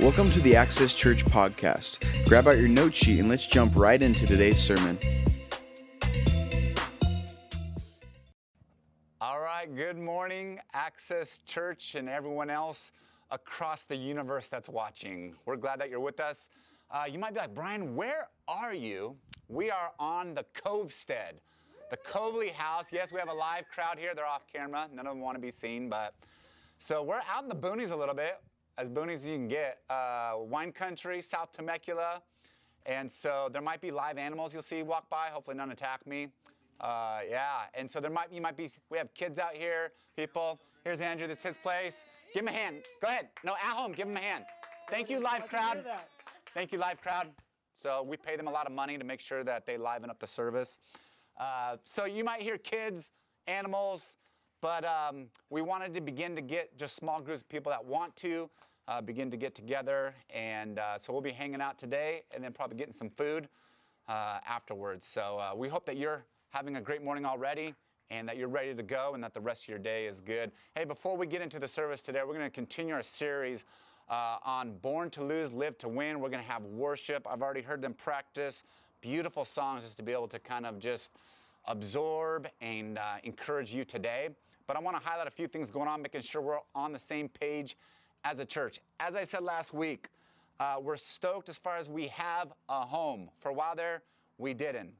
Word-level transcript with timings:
Welcome 0.00 0.30
to 0.32 0.40
the 0.40 0.56
Access 0.56 0.94
Church 0.94 1.24
podcast. 1.24 2.26
Grab 2.26 2.48
out 2.48 2.58
your 2.58 2.66
note 2.68 2.92
sheet 2.94 3.20
and 3.20 3.28
let's 3.28 3.46
jump 3.46 3.76
right 3.76 4.02
into 4.02 4.26
today's 4.26 4.60
sermon. 4.60 4.98
All 9.20 9.40
right, 9.40 9.72
good 9.76 9.96
morning, 9.96 10.58
Access 10.72 11.38
Church, 11.46 11.94
and 11.94 12.08
everyone 12.08 12.50
else 12.50 12.90
across 13.30 13.84
the 13.84 13.96
universe 13.96 14.48
that's 14.48 14.68
watching. 14.68 15.36
We're 15.46 15.56
glad 15.56 15.80
that 15.80 15.88
you're 15.88 16.00
with 16.00 16.18
us. 16.18 16.48
Uh, 16.90 17.04
you 17.08 17.18
might 17.18 17.34
be 17.34 17.40
like, 17.40 17.54
Brian, 17.54 17.94
where 17.94 18.28
are 18.48 18.74
you? 18.74 19.16
We 19.48 19.70
are 19.70 19.92
on 20.00 20.34
the 20.34 20.44
Covestead, 20.52 21.34
the 21.92 21.98
Covely 21.98 22.48
House. 22.48 22.90
Yes, 22.90 23.12
we 23.12 23.18
have 23.20 23.28
a 23.28 23.34
live 23.34 23.68
crowd 23.68 23.98
here. 23.98 24.14
They're 24.14 24.26
off 24.26 24.46
camera. 24.50 24.88
None 24.94 25.06
of 25.06 25.12
them 25.12 25.20
want 25.20 25.36
to 25.36 25.40
be 25.40 25.50
seen, 25.50 25.90
but 25.90 26.14
so 26.78 27.02
we're 27.02 27.20
out 27.30 27.42
in 27.42 27.50
the 27.50 27.54
boonies 27.54 27.92
a 27.92 27.96
little 27.96 28.14
bit 28.14 28.40
as 28.78 28.88
boonies 28.88 29.12
as 29.12 29.28
you 29.28 29.36
can 29.36 29.46
get. 29.46 29.80
Uh, 29.90 30.36
wine 30.38 30.72
country, 30.72 31.20
South 31.20 31.52
Temecula. 31.52 32.22
And 32.86 33.12
so 33.12 33.50
there 33.52 33.60
might 33.60 33.82
be 33.82 33.90
live 33.90 34.16
animals 34.16 34.54
you'll 34.54 34.62
see 34.62 34.82
walk 34.82 35.10
by. 35.10 35.26
Hopefully 35.26 35.54
none 35.54 35.70
attack 35.70 36.06
me. 36.06 36.28
Uh, 36.80 37.20
yeah, 37.28 37.64
and 37.74 37.88
so 37.90 38.00
there 38.00 38.10
might 38.10 38.32
you 38.32 38.40
might 38.40 38.56
be. 38.56 38.70
We 38.88 38.96
have 38.96 39.12
kids 39.12 39.38
out 39.38 39.52
here, 39.52 39.92
people. 40.16 40.62
Here's 40.84 41.02
Andrew. 41.02 41.26
This 41.26 41.38
is 41.38 41.42
his 41.42 41.56
place. 41.58 42.06
Give 42.32 42.40
him 42.42 42.48
a 42.48 42.52
hand. 42.52 42.76
Go 43.02 43.08
ahead. 43.08 43.28
No, 43.44 43.52
at 43.52 43.76
home. 43.76 43.92
Give 43.92 44.08
him 44.08 44.16
a 44.16 44.20
hand. 44.20 44.46
Thank 44.90 45.10
you, 45.10 45.20
live 45.20 45.46
crowd. 45.46 45.84
Thank 46.54 46.72
you, 46.72 46.78
live 46.78 47.02
crowd. 47.02 47.28
So 47.74 48.02
we 48.02 48.16
pay 48.16 48.36
them 48.36 48.48
a 48.48 48.50
lot 48.50 48.66
of 48.66 48.72
money 48.72 48.96
to 48.96 49.04
make 49.04 49.20
sure 49.20 49.44
that 49.44 49.66
they 49.66 49.76
liven 49.76 50.08
up 50.08 50.18
the 50.18 50.26
service. 50.26 50.78
Uh, 51.38 51.76
so 51.84 52.04
you 52.04 52.24
might 52.24 52.40
hear 52.40 52.58
kids, 52.58 53.10
animals, 53.46 54.16
but 54.60 54.84
um, 54.84 55.26
we 55.50 55.60
wanted 55.62 55.92
to 55.94 56.00
begin 56.00 56.36
to 56.36 56.42
get 56.42 56.76
just 56.78 56.96
small 56.96 57.20
groups 57.20 57.42
of 57.42 57.48
people 57.48 57.70
that 57.70 57.84
want 57.84 58.14
to 58.16 58.48
uh, 58.88 59.00
begin 59.00 59.30
to 59.30 59.36
get 59.36 59.54
together. 59.54 60.14
And 60.30 60.78
uh, 60.78 60.98
so 60.98 61.12
we'll 61.12 61.22
be 61.22 61.32
hanging 61.32 61.60
out 61.60 61.78
today 61.78 62.22
and 62.30 62.42
then 62.42 62.52
probably 62.52 62.76
getting 62.76 62.92
some 62.92 63.10
food 63.10 63.48
uh, 64.08 64.38
afterwards. 64.48 65.06
So 65.06 65.38
uh, 65.38 65.54
we 65.56 65.68
hope 65.68 65.84
that 65.86 65.96
you're 65.96 66.24
having 66.50 66.76
a 66.76 66.80
great 66.80 67.02
morning 67.02 67.24
already 67.24 67.74
and 68.10 68.28
that 68.28 68.36
you're 68.36 68.48
ready 68.48 68.74
to 68.74 68.82
go 68.82 69.14
and 69.14 69.24
that 69.24 69.34
the 69.34 69.40
rest 69.40 69.64
of 69.64 69.68
your 69.68 69.78
day 69.78 70.06
is 70.06 70.20
good. 70.20 70.52
Hey, 70.74 70.84
before 70.84 71.16
we 71.16 71.26
get 71.26 71.40
into 71.40 71.58
the 71.58 71.68
service 71.68 72.02
today, 72.02 72.20
we're 72.26 72.34
going 72.34 72.44
to 72.44 72.50
continue 72.50 72.94
our 72.94 73.02
series 73.02 73.64
uh, 74.08 74.36
on 74.44 74.76
Born 74.78 75.08
to 75.10 75.24
Lose, 75.24 75.52
Live 75.52 75.78
to 75.78 75.88
Win. 75.88 76.20
We're 76.20 76.28
going 76.28 76.42
to 76.42 76.50
have 76.50 76.64
worship. 76.64 77.26
I've 77.28 77.42
already 77.42 77.62
heard 77.62 77.80
them 77.80 77.94
practice 77.94 78.64
beautiful 79.02 79.44
songs 79.44 79.82
just 79.82 79.98
to 79.98 80.02
be 80.02 80.12
able 80.12 80.28
to 80.28 80.38
kind 80.38 80.64
of 80.64 80.78
just 80.78 81.12
absorb 81.66 82.48
and 82.62 82.96
uh, 82.96 83.16
encourage 83.24 83.74
you 83.74 83.84
today. 83.84 84.30
But 84.66 84.76
I 84.76 84.80
want 84.80 84.96
to 84.96 85.02
highlight 85.06 85.26
a 85.26 85.30
few 85.30 85.48
things 85.48 85.70
going 85.70 85.88
on, 85.88 86.00
making 86.00 86.22
sure 86.22 86.40
we're 86.40 86.58
on 86.74 86.92
the 86.92 86.98
same 86.98 87.28
page 87.28 87.76
as 88.24 88.38
a 88.38 88.46
church. 88.46 88.80
As 89.00 89.16
I 89.16 89.24
said 89.24 89.42
last 89.42 89.74
week, 89.74 90.08
uh, 90.60 90.76
we're 90.80 90.96
stoked 90.96 91.48
as 91.48 91.58
far 91.58 91.76
as 91.76 91.90
we 91.90 92.06
have 92.06 92.52
a 92.68 92.86
home. 92.86 93.28
For 93.40 93.50
a 93.50 93.52
while 93.52 93.74
there, 93.74 94.02
we 94.38 94.54
didn't. 94.54 94.92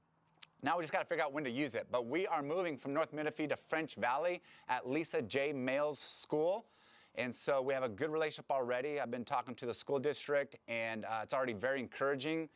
Now 0.65 0.77
we 0.77 0.83
just 0.83 0.93
got 0.93 1.01
to 1.01 1.07
figure 1.07 1.25
out 1.25 1.33
when 1.33 1.45
to 1.45 1.51
use 1.51 1.75
it. 1.77 1.87
But 1.91 2.07
we 2.07 2.27
are 2.27 2.43
moving 2.43 2.77
from 2.77 2.93
North 2.93 3.13
Menifee 3.13 3.47
to 3.47 3.57
French 3.57 3.95
Valley 3.95 4.43
at 4.69 4.89
Lisa 4.89 5.23
J. 5.23 5.53
Mails 5.53 6.01
School. 6.01 6.67
And 7.15 7.33
so 7.33 7.63
we 7.63 7.75
have 7.75 7.83
a 7.83 7.89
good 7.89 8.11
relationship 8.11 8.51
already. 8.51 8.99
I've 8.99 9.11
been 9.11 9.25
talking 9.25 9.55
to 9.57 9.67
the 9.67 9.75
school 9.75 9.99
district, 9.99 10.57
and 10.67 11.05
uh, 11.05 11.21
it's 11.23 11.35
already 11.35 11.53
very 11.53 11.79
encouraging. 11.79 12.49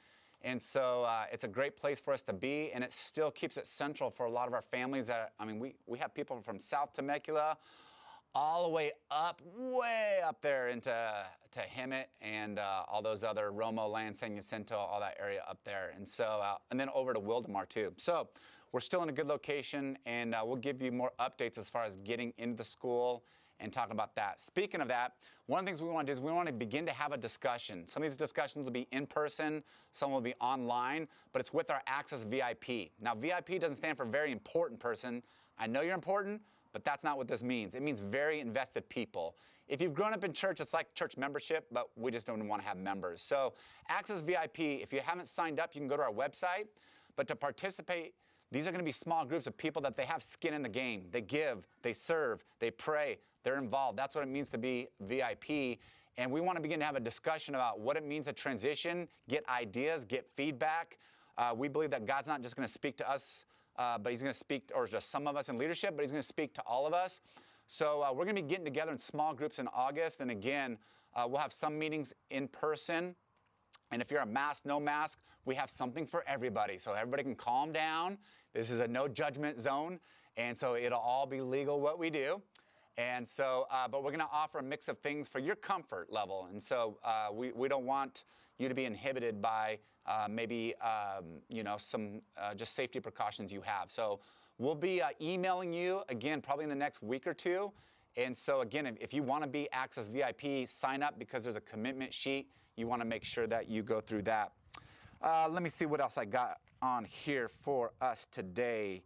And 0.42 0.60
so 0.60 1.04
uh, 1.06 1.24
it's 1.32 1.44
a 1.44 1.48
great 1.48 1.76
place 1.76 1.98
for 1.98 2.12
us 2.12 2.22
to 2.24 2.32
be, 2.32 2.70
and 2.72 2.84
it 2.84 2.92
still 2.92 3.30
keeps 3.30 3.56
it 3.56 3.66
central 3.66 4.10
for 4.10 4.26
a 4.26 4.30
lot 4.30 4.46
of 4.46 4.54
our 4.54 4.62
families. 4.62 5.06
That 5.06 5.32
I 5.38 5.44
mean, 5.44 5.58
we, 5.58 5.74
we 5.86 5.98
have 5.98 6.14
people 6.14 6.40
from 6.40 6.58
South 6.58 6.92
Temecula 6.92 7.56
all 8.34 8.64
the 8.64 8.70
way 8.70 8.92
up, 9.10 9.40
way 9.56 10.18
up 10.22 10.42
there 10.42 10.68
into 10.68 10.94
to 11.52 11.60
Hemet 11.60 12.04
and 12.20 12.58
uh, 12.58 12.82
all 12.86 13.00
those 13.00 13.24
other 13.24 13.50
Romoland, 13.50 14.14
San 14.14 14.36
Jacinto, 14.36 14.76
all 14.76 15.00
that 15.00 15.16
area 15.18 15.42
up 15.48 15.58
there. 15.64 15.94
And 15.96 16.06
so, 16.06 16.24
uh, 16.42 16.56
and 16.70 16.78
then 16.78 16.90
over 16.94 17.14
to 17.14 17.20
Wildomar 17.20 17.66
too. 17.66 17.94
So 17.96 18.28
we're 18.72 18.80
still 18.80 19.02
in 19.02 19.08
a 19.08 19.12
good 19.12 19.26
location, 19.26 19.96
and 20.04 20.34
uh, 20.34 20.42
we'll 20.44 20.56
give 20.56 20.82
you 20.82 20.92
more 20.92 21.12
updates 21.18 21.56
as 21.56 21.70
far 21.70 21.84
as 21.84 21.96
getting 21.98 22.34
into 22.36 22.56
the 22.56 22.64
school 22.64 23.24
and 23.60 23.72
talking 23.72 23.92
about 23.92 24.14
that. 24.16 24.40
Speaking 24.40 24.80
of 24.80 24.88
that, 24.88 25.14
one 25.46 25.60
of 25.60 25.64
the 25.64 25.70
things 25.70 25.80
we 25.80 25.88
want 25.88 26.06
to 26.06 26.12
do 26.12 26.16
is 26.16 26.20
we 26.20 26.32
want 26.32 26.48
to 26.48 26.54
begin 26.54 26.86
to 26.86 26.92
have 26.92 27.12
a 27.12 27.16
discussion. 27.16 27.86
Some 27.86 28.02
of 28.02 28.08
these 28.08 28.16
discussions 28.16 28.64
will 28.64 28.72
be 28.72 28.86
in 28.92 29.06
person, 29.06 29.62
some 29.92 30.10
will 30.10 30.20
be 30.20 30.34
online, 30.40 31.08
but 31.32 31.40
it's 31.40 31.52
with 31.52 31.70
our 31.70 31.82
Access 31.86 32.24
VIP. 32.24 32.90
Now, 33.00 33.14
VIP 33.14 33.60
doesn't 33.60 33.76
stand 33.76 33.96
for 33.96 34.04
very 34.04 34.32
important 34.32 34.80
person. 34.80 35.22
I 35.58 35.66
know 35.66 35.80
you're 35.80 35.94
important, 35.94 36.42
but 36.72 36.84
that's 36.84 37.04
not 37.04 37.16
what 37.16 37.28
this 37.28 37.42
means. 37.42 37.74
It 37.74 37.82
means 37.82 38.00
very 38.00 38.40
invested 38.40 38.88
people. 38.88 39.36
If 39.68 39.80
you've 39.80 39.94
grown 39.94 40.12
up 40.12 40.22
in 40.24 40.32
church, 40.32 40.60
it's 40.60 40.74
like 40.74 40.94
church 40.94 41.16
membership, 41.16 41.66
but 41.72 41.88
we 41.96 42.10
just 42.10 42.26
don't 42.26 42.46
want 42.46 42.62
to 42.62 42.68
have 42.68 42.76
members. 42.76 43.22
So, 43.22 43.54
Access 43.88 44.20
VIP, 44.20 44.60
if 44.60 44.92
you 44.92 45.00
haven't 45.00 45.26
signed 45.26 45.58
up, 45.58 45.74
you 45.74 45.80
can 45.80 45.88
go 45.88 45.96
to 45.96 46.02
our 46.02 46.12
website. 46.12 46.66
But 47.16 47.26
to 47.28 47.36
participate, 47.36 48.14
these 48.52 48.66
are 48.66 48.70
going 48.70 48.80
to 48.80 48.84
be 48.84 48.92
small 48.92 49.24
groups 49.24 49.46
of 49.46 49.56
people 49.56 49.82
that 49.82 49.96
they 49.96 50.04
have 50.04 50.22
skin 50.22 50.54
in 50.54 50.62
the 50.62 50.68
game. 50.68 51.06
They 51.10 51.20
give, 51.20 51.66
they 51.82 51.92
serve, 51.92 52.44
they 52.60 52.70
pray, 52.70 53.18
they're 53.46 53.58
involved. 53.58 53.96
That's 53.96 54.16
what 54.16 54.24
it 54.24 54.28
means 54.28 54.50
to 54.50 54.58
be 54.58 54.88
VIP. 55.02 55.78
And 56.18 56.32
we 56.32 56.40
want 56.40 56.56
to 56.56 56.62
begin 56.62 56.80
to 56.80 56.84
have 56.84 56.96
a 56.96 57.00
discussion 57.00 57.54
about 57.54 57.78
what 57.78 57.96
it 57.96 58.04
means 58.04 58.26
to 58.26 58.32
transition, 58.32 59.06
get 59.28 59.48
ideas, 59.48 60.04
get 60.04 60.26
feedback. 60.34 60.98
Uh, 61.38 61.54
we 61.56 61.68
believe 61.68 61.90
that 61.90 62.06
God's 62.06 62.26
not 62.26 62.42
just 62.42 62.56
going 62.56 62.66
to 62.66 62.72
speak 62.72 62.96
to 62.96 63.08
us, 63.08 63.44
uh, 63.76 63.98
but 63.98 64.10
He's 64.10 64.20
going 64.20 64.32
to 64.32 64.38
speak, 64.38 64.72
or 64.74 64.88
to 64.88 65.00
some 65.00 65.28
of 65.28 65.36
us 65.36 65.48
in 65.48 65.58
leadership, 65.58 65.94
but 65.94 66.02
He's 66.02 66.10
going 66.10 66.20
to 66.20 66.26
speak 66.26 66.54
to 66.54 66.62
all 66.62 66.88
of 66.88 66.92
us. 66.92 67.20
So 67.68 68.02
uh, 68.02 68.08
we're 68.10 68.24
going 68.24 68.34
to 68.34 68.42
be 68.42 68.48
getting 68.48 68.64
together 68.64 68.90
in 68.90 68.98
small 68.98 69.32
groups 69.32 69.60
in 69.60 69.68
August. 69.72 70.20
And 70.20 70.32
again, 70.32 70.76
uh, 71.14 71.26
we'll 71.28 71.40
have 71.40 71.52
some 71.52 71.78
meetings 71.78 72.12
in 72.30 72.48
person. 72.48 73.14
And 73.92 74.02
if 74.02 74.10
you're 74.10 74.22
a 74.22 74.26
mask, 74.26 74.66
no 74.66 74.80
mask, 74.80 75.20
we 75.44 75.54
have 75.54 75.70
something 75.70 76.04
for 76.04 76.24
everybody. 76.26 76.78
So 76.78 76.94
everybody 76.94 77.22
can 77.22 77.36
calm 77.36 77.70
down. 77.70 78.18
This 78.52 78.70
is 78.70 78.80
a 78.80 78.88
no 78.88 79.06
judgment 79.06 79.60
zone. 79.60 80.00
And 80.36 80.58
so 80.58 80.74
it'll 80.74 80.98
all 80.98 81.26
be 81.26 81.40
legal 81.40 81.80
what 81.80 82.00
we 82.00 82.10
do. 82.10 82.42
And 82.98 83.26
so, 83.28 83.66
uh, 83.70 83.86
but 83.88 84.02
we're 84.02 84.10
going 84.10 84.20
to 84.20 84.28
offer 84.32 84.58
a 84.58 84.62
mix 84.62 84.88
of 84.88 84.98
things 84.98 85.28
for 85.28 85.38
your 85.38 85.56
comfort 85.56 86.10
level. 86.10 86.48
And 86.50 86.62
so 86.62 86.98
uh, 87.04 87.28
we, 87.32 87.52
we 87.52 87.68
don't 87.68 87.84
want 87.84 88.24
you 88.58 88.68
to 88.68 88.74
be 88.74 88.86
inhibited 88.86 89.42
by 89.42 89.78
uh, 90.06 90.26
maybe, 90.30 90.74
um, 90.76 91.24
you 91.48 91.62
know, 91.62 91.76
some 91.76 92.22
uh, 92.38 92.54
just 92.54 92.74
safety 92.74 93.00
precautions 93.00 93.52
you 93.52 93.60
have. 93.60 93.90
So 93.90 94.20
we'll 94.58 94.74
be 94.74 95.02
uh, 95.02 95.08
emailing 95.20 95.72
you 95.72 96.02
again, 96.08 96.40
probably 96.40 96.64
in 96.64 96.70
the 96.70 96.76
next 96.76 97.02
week 97.02 97.26
or 97.26 97.34
two. 97.34 97.72
And 98.16 98.34
so 98.34 98.62
again, 98.62 98.96
if, 98.98 99.12
you 99.12 99.22
want 99.22 99.42
to 99.42 99.48
be 99.48 99.70
Access 99.72 100.08
VIP, 100.08 100.66
sign 100.66 101.02
up 101.02 101.18
because 101.18 101.42
there's 101.42 101.56
a 101.56 101.60
commitment 101.60 102.14
sheet. 102.14 102.48
You 102.76 102.86
want 102.86 103.02
to 103.02 103.06
make 103.06 103.24
sure 103.24 103.46
that 103.46 103.68
you 103.68 103.82
go 103.82 104.00
through 104.00 104.22
that. 104.22 104.52
Uh, 105.22 105.48
let 105.50 105.62
me 105.62 105.68
see 105.68 105.84
what 105.84 106.00
else 106.00 106.16
I 106.16 106.24
got 106.24 106.60
on 106.80 107.04
here 107.04 107.50
for 107.62 107.92
us 108.00 108.26
today. 108.30 109.02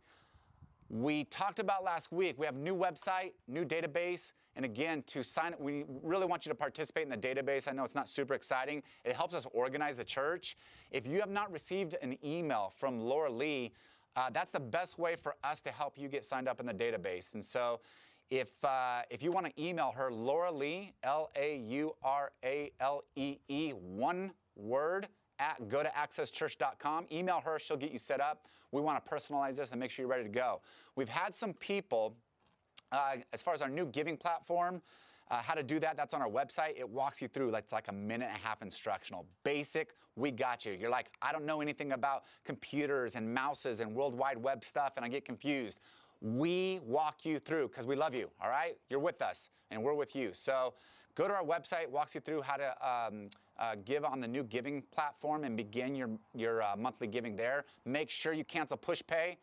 We 0.91 1.23
talked 1.25 1.61
about 1.61 1.84
last 1.84 2.11
week, 2.11 2.34
we 2.37 2.47
have 2.47 2.56
new 2.56 2.75
website, 2.75 3.31
new 3.47 3.65
database, 3.65 4.33
and 4.56 4.65
again, 4.65 5.05
to 5.06 5.23
sign, 5.23 5.53
up, 5.53 5.61
we 5.61 5.84
really 6.03 6.27
want 6.27 6.45
you 6.45 6.51
to 6.51 6.56
participate 6.56 7.05
in 7.05 7.11
the 7.11 7.17
database. 7.17 7.69
I 7.69 7.73
know 7.73 7.84
it's 7.84 7.95
not 7.95 8.09
super 8.09 8.34
exciting. 8.34 8.83
It 9.05 9.15
helps 9.15 9.33
us 9.33 9.47
organize 9.53 9.97
the 9.97 10.05
church. 10.05 10.56
If 10.91 11.06
you 11.06 11.21
have 11.21 11.31
not 11.31 11.53
received 11.53 11.95
an 12.03 12.19
email 12.25 12.73
from 12.77 12.99
Laura 12.99 13.31
Lee, 13.31 13.73
uh, 14.17 14.31
that's 14.31 14.51
the 14.51 14.59
best 14.59 14.99
way 14.99 15.15
for 15.15 15.37
us 15.45 15.62
to 15.62 15.71
help 15.71 15.97
you 15.97 16.09
get 16.09 16.25
signed 16.25 16.49
up 16.49 16.59
in 16.59 16.67
the 16.67 16.75
database. 16.75 17.34
And 17.34 17.45
so 17.45 17.78
if, 18.28 18.51
uh, 18.65 19.03
if 19.11 19.22
you 19.22 19.31
want 19.31 19.47
to 19.47 19.62
email 19.62 19.93
her, 19.93 20.11
Laura 20.11 20.51
Lee, 20.51 20.93
L 21.05 21.31
A 21.37 21.59
U 21.59 21.95
R 22.03 22.33
A 22.45 22.72
L 22.81 23.05
E 23.15 23.39
E, 23.47 23.71
one 23.71 24.33
word, 24.57 25.07
at 25.39 25.69
go 25.69 25.84
to 25.84 25.89
accesschurch.com. 25.91 27.07
Email 27.12 27.41
her, 27.45 27.61
she'll 27.61 27.77
get 27.77 27.93
you 27.93 27.99
set 27.99 28.21
up. 28.21 28.47
We 28.72 28.81
want 28.81 29.04
to 29.04 29.10
personalize 29.10 29.56
this 29.56 29.70
and 29.70 29.81
make 29.81 29.91
sure 29.91 30.03
you're 30.04 30.10
ready 30.10 30.25
to 30.25 30.31
go. 30.31 30.60
We've 30.97 31.08
had 31.08 31.34
some 31.34 31.54
people, 31.54 32.14
uh, 32.92 33.16
as 33.33 33.42
far 33.42 33.54
as 33.54 33.62
our 33.62 33.68
new 33.68 33.86
giving 33.86 34.16
platform, 34.16 34.80
uh, 35.30 35.41
how 35.42 35.54
to 35.54 35.62
do 35.62 35.78
that, 35.78 35.97
that's 35.97 36.12
on 36.12 36.21
our 36.21 36.28
website. 36.28 36.78
It 36.78 36.89
walks 36.89 37.22
you 37.22 37.28
through, 37.28 37.54
it's 37.54 37.72
like 37.72 37.89
a 37.89 37.92
minute 37.92 38.28
and 38.28 38.36
a 38.36 38.41
half 38.41 38.62
instructional. 38.62 39.27
Basic, 39.45 39.95
we 40.16 40.30
got 40.33 40.66
you. 40.66 40.72
You're 40.72 40.91
like, 40.91 41.10
I 41.22 41.30
don't 41.30 41.47
know 41.47 41.60
anything 41.60 41.92
about 41.92 42.24
computers 42.45 43.15
and 43.15 43.33
mouses 43.33 43.80
and 43.80 43.95
World 43.95 44.15
Wide 44.15 44.39
Web 44.39 44.65
stuff, 44.65 44.95
and 44.97 45.04
I 45.04 45.09
get 45.09 45.24
confused. 45.24 45.78
We 46.21 46.80
walk 46.84 47.24
you 47.24 47.39
through 47.39 47.68
because 47.68 47.86
we 47.86 47.95
love 47.95 48.15
you, 48.15 48.28
all 48.42 48.50
right? 48.50 48.77
You're 48.91 49.00
with 49.00 49.22
us, 49.22 49.50
and 49.71 49.83
we're 49.83 49.95
with 49.95 50.16
you. 50.16 50.30
So 50.33 50.74
go 51.15 51.28
to 51.28 51.34
our 51.34 51.45
website, 51.45 51.89
walks 51.89 52.15
you 52.15 52.21
through 52.21 52.42
how 52.42 52.56
to 52.56 52.86
um, 52.86 53.28
uh, 53.60 53.77
give 53.84 54.04
on 54.04 54.21
the 54.21 54.27
new 54.27 54.42
giving 54.42 54.83
platform 54.91 55.45
and 55.45 55.57
begin 55.57 55.95
your, 55.95 56.10
your 56.34 56.62
uh, 56.62 56.74
monthly 56.77 57.07
giving 57.07 57.36
there. 57.36 57.65
Make 57.84 58.10
sure 58.10 58.33
you 58.33 58.45
cancel 58.45 58.77
PushPay. 58.77 59.36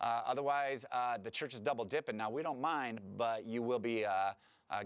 Uh, 0.00 0.20
otherwise, 0.26 0.84
uh, 0.92 1.16
the 1.22 1.30
church 1.30 1.54
is 1.54 1.60
double 1.60 1.84
dipping. 1.84 2.16
Now, 2.16 2.30
we 2.30 2.42
don't 2.42 2.60
mind, 2.60 3.00
but 3.16 3.46
you 3.46 3.62
will 3.62 3.78
be 3.78 4.04
uh, 4.04 4.32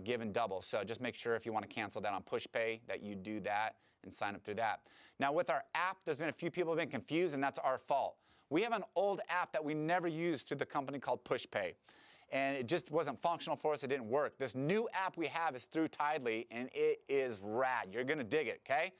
given 0.04 0.30
double. 0.32 0.62
So 0.62 0.84
just 0.84 1.00
make 1.00 1.14
sure 1.14 1.34
if 1.34 1.44
you 1.44 1.52
want 1.52 1.68
to 1.68 1.74
cancel 1.74 2.00
that 2.02 2.12
on 2.12 2.22
PushPay 2.22 2.80
that 2.86 3.02
you 3.02 3.14
do 3.14 3.40
that 3.40 3.76
and 4.04 4.12
sign 4.12 4.34
up 4.34 4.44
through 4.44 4.54
that. 4.54 4.80
Now, 5.18 5.32
with 5.32 5.50
our 5.50 5.64
app, 5.74 5.98
there's 6.04 6.18
been 6.18 6.28
a 6.28 6.32
few 6.32 6.50
people 6.50 6.72
have 6.72 6.78
been 6.78 6.90
confused, 6.90 7.34
and 7.34 7.42
that's 7.42 7.58
our 7.58 7.78
fault. 7.78 8.16
We 8.50 8.62
have 8.62 8.72
an 8.72 8.84
old 8.94 9.20
app 9.28 9.52
that 9.52 9.64
we 9.64 9.74
never 9.74 10.06
used 10.06 10.46
through 10.46 10.58
the 10.58 10.66
company 10.66 10.98
called 10.98 11.24
PushPay. 11.24 11.74
And 12.32 12.56
it 12.56 12.66
just 12.66 12.90
wasn't 12.90 13.20
functional 13.22 13.56
for 13.56 13.72
us. 13.72 13.84
It 13.84 13.88
didn't 13.88 14.08
work. 14.08 14.36
This 14.38 14.54
new 14.54 14.88
app 14.92 15.16
we 15.16 15.26
have 15.26 15.54
is 15.54 15.64
through 15.64 15.88
Tithely, 15.88 16.46
and 16.50 16.68
it 16.72 17.02
is 17.08 17.38
rad. 17.42 17.88
You're 17.92 18.04
going 18.04 18.18
to 18.18 18.24
dig 18.24 18.48
it, 18.48 18.60
okay? 18.68 18.92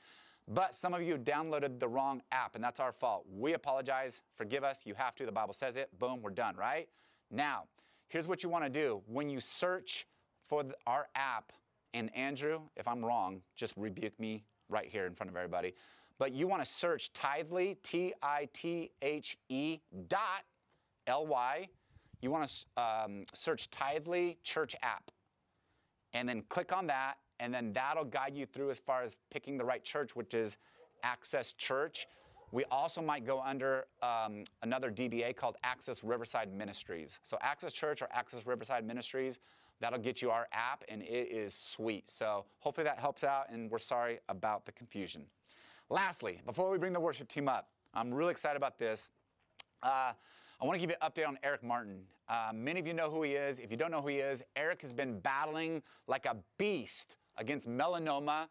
But 0.47 0.73
some 0.73 0.93
of 0.93 1.01
you 1.01 1.17
downloaded 1.17 1.77
the 1.77 1.89
wrong 1.89 2.21
app, 2.31 2.55
and 2.55 2.63
that's 2.63 2.79
our 2.79 2.93
fault. 2.93 3.25
We 3.29 3.53
apologize. 3.53 4.21
Forgive 4.35 4.63
us. 4.63 4.85
You 4.85 4.93
have 4.93 5.13
to. 5.15 5.25
The 5.25 5.31
Bible 5.31 5.53
says 5.53 5.75
it. 5.75 5.89
Boom, 5.99 6.21
we're 6.21 6.29
done, 6.29 6.55
right? 6.55 6.87
Now, 7.29 7.63
here's 8.07 8.29
what 8.29 8.43
you 8.43 8.49
want 8.49 8.63
to 8.63 8.69
do. 8.69 9.01
When 9.07 9.29
you 9.29 9.41
search 9.41 10.07
for 10.47 10.63
the, 10.63 10.75
our 10.87 11.09
app, 11.15 11.51
and 11.93 12.15
Andrew, 12.15 12.61
if 12.77 12.87
I'm 12.87 13.03
wrong, 13.03 13.41
just 13.55 13.73
rebuke 13.75 14.17
me 14.19 14.45
right 14.69 14.87
here 14.87 15.05
in 15.05 15.15
front 15.15 15.29
of 15.29 15.35
everybody. 15.35 15.73
But 16.17 16.33
you 16.33 16.47
want 16.47 16.63
to 16.63 16.69
search 16.69 17.11
Tithely, 17.13 17.75
T 17.83 18.13
I 18.23 18.47
T 18.53 18.91
H 19.01 19.37
E 19.49 19.79
dot 20.07 20.43
L 21.07 21.27
Y. 21.27 21.67
You 22.21 22.31
want 22.31 22.49
to 22.49 22.83
um, 22.83 23.25
search 23.33 23.69
Tithely 23.69 24.37
Church 24.43 24.75
app. 24.81 25.11
And 26.13 26.27
then 26.27 26.43
click 26.49 26.75
on 26.75 26.87
that, 26.87 27.15
and 27.39 27.53
then 27.53 27.73
that'll 27.73 28.05
guide 28.05 28.35
you 28.35 28.45
through 28.45 28.69
as 28.69 28.79
far 28.79 29.03
as 29.03 29.15
picking 29.29 29.57
the 29.57 29.65
right 29.65 29.83
church, 29.83 30.15
which 30.15 30.33
is 30.33 30.57
Access 31.03 31.53
Church. 31.53 32.07
We 32.51 32.63
also 32.71 33.01
might 33.01 33.25
go 33.25 33.41
under 33.41 33.87
um, 34.01 34.43
another 34.63 34.89
DBA 34.89 35.35
called 35.35 35.57
Access 35.63 36.03
Riverside 36.03 36.51
Ministries. 36.53 37.19
So, 37.23 37.37
Access 37.41 37.73
Church 37.73 38.01
or 38.01 38.07
Access 38.11 38.47
Riverside 38.47 38.85
Ministries, 38.85 39.39
that'll 39.81 39.99
get 39.99 40.21
you 40.21 40.31
our 40.31 40.47
app, 40.53 40.83
and 40.87 41.01
it 41.01 41.29
is 41.29 41.53
sweet. 41.53 42.09
So, 42.09 42.45
hopefully 42.59 42.85
that 42.85 42.99
helps 42.99 43.25
out, 43.25 43.49
and 43.49 43.69
we're 43.69 43.79
sorry 43.79 44.19
about 44.29 44.65
the 44.65 44.71
confusion. 44.71 45.25
Lastly, 45.89 46.41
before 46.45 46.71
we 46.71 46.77
bring 46.77 46.93
the 46.93 46.99
worship 46.99 47.27
team 47.27 47.49
up, 47.49 47.69
I'm 47.93 48.13
really 48.13 48.31
excited 48.31 48.57
about 48.57 48.79
this. 48.79 49.09
Uh, 49.83 50.13
I 50.59 50.65
want 50.65 50.75
to 50.75 50.79
give 50.79 50.89
you 50.89 50.95
an 50.99 51.11
update 51.11 51.27
on 51.27 51.37
Eric 51.43 51.61
Martin. 51.61 51.99
Uh, 52.27 52.49
many 52.51 52.79
of 52.79 52.87
you 52.87 52.93
know 52.93 53.11
who 53.11 53.21
he 53.21 53.33
is. 53.33 53.59
If 53.59 53.69
you 53.69 53.77
don't 53.77 53.91
know 53.91 54.01
who 54.01 54.07
he 54.07 54.17
is, 54.17 54.41
Eric 54.55 54.81
has 54.81 54.91
been 54.91 55.19
battling 55.19 55.83
like 56.07 56.25
a 56.25 56.35
beast 56.57 57.17
against 57.37 57.69
melanoma. 57.69 58.47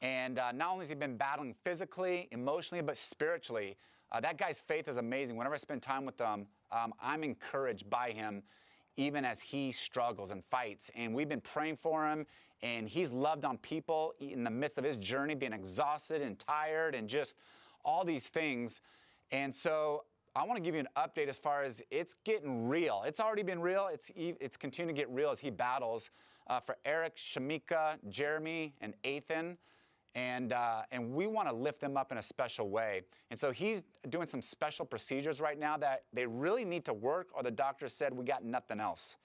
And 0.00 0.38
uh, 0.38 0.52
not 0.52 0.70
only 0.70 0.82
has 0.82 0.88
he 0.90 0.94
been 0.94 1.16
battling 1.16 1.56
physically, 1.64 2.28
emotionally, 2.30 2.80
but 2.80 2.96
spiritually. 2.96 3.76
Uh, 4.12 4.20
that 4.20 4.38
guy's 4.38 4.60
faith 4.60 4.86
is 4.86 4.98
amazing. 4.98 5.36
Whenever 5.36 5.56
I 5.56 5.58
spend 5.58 5.82
time 5.82 6.04
with 6.04 6.20
him, 6.20 6.46
um, 6.70 6.94
I'm 7.02 7.24
encouraged 7.24 7.90
by 7.90 8.12
him, 8.12 8.44
even 8.96 9.24
as 9.24 9.40
he 9.40 9.72
struggles 9.72 10.30
and 10.30 10.44
fights. 10.44 10.92
And 10.94 11.12
we've 11.12 11.28
been 11.28 11.40
praying 11.40 11.78
for 11.78 12.08
him, 12.08 12.24
and 12.62 12.88
he's 12.88 13.10
loved 13.10 13.44
on 13.44 13.58
people 13.58 14.14
in 14.20 14.44
the 14.44 14.50
midst 14.50 14.78
of 14.78 14.84
his 14.84 14.96
journey, 14.96 15.34
being 15.34 15.52
exhausted 15.52 16.22
and 16.22 16.38
tired 16.38 16.94
and 16.94 17.08
just 17.08 17.36
all 17.84 18.04
these 18.04 18.28
things. 18.28 18.80
And 19.32 19.52
so 19.52 20.04
I 20.38 20.44
want 20.44 20.56
to 20.56 20.62
give 20.62 20.76
you 20.76 20.80
an 20.80 20.88
update 20.96 21.26
as 21.26 21.36
far 21.36 21.64
as 21.64 21.82
it's 21.90 22.14
getting 22.22 22.68
real. 22.68 23.02
It's 23.04 23.18
already 23.18 23.42
been 23.42 23.60
real. 23.60 23.88
It's 23.92 24.12
it's 24.14 24.56
continuing 24.56 24.94
to 24.94 25.00
get 25.00 25.10
real 25.10 25.30
as 25.30 25.40
he 25.40 25.50
battles 25.50 26.12
uh, 26.46 26.60
for 26.60 26.76
Eric, 26.84 27.16
Shamika, 27.16 27.98
Jeremy, 28.08 28.72
and 28.80 28.94
Ethan. 29.02 29.58
And, 30.14 30.52
uh, 30.52 30.82
and 30.92 31.12
we 31.12 31.26
want 31.26 31.48
to 31.48 31.54
lift 31.54 31.80
them 31.80 31.96
up 31.96 32.12
in 32.12 32.18
a 32.18 32.22
special 32.22 32.70
way. 32.70 33.02
And 33.32 33.38
so 33.38 33.50
he's 33.50 33.82
doing 34.10 34.28
some 34.28 34.40
special 34.40 34.86
procedures 34.86 35.40
right 35.40 35.58
now 35.58 35.76
that 35.78 36.04
they 36.12 36.26
really 36.26 36.64
need 36.64 36.84
to 36.84 36.94
work, 36.94 37.28
or 37.34 37.42
the 37.42 37.50
doctor 37.50 37.88
said 37.88 38.12
we 38.14 38.24
got 38.24 38.44
nothing 38.44 38.78
else. 38.78 39.16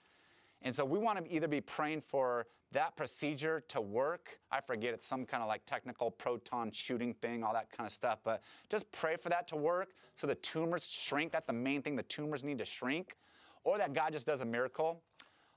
And 0.64 0.74
so 0.74 0.86
we 0.86 0.98
want 0.98 1.24
to 1.24 1.34
either 1.34 1.48
be 1.48 1.62
praying 1.62 2.02
for 2.02 2.48
that 2.72 2.96
procedure 2.96 3.64
to 3.68 3.82
work. 3.82 4.40
I 4.52 4.62
forget, 4.62 4.94
it's 4.94 5.06
some 5.06 5.26
kind 5.26 5.44
of 5.44 5.50
like 5.50 5.66
technical 5.66 6.10
proton 6.10 6.72
shooting 6.72 7.14
thing, 7.16 7.44
all 7.44 7.54
that 7.54 7.70
kind 7.72 7.86
of 7.86 7.94
stuff. 7.94 8.20
But 8.24 8.42
just 8.70 8.92
pray 8.92 9.16
for 9.16 9.30
that 9.30 9.48
to 9.50 9.56
work 9.56 9.90
so 10.16 10.26
the 10.26 10.36
tumors 10.36 10.88
shrink. 10.88 11.32
That's 11.32 11.46
the 11.46 11.54
main 11.54 11.82
thing. 11.82 11.96
The 11.96 12.04
tumors 12.04 12.44
need 12.44 12.58
to 12.60 12.66
shrink. 12.66 13.16
Or 13.64 13.78
that 13.78 13.94
God 13.94 14.14
just 14.14 14.26
does 14.26 14.42
a 14.42 14.46
miracle. 14.46 15.02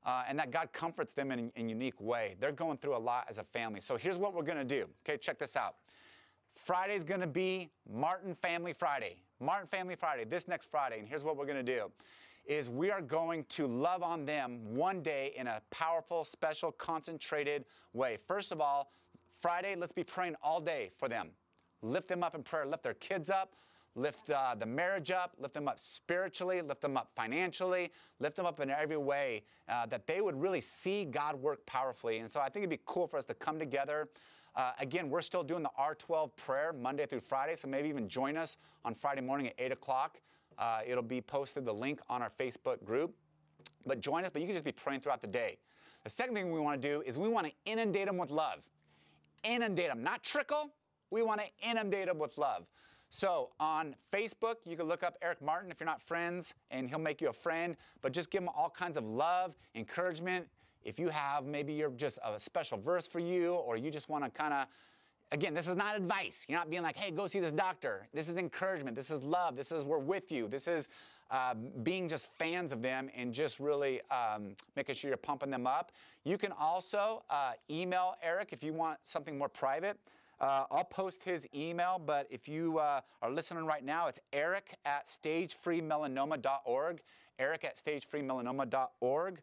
Uh, 0.04 0.22
and 0.28 0.38
that 0.38 0.52
God 0.52 0.72
comforts 0.72 1.12
them 1.12 1.32
in 1.32 1.50
a 1.56 1.60
unique 1.62 2.00
way. 2.00 2.36
They're 2.38 2.52
going 2.52 2.78
through 2.78 2.96
a 2.96 2.98
lot 2.98 3.26
as 3.28 3.38
a 3.38 3.44
family. 3.44 3.80
So 3.80 3.96
here's 3.96 4.18
what 4.18 4.34
we're 4.34 4.42
going 4.42 4.58
to 4.58 4.64
do. 4.64 4.86
Okay, 5.04 5.16
check 5.18 5.38
this 5.38 5.56
out. 5.56 5.76
Friday's 6.54 7.02
going 7.02 7.20
to 7.20 7.26
be 7.26 7.70
Martin 7.92 8.34
Family 8.34 8.72
Friday. 8.72 9.16
Martin 9.40 9.66
Family 9.66 9.96
Friday, 9.96 10.24
this 10.24 10.46
next 10.46 10.70
Friday. 10.70 11.00
And 11.00 11.08
here's 11.08 11.24
what 11.24 11.36
we're 11.36 11.46
going 11.46 11.64
to 11.64 11.76
do 11.76 11.90
is 12.46 12.70
we 12.70 12.90
are 12.90 13.00
going 13.00 13.44
to 13.50 13.66
love 13.66 14.02
on 14.02 14.24
them 14.24 14.74
one 14.74 15.02
day 15.02 15.32
in 15.36 15.46
a 15.46 15.60
powerful, 15.70 16.24
special, 16.24 16.72
concentrated 16.72 17.64
way. 17.92 18.18
First 18.26 18.52
of 18.52 18.60
all, 18.60 18.92
Friday, 19.40 19.74
let's 19.76 19.92
be 19.92 20.04
praying 20.04 20.36
all 20.42 20.60
day 20.60 20.90
for 20.96 21.08
them. 21.08 21.30
Lift 21.82 22.08
them 22.08 22.22
up 22.22 22.34
in 22.34 22.42
prayer, 22.42 22.66
lift 22.66 22.82
their 22.82 22.94
kids 22.94 23.30
up, 23.30 23.54
lift 23.94 24.30
uh, 24.30 24.54
the 24.58 24.66
marriage 24.66 25.10
up, 25.10 25.32
lift 25.38 25.54
them 25.54 25.68
up 25.68 25.78
spiritually, 25.78 26.62
lift 26.62 26.80
them 26.80 26.96
up 26.96 27.10
financially, 27.14 27.90
lift 28.20 28.36
them 28.36 28.46
up 28.46 28.60
in 28.60 28.70
every 28.70 28.96
way 28.96 29.42
uh, 29.68 29.86
that 29.86 30.06
they 30.06 30.20
would 30.20 30.40
really 30.40 30.60
see 30.60 31.04
God 31.04 31.34
work 31.36 31.64
powerfully. 31.66 32.18
And 32.18 32.30
so 32.30 32.40
I 32.40 32.44
think 32.44 32.58
it'd 32.58 32.70
be 32.70 32.80
cool 32.86 33.06
for 33.06 33.16
us 33.16 33.24
to 33.26 33.34
come 33.34 33.58
together. 33.58 34.08
Uh, 34.54 34.72
again, 34.78 35.10
we're 35.10 35.22
still 35.22 35.42
doing 35.42 35.62
the 35.62 35.70
R12 35.78 36.34
prayer 36.36 36.72
Monday 36.72 37.04
through 37.06 37.20
Friday, 37.20 37.54
so 37.56 37.68
maybe 37.68 37.88
even 37.88 38.08
join 38.08 38.36
us 38.36 38.56
on 38.84 38.94
Friday 38.94 39.20
morning 39.20 39.48
at 39.48 39.54
8 39.58 39.72
o'clock. 39.72 40.20
Uh, 40.58 40.80
it'll 40.86 41.02
be 41.02 41.20
posted, 41.20 41.64
the 41.64 41.72
link 41.72 42.00
on 42.08 42.22
our 42.22 42.30
Facebook 42.38 42.82
group. 42.84 43.14
But 43.84 44.00
join 44.00 44.24
us, 44.24 44.30
but 44.32 44.42
you 44.42 44.48
can 44.48 44.54
just 44.54 44.64
be 44.64 44.72
praying 44.72 45.00
throughout 45.00 45.22
the 45.22 45.28
day. 45.28 45.58
The 46.04 46.10
second 46.10 46.34
thing 46.34 46.52
we 46.52 46.60
want 46.60 46.80
to 46.80 46.88
do 46.88 47.02
is 47.02 47.18
we 47.18 47.28
want 47.28 47.46
to 47.46 47.52
inundate 47.64 48.06
them 48.06 48.16
with 48.16 48.30
love. 48.30 48.60
Inundate 49.44 49.88
them, 49.88 50.02
not 50.02 50.22
trickle. 50.22 50.72
We 51.10 51.22
want 51.22 51.40
to 51.40 51.68
inundate 51.68 52.06
them 52.06 52.18
with 52.18 52.36
love. 52.38 52.66
So 53.10 53.50
on 53.60 53.94
Facebook, 54.12 54.56
you 54.64 54.76
can 54.76 54.86
look 54.86 55.02
up 55.02 55.16
Eric 55.22 55.40
Martin 55.40 55.70
if 55.70 55.78
you're 55.78 55.86
not 55.86 56.02
friends, 56.02 56.54
and 56.70 56.88
he'll 56.88 56.98
make 56.98 57.20
you 57.20 57.28
a 57.28 57.32
friend. 57.32 57.76
But 58.02 58.12
just 58.12 58.30
give 58.30 58.42
him 58.42 58.48
all 58.56 58.70
kinds 58.70 58.96
of 58.96 59.04
love, 59.04 59.54
encouragement. 59.74 60.46
If 60.84 60.98
you 60.98 61.08
have 61.08 61.44
maybe 61.44 61.72
you're 61.72 61.90
just 61.90 62.18
a 62.24 62.38
special 62.38 62.78
verse 62.78 63.06
for 63.06 63.18
you, 63.20 63.54
or 63.54 63.76
you 63.76 63.90
just 63.90 64.08
want 64.08 64.24
to 64.24 64.30
kind 64.30 64.52
of 64.52 64.66
Again, 65.32 65.54
this 65.54 65.66
is 65.66 65.76
not 65.76 65.96
advice. 65.96 66.44
You're 66.48 66.58
not 66.58 66.70
being 66.70 66.82
like, 66.82 66.96
hey, 66.96 67.10
go 67.10 67.26
see 67.26 67.40
this 67.40 67.52
doctor. 67.52 68.06
This 68.14 68.28
is 68.28 68.36
encouragement. 68.36 68.96
This 68.96 69.10
is 69.10 69.22
love. 69.22 69.56
This 69.56 69.72
is 69.72 69.82
we're 69.82 69.98
with 69.98 70.30
you. 70.30 70.46
This 70.46 70.68
is 70.68 70.88
uh, 71.30 71.54
being 71.82 72.08
just 72.08 72.28
fans 72.38 72.70
of 72.72 72.80
them 72.80 73.10
and 73.16 73.32
just 73.32 73.58
really 73.58 74.00
um, 74.10 74.54
making 74.76 74.94
sure 74.94 75.08
you're 75.08 75.16
pumping 75.16 75.50
them 75.50 75.66
up. 75.66 75.90
You 76.24 76.38
can 76.38 76.52
also 76.52 77.24
uh, 77.28 77.52
email 77.68 78.14
Eric 78.22 78.50
if 78.52 78.62
you 78.62 78.72
want 78.72 78.98
something 79.02 79.36
more 79.36 79.48
private. 79.48 79.98
Uh, 80.40 80.64
I'll 80.70 80.84
post 80.84 81.22
his 81.22 81.48
email, 81.54 82.00
but 82.04 82.26
if 82.30 82.46
you 82.46 82.78
uh, 82.78 83.00
are 83.22 83.30
listening 83.30 83.64
right 83.64 83.84
now, 83.84 84.06
it's 84.06 84.20
eric 84.32 84.76
at 84.84 85.06
stagefreemelanoma.org. 85.06 87.00
Eric 87.38 87.64
at 87.64 87.76
stagefreemelanoma.org. 87.76 89.38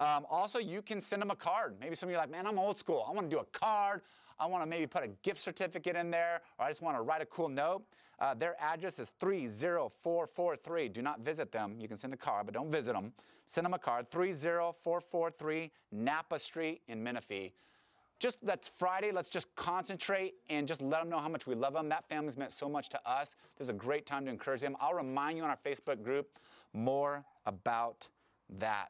Um, 0.00 0.26
also, 0.30 0.58
you 0.58 0.80
can 0.80 1.00
send 1.00 1.22
him 1.22 1.30
a 1.30 1.36
card. 1.36 1.74
Maybe 1.80 1.94
some 1.94 2.08
of 2.08 2.12
you 2.12 2.16
are 2.16 2.22
like, 2.22 2.30
man, 2.30 2.46
I'm 2.46 2.58
old 2.58 2.78
school. 2.78 3.04
I 3.08 3.12
want 3.12 3.28
to 3.30 3.36
do 3.36 3.40
a 3.40 3.58
card. 3.58 4.00
I 4.40 4.46
want 4.46 4.62
to 4.62 4.68
maybe 4.68 4.86
put 4.86 5.04
a 5.04 5.08
gift 5.22 5.40
certificate 5.40 5.96
in 5.96 6.10
there, 6.10 6.40
or 6.58 6.66
I 6.66 6.68
just 6.68 6.82
want 6.82 6.96
to 6.96 7.02
write 7.02 7.22
a 7.22 7.26
cool 7.26 7.48
note. 7.48 7.82
Uh, 8.20 8.34
their 8.34 8.56
address 8.60 8.98
is 8.98 9.10
30443. 9.20 10.88
Do 10.88 11.02
not 11.02 11.20
visit 11.20 11.52
them. 11.52 11.76
You 11.78 11.88
can 11.88 11.96
send 11.96 12.12
a 12.12 12.16
card, 12.16 12.46
but 12.46 12.54
don't 12.54 12.70
visit 12.70 12.94
them. 12.94 13.12
Send 13.46 13.64
them 13.64 13.74
a 13.74 13.78
card, 13.78 14.10
30443 14.10 15.70
Napa 15.92 16.38
Street 16.38 16.82
in 16.88 17.02
Menifee. 17.02 17.52
Just 18.18 18.44
that's 18.44 18.68
Friday. 18.68 19.12
Let's 19.12 19.28
just 19.28 19.54
concentrate 19.54 20.34
and 20.50 20.66
just 20.66 20.82
let 20.82 21.00
them 21.00 21.08
know 21.08 21.18
how 21.18 21.28
much 21.28 21.46
we 21.46 21.54
love 21.54 21.72
them. 21.72 21.88
That 21.88 22.08
family's 22.08 22.36
meant 22.36 22.52
so 22.52 22.68
much 22.68 22.88
to 22.90 23.00
us. 23.08 23.36
This 23.56 23.66
is 23.66 23.70
a 23.70 23.74
great 23.74 24.06
time 24.06 24.24
to 24.24 24.30
encourage 24.30 24.60
them. 24.60 24.76
I'll 24.80 24.94
remind 24.94 25.38
you 25.38 25.44
on 25.44 25.50
our 25.50 25.58
Facebook 25.64 26.02
group 26.02 26.28
more 26.72 27.24
about 27.46 28.08
that. 28.58 28.88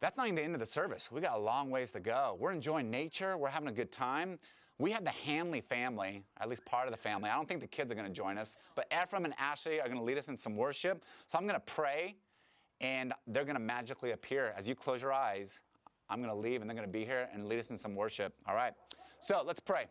That's 0.00 0.16
not 0.16 0.26
even 0.26 0.36
the 0.36 0.42
end 0.42 0.54
of 0.54 0.60
the 0.60 0.66
service. 0.66 1.10
We 1.10 1.20
got 1.20 1.36
a 1.36 1.40
long 1.40 1.70
ways 1.70 1.92
to 1.92 2.00
go. 2.00 2.36
We're 2.38 2.52
enjoying 2.52 2.90
nature. 2.90 3.36
We're 3.36 3.48
having 3.48 3.68
a 3.68 3.72
good 3.72 3.90
time. 3.90 4.38
We 4.78 4.92
have 4.92 5.04
the 5.04 5.10
Hanley 5.10 5.60
family, 5.60 6.22
at 6.40 6.48
least 6.48 6.64
part 6.64 6.86
of 6.86 6.92
the 6.92 6.98
family. 6.98 7.28
I 7.28 7.34
don't 7.34 7.48
think 7.48 7.60
the 7.60 7.66
kids 7.66 7.90
are 7.90 7.96
going 7.96 8.06
to 8.06 8.12
join 8.12 8.38
us, 8.38 8.58
but 8.76 8.86
Ephraim 8.92 9.24
and 9.24 9.34
Ashley 9.36 9.80
are 9.80 9.88
going 9.88 9.98
to 9.98 10.04
lead 10.04 10.18
us 10.18 10.28
in 10.28 10.36
some 10.36 10.56
worship. 10.56 11.02
So 11.26 11.36
I'm 11.36 11.44
going 11.44 11.56
to 11.56 11.60
pray, 11.60 12.14
and 12.80 13.12
they're 13.26 13.44
going 13.44 13.56
to 13.56 13.60
magically 13.60 14.12
appear. 14.12 14.54
As 14.56 14.68
you 14.68 14.76
close 14.76 15.02
your 15.02 15.12
eyes, 15.12 15.62
I'm 16.08 16.22
going 16.22 16.32
to 16.32 16.38
leave, 16.38 16.60
and 16.60 16.70
they're 16.70 16.76
going 16.76 16.86
to 16.86 16.92
be 16.92 17.04
here 17.04 17.28
and 17.34 17.48
lead 17.48 17.58
us 17.58 17.70
in 17.70 17.76
some 17.76 17.96
worship. 17.96 18.34
All 18.46 18.54
right. 18.54 18.72
So 19.18 19.42
let's 19.44 19.58
pray. 19.58 19.86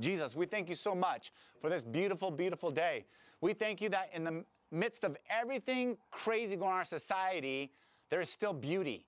Jesus, 0.00 0.34
we 0.34 0.46
thank 0.46 0.68
you 0.68 0.74
so 0.74 0.96
much 0.96 1.30
for 1.60 1.70
this 1.70 1.84
beautiful, 1.84 2.32
beautiful 2.32 2.72
day. 2.72 3.04
We 3.40 3.52
thank 3.52 3.80
you 3.80 3.88
that 3.90 4.10
in 4.12 4.24
the 4.24 4.44
midst 4.72 5.04
of 5.04 5.16
everything 5.30 5.96
crazy 6.10 6.56
going 6.56 6.70
on 6.70 6.74
in 6.74 6.78
our 6.78 6.84
society, 6.84 7.72
there 8.12 8.20
is 8.20 8.28
still 8.28 8.52
beauty 8.52 9.06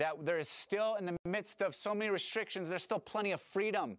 that 0.00 0.26
there 0.26 0.38
is 0.38 0.48
still, 0.48 0.96
in 0.96 1.06
the 1.06 1.16
midst 1.24 1.62
of 1.62 1.72
so 1.72 1.94
many 1.94 2.10
restrictions, 2.10 2.68
there's 2.68 2.82
still 2.82 2.98
plenty 2.98 3.30
of 3.30 3.40
freedom 3.40 3.96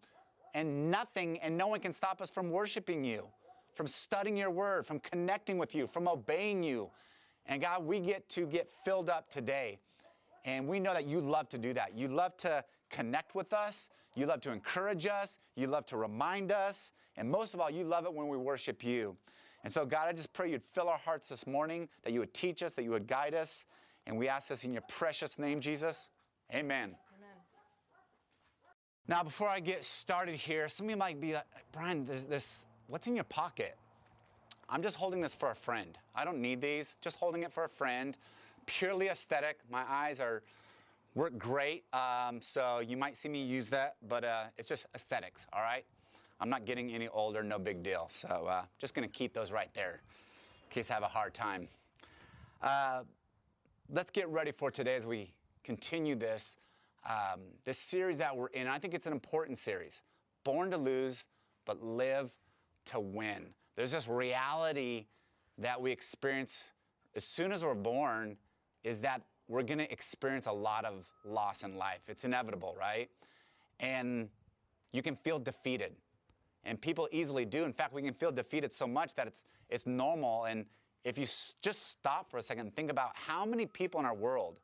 and 0.54 0.92
nothing, 0.92 1.40
and 1.40 1.58
no 1.58 1.68
one 1.68 1.80
can 1.80 1.94
stop 1.94 2.22
us 2.22 2.30
from 2.30 2.52
worshiping 2.52 3.06
you, 3.06 3.26
from 3.76 3.88
studying 3.88 4.36
your 4.36 4.50
word, 4.50 4.86
from 4.86 5.00
connecting 5.00 5.58
with 5.58 5.74
you, 5.74 5.88
from 5.88 6.06
obeying 6.06 6.64
you. 6.64 6.90
And 7.46 7.62
God, 7.62 7.86
we 7.86 8.02
get 8.02 8.28
to 8.32 8.46
get 8.46 8.70
filled 8.84 9.10
up 9.10 9.30
today. 9.30 9.80
And 10.44 10.68
we 10.68 10.82
know 10.82 10.94
that 10.94 11.08
you 11.08 11.22
love 11.22 11.48
to 11.48 11.58
do 11.58 11.72
that. 11.72 11.98
You 11.98 12.10
love 12.10 12.36
to 12.40 12.66
connect 12.90 13.36
with 13.36 13.54
us. 13.54 13.90
You 14.16 14.26
love 14.26 14.42
to 14.42 14.52
encourage 14.52 15.06
us. 15.06 15.40
You 15.56 15.68
love 15.68 15.86
to 15.86 15.96
remind 15.96 16.52
us. 16.52 16.92
And 17.16 17.32
most 17.32 17.54
of 17.54 17.62
all, 17.62 17.70
you 17.70 17.86
love 17.86 18.06
it 18.06 18.14
when 18.14 18.28
we 18.28 18.36
worship 18.36 18.84
you. 18.84 19.16
And 19.68 19.74
so, 19.74 19.86
God, 19.86 20.08
I 20.08 20.14
just 20.14 20.32
pray 20.32 20.50
you'd 20.50 20.64
fill 20.72 20.88
our 20.88 20.98
hearts 20.98 21.28
this 21.28 21.46
morning, 21.46 21.90
that 22.04 22.14
you 22.14 22.22
would 22.22 22.34
teach 22.34 22.64
us, 22.64 22.74
that 22.76 22.84
you 22.84 22.92
would 22.92 23.06
guide 23.06 23.34
us, 23.34 23.66
And 24.06 24.18
we 24.18 24.30
ask 24.30 24.48
this 24.48 24.64
in 24.64 24.72
your 24.72 24.84
precious 24.88 25.38
name, 25.38 25.60
Jesus. 25.60 26.10
Amen. 26.54 26.96
Amen. 26.96 26.96
Now, 29.10 29.24
before 29.24 29.50
I 29.50 29.60
get 29.60 29.84
started 29.84 30.36
here, 30.36 30.70
some 30.70 30.86
of 30.86 30.92
you 30.92 30.96
might 30.96 31.20
be 31.20 31.34
like, 31.34 31.44
Brian, 31.74 32.06
there's, 32.06 32.24
there's, 32.24 32.66
what's 32.88 33.08
in 33.08 33.16
your 33.16 33.26
pocket? 33.26 33.76
I'm 34.70 34.82
just 34.82 34.96
holding 34.96 35.20
this 35.20 35.36
for 35.36 35.52
a 35.52 35.56
friend. 35.56 35.98
I 36.16 36.24
don't 36.24 36.40
need 36.40 36.62
these, 36.62 36.96
just 37.02 37.18
holding 37.18 37.44
it 37.44 37.52
for 37.52 37.66
a 37.66 37.70
friend. 37.70 38.18
Purely 38.68 39.10
aesthetic. 39.10 39.58
My 39.70 39.84
eyes 39.86 40.22
are 40.22 40.44
work 41.14 41.38
great, 41.38 41.84
um, 41.92 42.40
so 42.40 42.80
you 42.80 42.96
might 42.96 43.18
see 43.18 43.28
me 43.28 43.44
use 43.44 43.68
that, 43.68 43.98
but 44.08 44.24
uh, 44.24 44.44
it's 44.58 44.70
just 44.70 44.86
aesthetics, 44.96 45.46
all 45.52 45.62
right? 45.62 45.84
I'm 46.40 46.50
not 46.50 46.66
getting 46.66 46.92
any 46.92 47.08
older, 47.08 47.44
no 47.44 47.58
big 47.60 47.84
deal. 47.84 48.08
So 48.10 48.28
uh, 48.28 48.64
just 48.80 48.94
gonna 48.94 49.08
keep 49.08 49.34
those 49.34 49.52
right 49.52 49.70
there 49.74 50.02
in 50.64 50.74
case 50.74 50.92
I 50.92 50.94
have 50.94 51.04
a 51.04 51.08
hard 51.08 51.34
time. 51.34 51.68
Uh, 52.62 53.04
let's 53.90 54.12
get 54.12 54.28
ready 54.30 54.52
for 54.52 54.72
today 54.72 54.96
as 54.96 55.06
we 55.06 55.34
continue 55.64 56.16
this 56.16 56.58
um, 57.08 57.42
this 57.64 57.78
series 57.78 58.18
that 58.18 58.36
we're 58.36 58.48
in. 58.48 58.68
I 58.68 58.80
think 58.80 58.94
it's 58.94 59.06
an 59.06 59.14
important 59.14 59.58
series. 59.58 60.02
Born 60.44 60.72
to 60.72 60.78
lose, 60.78 61.26
but 61.66 61.82
live 61.82 62.32
to 62.86 63.00
win. 63.00 63.54
There's 63.76 63.92
this 63.92 64.08
reality 64.08 65.06
that 65.58 65.80
we 65.80 65.92
experience 65.92 66.74
as 67.16 67.24
soon 67.24 67.52
as 67.52 67.64
we're 67.64 67.74
born 67.74 68.38
is 68.84 69.00
that 69.00 69.22
we're 69.48 69.64
going 69.64 69.80
to 69.80 69.92
experience 69.92 70.46
a 70.46 70.52
lot 70.52 70.86
of 70.86 71.08
loss 71.26 71.64
in 71.64 71.78
life. 71.78 72.02
It's 72.08 72.26
inevitable, 72.26 72.76
right? 72.78 73.10
And 73.80 74.30
you 74.92 75.02
can 75.02 75.16
feel 75.16 75.40
defeated. 75.40 75.94
And 76.64 76.80
people 76.80 77.08
easily 77.12 77.46
do. 77.46 77.64
In 77.64 77.74
fact, 77.74 77.94
we 77.94 78.02
can 78.02 78.14
feel 78.14 78.32
defeated 78.32 78.74
so 78.74 78.88
much 78.88 79.16
that 79.16 79.28
it's, 79.28 79.46
it's 79.70 79.86
normal. 79.86 80.46
And 80.46 80.66
if 81.04 81.18
you 81.18 81.26
just 81.62 81.90
stop 81.90 82.30
for 82.30 82.38
a 82.38 82.42
second 82.42 82.68
and 82.68 82.76
think 82.76 82.92
about 82.92 83.12
how 83.14 83.46
many 83.46 83.66
people 83.66 84.00
in 84.00 84.06
our 84.06 84.16
world 84.16 84.60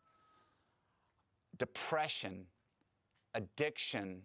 depression, 1.58 2.46
addiction, 3.36 4.22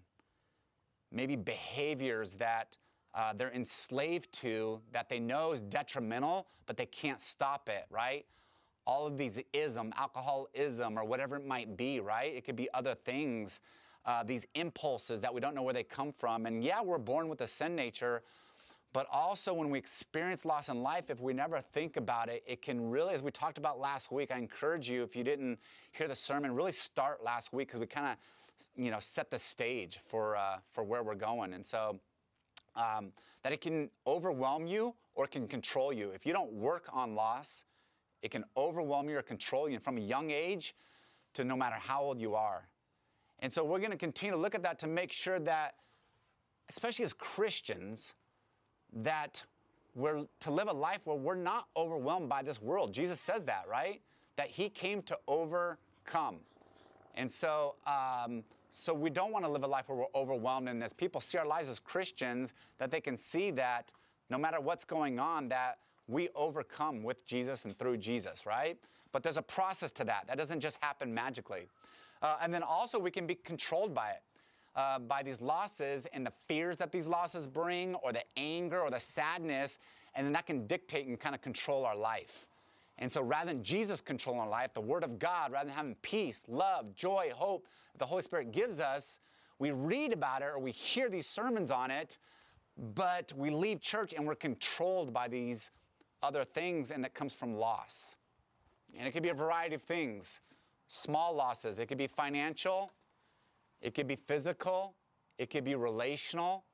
maybe 1.12 1.37
behaviors 1.37 2.34
that 2.37 2.76
uh, 3.14 3.32
they're 3.37 3.52
enslaved 3.52 4.32
to 4.32 4.80
that 4.92 5.08
they 5.08 5.18
know 5.18 5.52
is 5.52 5.62
detrimental, 5.62 6.46
but 6.66 6.76
they 6.76 6.87
can't 6.87 7.20
stop 7.20 7.68
it, 7.68 7.84
right? 7.90 8.26
All 8.87 9.06
of 9.06 9.18
these 9.18 9.38
ism, 9.52 9.92
alcoholism, 9.96 10.98
or 10.98 11.04
whatever 11.04 11.37
it 11.37 11.46
might 11.46 11.76
be, 11.76 12.00
right? 12.00 12.34
It 12.34 12.44
could 12.44 12.56
be 12.56 12.68
other 12.75 12.94
things, 12.94 13.60
uh, 14.08 14.22
these 14.22 14.46
impulses 14.54 15.20
that 15.20 15.32
we 15.32 15.38
don't 15.38 15.54
know 15.54 15.62
where 15.62 15.74
they 15.74 15.82
come 15.82 16.12
from. 16.12 16.46
And 16.46 16.64
yeah, 16.64 16.80
we're 16.80 16.96
born 16.96 17.28
with 17.28 17.42
a 17.42 17.46
sin 17.46 17.76
nature, 17.76 18.22
but 18.94 19.06
also 19.12 19.52
when 19.52 19.68
we 19.68 19.78
experience 19.78 20.46
loss 20.46 20.70
in 20.70 20.82
life, 20.82 21.10
if 21.10 21.20
we 21.20 21.34
never 21.34 21.60
think 21.60 21.98
about 21.98 22.30
it, 22.30 22.42
it 22.46 22.62
can 22.62 22.88
really, 22.88 23.12
as 23.12 23.22
we 23.22 23.30
talked 23.30 23.58
about 23.58 23.78
last 23.78 24.10
week, 24.10 24.32
I 24.32 24.38
encourage 24.38 24.88
you, 24.88 25.02
if 25.02 25.14
you 25.14 25.24
didn't 25.24 25.58
hear 25.92 26.08
the 26.08 26.14
sermon, 26.14 26.54
really 26.54 26.72
start 26.72 27.22
last 27.22 27.52
week 27.52 27.68
because 27.68 27.80
we 27.80 27.86
kind 27.86 28.06
of, 28.06 28.16
you 28.82 28.90
know, 28.90 28.98
set 28.98 29.30
the 29.30 29.38
stage 29.38 30.00
for, 30.06 30.36
uh, 30.36 30.56
for 30.72 30.84
where 30.84 31.02
we're 31.02 31.14
going. 31.14 31.52
And 31.52 31.64
so 31.64 32.00
um, 32.76 33.12
that 33.42 33.52
it 33.52 33.60
can 33.60 33.90
overwhelm 34.06 34.66
you 34.66 34.94
or 35.16 35.26
it 35.26 35.32
can 35.32 35.46
control 35.46 35.92
you. 35.92 36.12
If 36.12 36.24
you 36.24 36.32
don't 36.32 36.52
work 36.54 36.88
on 36.94 37.14
loss, 37.14 37.66
it 38.22 38.30
can 38.30 38.44
overwhelm 38.56 39.10
you 39.10 39.18
or 39.18 39.22
control 39.22 39.68
you 39.68 39.78
from 39.78 39.98
a 39.98 40.00
young 40.00 40.30
age 40.30 40.74
to 41.34 41.44
no 41.44 41.56
matter 41.56 41.76
how 41.78 42.00
old 42.00 42.18
you 42.18 42.34
are. 42.34 42.66
And 43.40 43.52
so 43.52 43.64
we're 43.64 43.78
going 43.78 43.90
to 43.90 43.97
continue 43.97 44.33
to 44.33 44.40
look 44.40 44.54
at 44.54 44.62
that 44.62 44.78
to 44.80 44.87
make 44.87 45.12
sure 45.12 45.38
that, 45.40 45.75
especially 46.68 47.04
as 47.04 47.12
Christians, 47.12 48.14
that 48.92 49.42
we're 49.95 50.25
to 50.40 50.50
live 50.50 50.68
a 50.68 50.73
life 50.73 51.00
where 51.04 51.16
we're 51.16 51.35
not 51.35 51.66
overwhelmed 51.76 52.28
by 52.28 52.42
this 52.42 52.61
world. 52.61 52.92
Jesus 52.92 53.21
says 53.21 53.45
that, 53.47 53.64
right? 53.68 54.00
That 54.37 54.49
he 54.49 54.68
came 54.68 55.02
to 55.02 55.18
overcome. 55.26 56.37
And 57.14 57.30
so, 57.30 57.75
um, 57.87 58.45
so 58.71 58.95
we 58.95 59.11
don't 59.11 59.33
want 59.33 59.45
to 59.45 59.50
live 59.50 59.64
a 59.64 59.66
life 59.66 59.88
where 59.88 59.99
we're 59.99 60.21
overwhelmed. 60.21 60.68
And 60.68 60.83
as 60.85 60.92
people 60.92 61.21
see 61.21 61.38
our 61.38 61.47
lives 61.47 61.68
as 61.68 61.78
Christians, 61.78 62.54
that 62.78 62.90
they 62.90 63.00
can 63.00 63.16
see 63.16 63.50
that 63.52 63.92
no 64.30 64.38
matter 64.38 64.61
what's 64.61 64.85
going 64.85 65.18
on, 65.18 65.49
that 65.49 65.78
we 66.07 66.28
overcome 66.35 67.02
with 67.02 67.26
Jesus 67.26 67.64
and 67.64 67.78
through 67.78 67.97
Jesus, 67.99 68.47
right? 68.47 68.78
But 69.12 69.23
there's 69.23 69.37
a 69.37 69.42
process 69.42 69.90
to 69.92 70.04
that. 70.04 70.26
That 70.26 70.38
doesn't 70.38 70.61
just 70.61 70.78
happen 70.80 71.12
magically. 71.12 71.68
Uh, 72.22 72.37
and 72.42 72.52
then 72.52 72.62
also 72.62 72.98
we 72.98 73.10
can 73.10 73.26
be 73.26 73.34
controlled 73.34 73.94
by 73.94 74.10
it 74.10 74.22
uh, 74.76 74.98
by 74.98 75.22
these 75.22 75.40
losses 75.40 76.06
and 76.12 76.25
the 76.25 76.32
fears 76.46 76.78
that 76.78 76.92
these 76.92 77.06
losses 77.06 77.46
bring, 77.46 77.94
or 77.96 78.12
the 78.12 78.22
anger 78.37 78.80
or 78.80 78.90
the 78.90 79.00
sadness, 79.00 79.78
and 80.14 80.25
then 80.25 80.32
that 80.32 80.46
can 80.46 80.66
dictate 80.66 81.06
and 81.06 81.18
kind 81.18 81.34
of 81.34 81.40
control 81.40 81.84
our 81.84 81.96
life. 81.96 82.46
And 82.98 83.10
so 83.10 83.22
rather 83.22 83.48
than 83.48 83.62
Jesus 83.62 84.00
controlling 84.00 84.40
our 84.40 84.48
life, 84.48 84.75
the 84.75 84.80
Word 84.80 85.04
of 85.04 85.18
God, 85.18 85.52
rather 85.52 85.66
than 85.66 85.76
having 85.76 85.94
peace, 86.02 86.44
love, 86.48 86.94
joy, 86.94 87.30
hope 87.34 87.66
the 87.98 88.06
Holy 88.06 88.22
Spirit 88.22 88.52
gives 88.52 88.80
us, 88.80 89.20
we 89.58 89.72
read 89.72 90.12
about 90.12 90.42
it 90.42 90.46
or 90.46 90.58
we 90.58 90.70
hear 90.70 91.08
these 91.08 91.26
sermons 91.26 91.70
on 91.70 91.90
it, 91.90 92.18
but 92.94 93.32
we 93.37 93.50
leave 93.50 93.80
church 93.80 94.14
and 94.14 94.25
we're 94.26 94.37
controlled 94.37 95.12
by 95.12 95.26
these 95.26 95.70
other 96.22 96.44
things, 96.44 96.90
and 96.90 97.02
that 97.02 97.14
comes 97.14 97.32
from 97.32 97.54
loss. 97.54 98.16
And 98.96 99.06
it 99.06 99.12
could 99.12 99.22
be 99.22 99.28
a 99.28 99.34
variety 99.34 99.75
of 99.75 99.82
things 99.82 100.40
small 100.88 101.35
losses, 101.35 101.78
it 101.78 101.87
could 101.87 101.99
be 101.99 102.07
financial, 102.07 102.90
it 103.80 103.95
could 103.95 104.09
be 104.09 104.16
physical, 104.16 104.95
it 105.38 105.50
could 105.50 105.64
be 105.64 105.75
relational, 105.75 106.64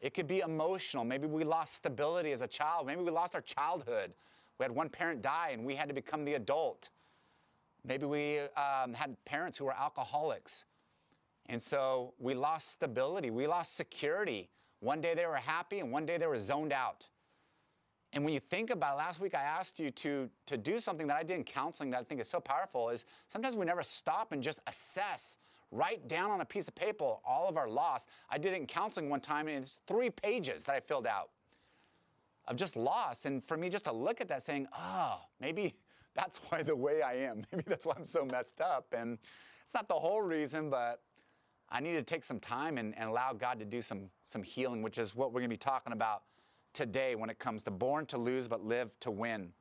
it 0.00 0.14
could 0.14 0.26
be 0.26 0.40
emotional. 0.40 1.04
Maybe 1.04 1.26
we 1.26 1.44
lost 1.44 1.74
stability 1.74 2.32
as 2.32 2.40
a 2.40 2.48
child, 2.48 2.86
maybe 2.86 3.02
we 3.02 3.10
lost 3.10 3.34
our 3.34 3.42
childhood. 3.42 4.12
We 4.58 4.64
had 4.64 4.72
one 4.72 4.90
parent 4.90 5.22
die 5.22 5.50
and 5.52 5.64
we 5.64 5.74
had 5.74 5.88
to 5.88 5.94
become 5.94 6.24
the 6.24 6.34
adult. 6.34 6.90
Maybe 7.84 8.04
we 8.04 8.40
um, 8.56 8.92
had 8.92 9.16
parents 9.24 9.56
who 9.56 9.64
were 9.64 9.76
alcoholics. 9.76 10.66
And 11.46 11.62
so 11.62 12.12
we 12.18 12.34
lost 12.34 12.70
stability, 12.70 13.30
we 13.30 13.46
lost 13.46 13.76
security. 13.76 14.50
One 14.80 15.00
day 15.00 15.14
they 15.14 15.26
were 15.26 15.36
happy 15.36 15.80
and 15.80 15.90
one 15.90 16.06
day 16.06 16.18
they 16.18 16.26
were 16.26 16.38
zoned 16.38 16.72
out. 16.72 17.06
And 18.12 18.24
when 18.24 18.34
you 18.34 18.40
think 18.40 18.70
about 18.70 18.94
it, 18.94 18.98
last 18.98 19.20
week 19.20 19.34
I 19.34 19.42
asked 19.42 19.78
you 19.78 19.90
to, 19.92 20.28
to 20.46 20.56
do 20.56 20.80
something 20.80 21.06
that 21.06 21.16
I 21.16 21.22
did 21.22 21.36
in 21.36 21.44
counseling 21.44 21.90
that 21.90 22.00
I 22.00 22.02
think 22.02 22.20
is 22.20 22.28
so 22.28 22.40
powerful 22.40 22.88
is 22.88 23.06
sometimes 23.28 23.54
we 23.54 23.64
never 23.64 23.82
stop 23.82 24.32
and 24.32 24.42
just 24.42 24.58
assess 24.66 25.38
write 25.70 26.08
down 26.08 26.30
on 26.30 26.40
a 26.40 26.44
piece 26.44 26.68
of 26.68 26.74
paper 26.74 27.14
all 27.24 27.48
of 27.48 27.56
our 27.56 27.68
loss. 27.68 28.08
I 28.28 28.38
did 28.38 28.52
it 28.52 28.56
in 28.56 28.66
counseling 28.66 29.08
one 29.08 29.20
time, 29.20 29.48
and 29.48 29.58
it's 29.58 29.78
three 29.86 30.10
pages 30.10 30.64
that 30.64 30.74
I 30.74 30.80
filled 30.80 31.06
out 31.06 31.30
of 32.48 32.56
just 32.56 32.76
loss. 32.76 33.24
And 33.24 33.44
for 33.44 33.56
me, 33.56 33.68
just 33.68 33.84
to 33.84 33.92
look 33.92 34.20
at 34.20 34.28
that 34.28 34.42
saying, 34.42 34.66
oh, 34.76 35.20
maybe 35.40 35.74
that's 36.14 36.38
why 36.48 36.62
the 36.62 36.74
way 36.74 37.02
I 37.02 37.14
am. 37.14 37.46
Maybe 37.52 37.62
that's 37.68 37.86
why 37.86 37.94
I'm 37.96 38.04
so 38.04 38.24
messed 38.24 38.60
up. 38.60 38.92
And 38.96 39.16
it's 39.62 39.72
not 39.72 39.86
the 39.86 39.94
whole 39.94 40.20
reason, 40.20 40.68
but 40.68 41.02
I 41.68 41.78
need 41.78 41.92
to 41.92 42.02
take 42.02 42.24
some 42.24 42.40
time 42.40 42.78
and, 42.78 42.98
and 42.98 43.08
allow 43.08 43.32
God 43.32 43.60
to 43.60 43.64
do 43.64 43.80
some, 43.80 44.10
some 44.24 44.42
healing, 44.42 44.82
which 44.82 44.98
is 44.98 45.14
what 45.14 45.32
we're 45.32 45.42
to 45.42 45.48
be 45.48 45.56
talking 45.56 45.92
about 45.92 46.24
today 46.72 47.14
when 47.14 47.30
it 47.30 47.38
comes 47.38 47.62
to 47.64 47.70
born 47.70 48.06
to 48.06 48.18
lose 48.18 48.48
but 48.48 48.64
live 48.64 48.90
to 49.00 49.10
win. 49.10 49.52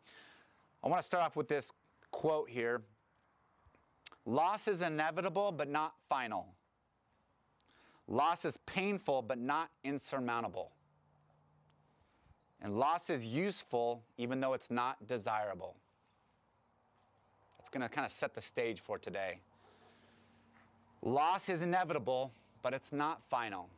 I 0.83 0.87
want 0.87 1.01
to 1.01 1.05
start 1.05 1.23
off 1.23 1.35
with 1.35 1.47
this 1.47 1.71
quote 2.11 2.49
here 2.49 2.81
Loss 4.25 4.67
is 4.67 4.81
inevitable, 4.81 5.51
but 5.51 5.69
not 5.69 5.93
final. 6.07 6.53
Loss 8.07 8.45
is 8.45 8.57
painful, 8.65 9.21
but 9.21 9.37
not 9.37 9.69
insurmountable. 9.83 10.71
And 12.61 12.77
loss 12.77 13.09
is 13.09 13.25
useful, 13.25 14.03
even 14.17 14.39
though 14.39 14.53
it's 14.53 14.69
not 14.69 15.07
desirable. 15.07 15.77
That's 17.57 17.69
going 17.69 17.81
to 17.81 17.89
kind 17.89 18.05
of 18.05 18.11
set 18.11 18.33
the 18.33 18.41
stage 18.41 18.81
for 18.81 18.97
today. 18.97 19.39
Loss 21.01 21.49
is 21.49 21.61
inevitable, 21.61 22.31
but 22.61 22.73
it's 22.73 22.91
not 22.91 23.21
final. 23.29 23.69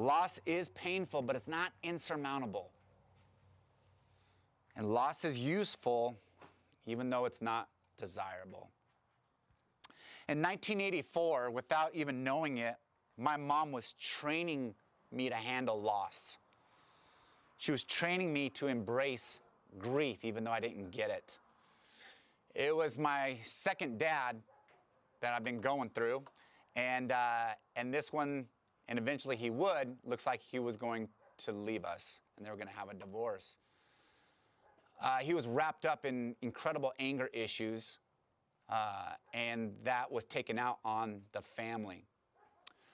Loss 0.00 0.40
is 0.46 0.70
painful, 0.70 1.20
but 1.20 1.36
it's 1.36 1.46
not 1.46 1.72
insurmountable. 1.82 2.70
And 4.74 4.94
loss 4.94 5.26
is 5.26 5.38
useful, 5.38 6.16
even 6.86 7.10
though 7.10 7.26
it's 7.26 7.42
not 7.42 7.68
desirable. 7.98 8.70
In 10.26 10.40
1984, 10.40 11.50
without 11.50 11.90
even 11.94 12.24
knowing 12.24 12.56
it, 12.56 12.76
my 13.18 13.36
mom 13.36 13.72
was 13.72 13.92
training 14.00 14.74
me 15.12 15.28
to 15.28 15.34
handle 15.34 15.78
loss. 15.78 16.38
She 17.58 17.70
was 17.70 17.84
training 17.84 18.32
me 18.32 18.48
to 18.50 18.68
embrace 18.68 19.42
grief, 19.78 20.24
even 20.24 20.44
though 20.44 20.50
I 20.50 20.60
didn't 20.60 20.92
get 20.92 21.10
it. 21.10 21.38
It 22.54 22.74
was 22.74 22.98
my 22.98 23.36
second 23.42 23.98
dad 23.98 24.40
that 25.20 25.34
I've 25.34 25.44
been 25.44 25.60
going 25.60 25.90
through, 25.90 26.22
and, 26.74 27.12
uh, 27.12 27.48
and 27.76 27.92
this 27.92 28.14
one, 28.14 28.46
and 28.90 28.98
eventually 28.98 29.36
he 29.36 29.48
would, 29.48 29.96
looks 30.04 30.26
like 30.26 30.42
he 30.42 30.58
was 30.58 30.76
going 30.76 31.08
to 31.38 31.52
leave 31.52 31.84
us, 31.84 32.20
and 32.36 32.44
they 32.44 32.50
were 32.50 32.56
going 32.56 32.68
to 32.68 32.74
have 32.74 32.90
a 32.90 32.94
divorce. 32.94 33.56
Uh, 35.00 35.18
he 35.18 35.32
was 35.32 35.46
wrapped 35.46 35.86
up 35.86 36.04
in 36.04 36.34
incredible 36.42 36.92
anger 36.98 37.30
issues, 37.32 37.98
uh, 38.68 39.12
and 39.32 39.72
that 39.84 40.10
was 40.10 40.24
taken 40.24 40.58
out 40.58 40.78
on 40.84 41.20
the 41.32 41.40
family. 41.40 42.04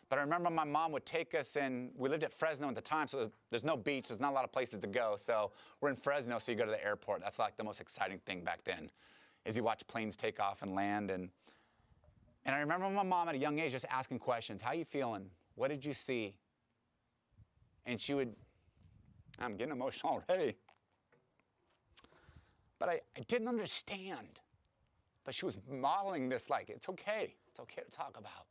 But 0.08 0.20
I 0.20 0.22
remember 0.22 0.50
my 0.50 0.64
mom 0.64 0.92
would 0.92 1.04
take 1.04 1.34
us 1.34 1.56
and 1.56 1.90
we 1.96 2.08
lived 2.08 2.22
at 2.22 2.32
Fresno 2.32 2.68
at 2.68 2.76
the 2.76 2.80
time, 2.80 3.08
so 3.08 3.32
there's 3.50 3.64
no 3.64 3.76
beach, 3.76 4.08
there's 4.08 4.20
not 4.20 4.30
a 4.30 4.34
lot 4.34 4.44
of 4.44 4.52
places 4.52 4.78
to 4.78 4.86
go. 4.86 5.16
So 5.18 5.50
we're 5.80 5.88
in 5.88 5.96
Fresno, 5.96 6.38
so 6.38 6.52
you 6.52 6.58
go 6.58 6.64
to 6.64 6.70
the 6.70 6.84
airport. 6.84 7.22
That's 7.22 7.40
like 7.40 7.56
the 7.56 7.64
most 7.64 7.80
exciting 7.80 8.20
thing 8.24 8.44
back 8.44 8.62
then. 8.64 8.90
is 9.44 9.56
you 9.56 9.64
watch 9.64 9.84
planes 9.88 10.14
take 10.14 10.38
off 10.38 10.62
and 10.62 10.76
land. 10.76 11.10
And, 11.10 11.28
and 12.44 12.54
I 12.54 12.60
remember 12.60 12.88
my 12.88 13.02
mom 13.02 13.28
at 13.28 13.34
a 13.34 13.38
young 13.38 13.58
age 13.58 13.72
just 13.72 13.86
asking 13.90 14.20
questions 14.20 14.62
How 14.62 14.74
you 14.74 14.84
feeling? 14.84 15.28
What 15.56 15.68
did 15.68 15.84
you 15.84 15.92
see? 15.92 16.36
And 17.86 18.00
she 18.00 18.14
would, 18.14 18.34
I'm 19.40 19.56
getting 19.56 19.72
emotional 19.72 20.22
already. 20.28 20.56
But 22.78 22.88
I, 22.88 23.00
I 23.16 23.20
didn't 23.26 23.48
understand. 23.48 24.40
But 25.24 25.34
she 25.34 25.44
was 25.44 25.58
modeling 25.68 26.28
this 26.28 26.48
like, 26.48 26.70
it's 26.70 26.88
okay. 26.88 27.34
It's 27.48 27.58
okay 27.58 27.82
to 27.82 27.90
talk 27.90 28.16
about. 28.18 28.46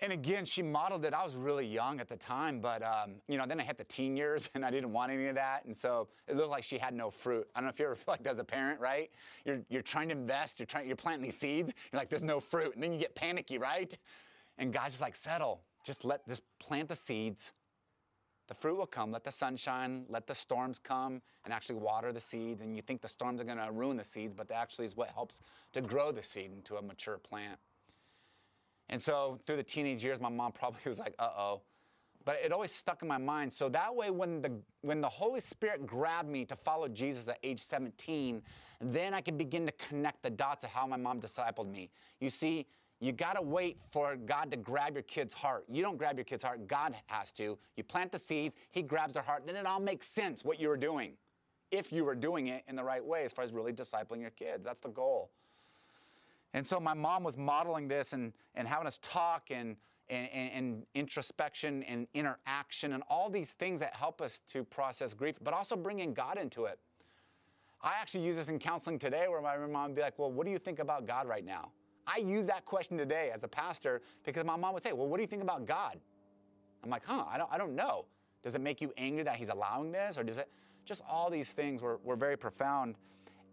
And 0.00 0.12
again, 0.12 0.44
she 0.44 0.62
modeled 0.62 1.04
it. 1.04 1.12
I 1.12 1.24
was 1.24 1.34
really 1.34 1.66
young 1.66 1.98
at 1.98 2.08
the 2.08 2.16
time, 2.16 2.60
but 2.60 2.84
um, 2.84 3.16
you 3.26 3.36
know, 3.36 3.46
then 3.46 3.58
I 3.58 3.64
hit 3.64 3.76
the 3.78 3.84
teen 3.84 4.16
years 4.16 4.48
and 4.54 4.64
I 4.64 4.70
didn't 4.70 4.92
want 4.92 5.10
any 5.10 5.26
of 5.26 5.34
that. 5.34 5.64
And 5.64 5.76
so 5.76 6.08
it 6.28 6.36
looked 6.36 6.50
like 6.50 6.62
she 6.62 6.78
had 6.78 6.94
no 6.94 7.10
fruit. 7.10 7.48
I 7.54 7.60
don't 7.60 7.64
know 7.64 7.70
if 7.70 7.78
you 7.80 7.86
ever 7.86 7.94
feel 7.96 8.12
like 8.12 8.22
that 8.22 8.30
as 8.30 8.38
a 8.38 8.44
parent, 8.44 8.78
right? 8.78 9.10
You're, 9.44 9.60
you're 9.68 9.82
trying 9.82 10.08
to 10.08 10.14
invest, 10.14 10.60
you're 10.60 10.66
trying, 10.66 10.86
you're 10.86 10.96
planting 10.96 11.24
these 11.24 11.36
seeds, 11.36 11.74
you're 11.92 11.98
like, 11.98 12.08
there's 12.08 12.22
no 12.22 12.38
fruit. 12.38 12.74
And 12.74 12.82
then 12.82 12.92
you 12.92 13.00
get 13.00 13.14
panicky, 13.16 13.58
right? 13.58 13.96
And 14.58 14.72
God's 14.72 14.90
just 14.90 15.02
like, 15.02 15.16
settle. 15.16 15.62
Just 15.84 16.04
let, 16.04 16.26
just 16.28 16.42
plant 16.58 16.88
the 16.88 16.96
seeds. 16.96 17.52
The 18.48 18.54
fruit 18.54 18.76
will 18.78 18.86
come. 18.86 19.12
Let 19.12 19.24
the 19.24 19.32
sunshine, 19.32 20.04
let 20.08 20.26
the 20.26 20.34
storms 20.34 20.78
come 20.78 21.20
and 21.44 21.52
actually 21.52 21.76
water 21.76 22.12
the 22.12 22.20
seeds. 22.20 22.62
And 22.62 22.74
you 22.74 22.82
think 22.82 23.02
the 23.02 23.08
storms 23.08 23.40
are 23.40 23.44
going 23.44 23.58
to 23.58 23.70
ruin 23.70 23.96
the 23.96 24.04
seeds, 24.04 24.34
but 24.34 24.48
that 24.48 24.56
actually 24.56 24.86
is 24.86 24.96
what 24.96 25.10
helps 25.10 25.40
to 25.72 25.80
grow 25.80 26.12
the 26.12 26.22
seed 26.22 26.50
into 26.52 26.76
a 26.76 26.82
mature 26.82 27.18
plant. 27.18 27.58
And 28.88 29.02
so 29.02 29.38
through 29.46 29.56
the 29.56 29.62
teenage 29.62 30.02
years, 30.02 30.20
my 30.20 30.30
mom 30.30 30.52
probably 30.58 30.80
was 30.86 30.98
like, 30.98 31.14
uh 31.18 31.30
oh. 31.36 31.62
But 32.24 32.40
it 32.44 32.52
always 32.52 32.72
stuck 32.72 33.00
in 33.02 33.08
my 33.08 33.16
mind. 33.16 33.52
So 33.52 33.68
that 33.70 33.94
way, 33.94 34.10
when 34.10 34.42
the, 34.42 34.52
when 34.82 35.00
the 35.00 35.08
Holy 35.08 35.40
Spirit 35.40 35.86
grabbed 35.86 36.28
me 36.28 36.44
to 36.46 36.56
follow 36.56 36.86
Jesus 36.88 37.26
at 37.28 37.38
age 37.42 37.60
17, 37.60 38.42
then 38.80 39.14
I 39.14 39.20
could 39.20 39.38
begin 39.38 39.64
to 39.66 39.72
connect 39.72 40.22
the 40.22 40.30
dots 40.30 40.64
of 40.64 40.70
how 40.70 40.86
my 40.86 40.96
mom 40.96 41.20
discipled 41.20 41.70
me. 41.70 41.90
You 42.20 42.28
see, 42.28 42.66
you 43.00 43.12
got 43.12 43.36
to 43.36 43.42
wait 43.42 43.78
for 43.90 44.16
God 44.16 44.50
to 44.50 44.56
grab 44.56 44.94
your 44.94 45.04
kid's 45.04 45.32
heart. 45.32 45.64
You 45.68 45.82
don't 45.82 45.96
grab 45.96 46.16
your 46.16 46.24
kid's 46.24 46.42
heart, 46.42 46.66
God 46.66 46.96
has 47.06 47.32
to. 47.32 47.56
You 47.76 47.84
plant 47.84 48.10
the 48.10 48.18
seeds, 48.18 48.56
He 48.70 48.82
grabs 48.82 49.14
their 49.14 49.22
heart, 49.22 49.46
then 49.46 49.56
it 49.56 49.66
all 49.66 49.80
makes 49.80 50.06
sense 50.06 50.44
what 50.44 50.60
you 50.60 50.68
were 50.68 50.76
doing. 50.76 51.12
If 51.70 51.92
you 51.92 52.04
were 52.04 52.14
doing 52.14 52.48
it 52.48 52.64
in 52.66 52.76
the 52.76 52.82
right 52.82 53.04
way, 53.04 53.24
as 53.24 53.32
far 53.32 53.44
as 53.44 53.52
really 53.52 53.72
discipling 53.72 54.20
your 54.20 54.30
kids. 54.30 54.64
That's 54.64 54.80
the 54.80 54.88
goal. 54.88 55.30
And 56.54 56.66
so 56.66 56.80
my 56.80 56.94
mom 56.94 57.22
was 57.22 57.36
modeling 57.36 57.88
this 57.88 58.14
and, 58.14 58.32
and 58.54 58.66
having 58.66 58.86
us 58.86 58.98
talk 59.02 59.50
and, 59.50 59.76
and, 60.08 60.28
and, 60.32 60.86
introspection 60.94 61.82
and 61.82 62.08
interaction 62.14 62.94
and 62.94 63.02
all 63.10 63.28
these 63.28 63.52
things 63.52 63.80
that 63.80 63.94
help 63.94 64.22
us 64.22 64.40
to 64.48 64.64
process 64.64 65.12
grief, 65.12 65.34
but 65.42 65.52
also 65.52 65.76
bringing 65.76 66.14
God 66.14 66.38
into 66.38 66.64
it. 66.64 66.78
I 67.82 67.92
actually 68.00 68.24
use 68.24 68.36
this 68.36 68.48
in 68.48 68.58
counseling 68.58 68.98
today 68.98 69.26
where 69.28 69.42
my 69.42 69.58
mom 69.58 69.90
would 69.90 69.96
be 69.96 70.02
like, 70.02 70.18
Well, 70.18 70.32
what 70.32 70.46
do 70.46 70.50
you 70.50 70.58
think 70.58 70.78
about 70.78 71.06
God 71.06 71.28
right 71.28 71.44
now? 71.44 71.70
I 72.08 72.18
use 72.18 72.46
that 72.46 72.64
question 72.64 72.96
today 72.96 73.30
as 73.32 73.44
a 73.44 73.48
pastor 73.48 74.00
because 74.24 74.44
my 74.44 74.56
mom 74.56 74.72
would 74.74 74.82
say, 74.82 74.92
Well, 74.92 75.06
what 75.06 75.18
do 75.18 75.22
you 75.22 75.28
think 75.28 75.42
about 75.42 75.66
God? 75.66 76.00
I'm 76.82 76.90
like, 76.90 77.04
Huh, 77.04 77.24
I 77.30 77.36
don't, 77.36 77.52
I 77.52 77.58
don't 77.58 77.76
know. 77.76 78.06
Does 78.42 78.54
it 78.54 78.60
make 78.60 78.80
you 78.80 78.92
angry 78.96 79.22
that 79.24 79.36
He's 79.36 79.50
allowing 79.50 79.92
this? 79.92 80.16
Or 80.16 80.24
does 80.24 80.38
it 80.38 80.48
just 80.88 81.02
all 81.08 81.28
these 81.30 81.52
things 81.52 81.82
were, 81.82 82.00
were 82.02 82.16
very 82.16 82.36
profound. 82.36 82.96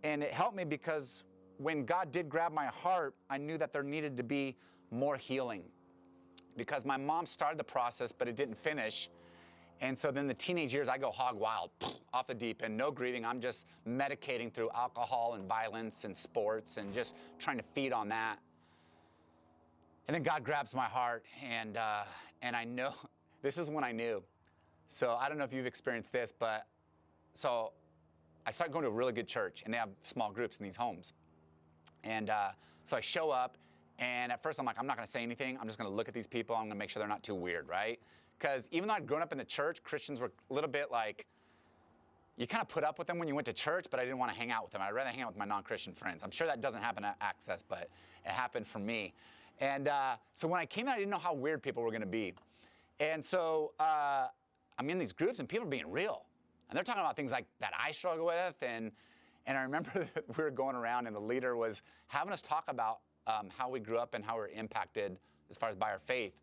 And 0.03 0.23
it 0.23 0.31
helped 0.31 0.55
me 0.55 0.63
because 0.63 1.23
when 1.57 1.85
God 1.85 2.11
did 2.11 2.29
grab 2.29 2.53
my 2.53 2.67
heart, 2.67 3.13
I 3.29 3.37
knew 3.37 3.57
that 3.57 3.73
there 3.73 3.83
needed 3.83 4.15
to 4.17 4.23
be 4.23 4.55
more 4.89 5.17
healing 5.17 5.63
because 6.55 6.85
my 6.85 6.95
mom 6.95 7.25
started 7.25 7.59
the 7.59 7.65
process, 7.65 8.11
but 8.13 8.27
it 8.27 8.35
didn't 8.35 8.57
finish. 8.57 9.09
And 9.81 9.97
so 9.97 10.11
then 10.11 10.27
the 10.27 10.33
teenage 10.33 10.73
years, 10.73 10.87
I 10.87 10.97
go 10.97 11.11
hog 11.11 11.37
wild, 11.37 11.69
off 12.13 12.27
the 12.27 12.33
deep 12.33 12.63
end, 12.63 12.77
no 12.77 12.91
grieving. 12.91 13.25
I'm 13.25 13.41
just 13.41 13.67
medicating 13.87 14.51
through 14.51 14.69
alcohol 14.73 15.33
and 15.33 15.47
violence 15.47 16.05
and 16.05 16.15
sports 16.15 16.77
and 16.77 16.93
just 16.93 17.15
trying 17.39 17.57
to 17.57 17.63
feed 17.73 17.91
on 17.91 18.07
that. 18.09 18.37
And 20.07 20.15
then 20.15 20.23
God 20.23 20.43
grabs 20.43 20.75
my 20.75 20.85
heart, 20.85 21.25
and, 21.43 21.77
uh, 21.77 22.03
and 22.41 22.55
I 22.55 22.63
know 22.63 22.93
this 23.41 23.57
is 23.57 23.69
when 23.69 23.83
I 23.83 23.91
knew. 23.91 24.23
So 24.87 25.17
I 25.19 25.27
don't 25.27 25.37
know 25.37 25.43
if 25.43 25.53
you've 25.53 25.65
experienced 25.65 26.13
this, 26.13 26.31
but 26.31 26.67
so 27.33 27.71
I 28.45 28.51
started 28.51 28.71
going 28.71 28.83
to 28.83 28.89
a 28.89 28.93
really 28.93 29.13
good 29.13 29.27
church, 29.27 29.63
and 29.65 29.73
they 29.73 29.77
have 29.77 29.89
small 30.03 30.31
groups 30.31 30.57
in 30.57 30.63
these 30.63 30.75
homes. 30.75 31.13
And 32.03 32.29
uh, 32.29 32.49
so 32.83 32.95
I 32.95 33.01
show 33.01 33.31
up, 33.31 33.57
and 33.97 34.31
at 34.31 34.43
first 34.43 34.59
I'm 34.59 34.65
like, 34.65 34.77
I'm 34.79 34.85
not 34.85 34.95
going 34.95 35.05
to 35.05 35.11
say 35.11 35.23
anything. 35.23 35.57
I'm 35.59 35.65
just 35.65 35.79
going 35.79 35.89
to 35.89 35.95
look 35.95 36.07
at 36.07 36.13
these 36.13 36.27
people. 36.27 36.55
I'm 36.55 36.63
going 36.63 36.71
to 36.71 36.77
make 36.77 36.89
sure 36.89 36.99
they're 36.99 37.09
not 37.09 37.23
too 37.23 37.35
weird, 37.35 37.67
right? 37.67 37.99
Because 38.37 38.67
even 38.71 38.87
though 38.87 38.95
I'd 38.95 39.07
grown 39.07 39.21
up 39.21 39.31
in 39.31 39.37
the 39.37 39.45
church, 39.45 39.83
Christians 39.83 40.19
were 40.19 40.31
a 40.49 40.53
little 40.53 40.69
bit 40.69 40.91
like, 40.91 41.25
you 42.37 42.47
kind 42.47 42.61
of 42.61 42.67
put 42.67 42.83
up 42.83 42.97
with 42.99 43.07
them 43.07 43.17
when 43.17 43.27
you 43.27 43.35
went 43.35 43.45
to 43.45 43.53
church, 43.53 43.85
but 43.89 43.99
I 43.99 44.03
didn't 44.03 44.17
want 44.17 44.31
to 44.31 44.37
hang 44.37 44.51
out 44.51 44.63
with 44.63 44.73
them. 44.73 44.81
I'd 44.81 44.91
rather 44.91 45.09
hang 45.09 45.21
out 45.21 45.29
with 45.29 45.37
my 45.37 45.45
non 45.45 45.63
Christian 45.63 45.93
friends. 45.93 46.21
I'm 46.21 46.31
sure 46.31 46.47
that 46.47 46.59
doesn't 46.59 46.81
happen 46.81 47.05
at 47.05 47.15
Access, 47.21 47.63
but 47.63 47.89
it 48.25 48.31
happened 48.31 48.67
for 48.67 48.79
me. 48.79 49.13
And 49.59 49.87
uh, 49.87 50.17
so 50.33 50.47
when 50.47 50.59
I 50.59 50.65
came 50.65 50.87
in, 50.87 50.93
I 50.93 50.97
didn't 50.97 51.11
know 51.11 51.17
how 51.17 51.33
weird 51.33 51.63
people 51.63 51.81
were 51.81 51.91
going 51.91 52.01
to 52.01 52.07
be. 52.07 52.33
And 52.99 53.23
so 53.23 53.71
uh, 53.79 54.27
I'm 54.77 54.89
in 54.89 54.97
these 54.97 55.13
groups, 55.13 55.39
and 55.39 55.47
people 55.47 55.65
are 55.65 55.69
being 55.69 55.89
real. 55.89 56.25
And 56.69 56.75
they're 56.75 56.83
talking 56.83 57.01
about 57.01 57.15
things 57.15 57.31
like 57.31 57.45
that 57.59 57.71
I 57.79 57.91
struggle 57.91 58.25
with, 58.25 58.55
and 58.61 58.91
and 59.47 59.57
I 59.57 59.61
remember 59.61 59.91
we 60.37 60.43
were 60.43 60.51
going 60.51 60.75
around, 60.75 61.07
and 61.07 61.15
the 61.15 61.21
leader 61.21 61.55
was 61.55 61.83
having 62.07 62.33
us 62.33 62.41
talk 62.41 62.65
about 62.67 62.99
um, 63.27 63.49
how 63.55 63.69
we 63.69 63.79
grew 63.79 63.97
up 63.97 64.13
and 64.13 64.25
how 64.25 64.35
we 64.35 64.41
were 64.41 64.49
impacted 64.49 65.17
as 65.49 65.57
far 65.57 65.69
as 65.69 65.75
by 65.75 65.91
our 65.91 65.99
faith, 65.99 66.33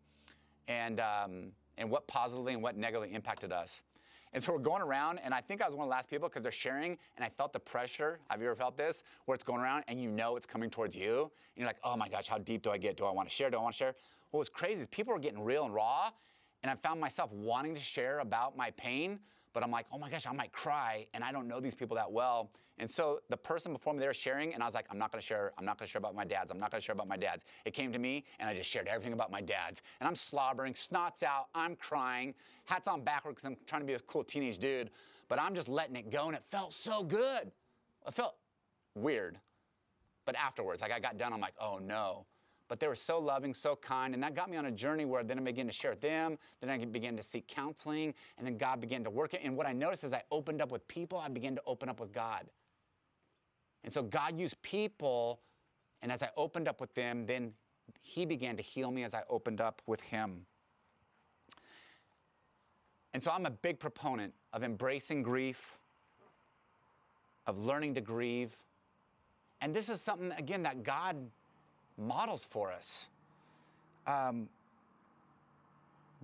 and 0.67 0.99
um, 0.99 1.51
and 1.77 1.89
what 1.89 2.07
positively 2.07 2.53
and 2.53 2.63
what 2.63 2.77
negatively 2.77 3.13
impacted 3.13 3.51
us. 3.51 3.83
And 4.33 4.41
so 4.41 4.51
we're 4.51 4.59
going 4.59 4.81
around, 4.81 5.19
and 5.23 5.31
I 5.31 5.41
think 5.41 5.61
I 5.61 5.65
was 5.67 5.75
one 5.75 5.85
of 5.85 5.89
the 5.89 5.95
last 5.95 6.09
people 6.09 6.27
because 6.27 6.41
they're 6.41 6.51
sharing, 6.51 6.97
and 7.15 7.23
I 7.23 7.29
felt 7.29 7.53
the 7.53 7.59
pressure. 7.59 8.19
Have 8.29 8.41
you 8.41 8.47
ever 8.47 8.55
felt 8.55 8.77
this? 8.77 9.03
Where 9.25 9.35
it's 9.35 9.43
going 9.43 9.61
around, 9.61 9.83
and 9.87 10.01
you 10.01 10.09
know 10.09 10.35
it's 10.37 10.47
coming 10.47 10.71
towards 10.71 10.95
you, 10.95 11.21
and 11.21 11.57
you're 11.57 11.67
like, 11.67 11.77
oh 11.83 11.95
my 11.95 12.09
gosh, 12.09 12.27
how 12.27 12.39
deep 12.39 12.63
do 12.63 12.71
I 12.71 12.77
get? 12.77 12.97
Do 12.97 13.05
I 13.05 13.11
want 13.11 13.29
to 13.29 13.35
share? 13.35 13.51
Do 13.51 13.57
I 13.57 13.61
want 13.61 13.75
to 13.75 13.77
share? 13.77 13.95
What 14.31 14.39
was 14.39 14.49
crazy 14.49 14.81
is 14.81 14.87
people 14.87 15.13
were 15.13 15.19
getting 15.19 15.43
real 15.43 15.65
and 15.65 15.73
raw, 15.73 16.09
and 16.63 16.71
I 16.71 16.75
found 16.75 16.99
myself 16.99 17.31
wanting 17.31 17.75
to 17.75 17.81
share 17.81 18.19
about 18.19 18.57
my 18.57 18.71
pain, 18.71 19.19
but 19.53 19.61
I'm 19.61 19.69
like, 19.69 19.85
oh 19.91 19.99
my 19.99 20.09
gosh, 20.09 20.25
I 20.25 20.31
might 20.31 20.51
cry, 20.51 21.05
and 21.13 21.23
I 21.23 21.31
don't 21.31 21.47
know 21.47 21.59
these 21.59 21.75
people 21.75 21.95
that 21.97 22.11
well. 22.11 22.49
And 22.79 22.89
so 22.89 23.19
the 23.29 23.37
person 23.37 23.71
before 23.71 23.93
me, 23.93 23.99
they 23.99 24.07
were 24.07 24.13
sharing, 24.13 24.53
and 24.53 24.63
I 24.63 24.65
was 24.65 24.73
like, 24.73 24.85
I'm 24.89 24.97
not 24.97 25.11
gonna 25.11 25.21
share, 25.21 25.53
I'm 25.57 25.65
not 25.65 25.77
gonna 25.77 25.87
share 25.87 25.99
about 25.99 26.15
my 26.15 26.25
dads, 26.25 26.51
I'm 26.51 26.59
not 26.59 26.71
gonna 26.71 26.81
share 26.81 26.93
about 26.93 27.07
my 27.07 27.17
dads. 27.17 27.45
It 27.65 27.73
came 27.73 27.91
to 27.93 27.99
me, 27.99 28.25
and 28.39 28.49
I 28.49 28.55
just 28.55 28.69
shared 28.69 28.87
everything 28.87 29.13
about 29.13 29.31
my 29.31 29.41
dads. 29.41 29.81
And 29.99 30.07
I'm 30.07 30.15
slobbering, 30.15 30.73
snots 30.73 31.23
out, 31.23 31.47
I'm 31.53 31.75
crying, 31.75 32.33
hats 32.65 32.87
on 32.87 33.03
backwards 33.03 33.35
because 33.35 33.49
I'm 33.49 33.57
trying 33.67 33.81
to 33.81 33.87
be 33.87 33.93
a 33.93 33.99
cool 33.99 34.23
teenage 34.23 34.57
dude, 34.57 34.89
but 35.27 35.39
I'm 35.39 35.53
just 35.53 35.67
letting 35.67 35.95
it 35.95 36.09
go, 36.09 36.27
and 36.27 36.35
it 36.35 36.43
felt 36.49 36.73
so 36.73 37.03
good. 37.03 37.51
It 38.07 38.13
felt 38.13 38.35
weird. 38.95 39.39
But 40.25 40.35
afterwards, 40.35 40.81
like 40.81 40.91
I 40.91 40.99
got 40.99 41.17
done, 41.17 41.31
I'm 41.31 41.41
like, 41.41 41.55
oh 41.59 41.79
no 41.79 42.25
but 42.73 42.79
they 42.79 42.87
were 42.87 42.95
so 42.95 43.19
loving, 43.19 43.53
so 43.53 43.75
kind, 43.75 44.15
and 44.15 44.23
that 44.23 44.33
got 44.33 44.49
me 44.49 44.57
on 44.57 44.65
a 44.65 44.71
journey 44.71 45.05
where 45.05 45.23
then 45.23 45.37
I 45.37 45.41
began 45.41 45.67
to 45.67 45.71
share 45.71 45.91
with 45.91 46.01
them, 46.01 46.39
then 46.59 46.71
I 46.71 46.83
began 46.83 47.15
to 47.17 47.21
seek 47.21 47.47
counseling, 47.47 48.15
and 48.37 48.47
then 48.47 48.57
God 48.57 48.81
began 48.81 49.03
to 49.03 49.11
work 49.11 49.35
it. 49.35 49.41
And 49.43 49.55
what 49.55 49.67
I 49.67 49.73
noticed 49.73 50.03
is 50.03 50.11
I 50.11 50.23
opened 50.31 50.59
up 50.59 50.71
with 50.71 50.87
people, 50.87 51.19
I 51.19 51.27
began 51.29 51.53
to 51.53 51.61
open 51.67 51.87
up 51.87 51.99
with 51.99 52.11
God. 52.11 52.47
And 53.83 53.91
so 53.91 54.01
God 54.01 54.39
used 54.39 54.61
people, 54.61 55.39
and 56.01 56.11
as 56.11 56.23
I 56.23 56.29
opened 56.37 56.67
up 56.67 56.79
with 56.79 56.93
them, 56.93 57.25
then 57.25 57.53
He 58.01 58.25
began 58.25 58.55
to 58.57 58.63
heal 58.63 58.91
me 58.91 59.03
as 59.03 59.13
I 59.13 59.23
opened 59.29 59.61
up 59.61 59.81
with 59.85 60.01
Him. 60.01 60.45
And 63.13 63.21
so 63.21 63.31
I'm 63.31 63.45
a 63.45 63.51
big 63.51 63.79
proponent 63.79 64.33
of 64.53 64.63
embracing 64.63 65.21
grief, 65.21 65.77
of 67.45 67.59
learning 67.59 67.93
to 67.95 68.01
grieve. 68.01 68.55
And 69.61 69.73
this 69.73 69.89
is 69.89 70.01
something, 70.01 70.31
again, 70.37 70.63
that 70.63 70.83
God 70.83 71.17
models 71.97 72.43
for 72.43 72.71
us. 72.71 73.09
Um, 74.07 74.49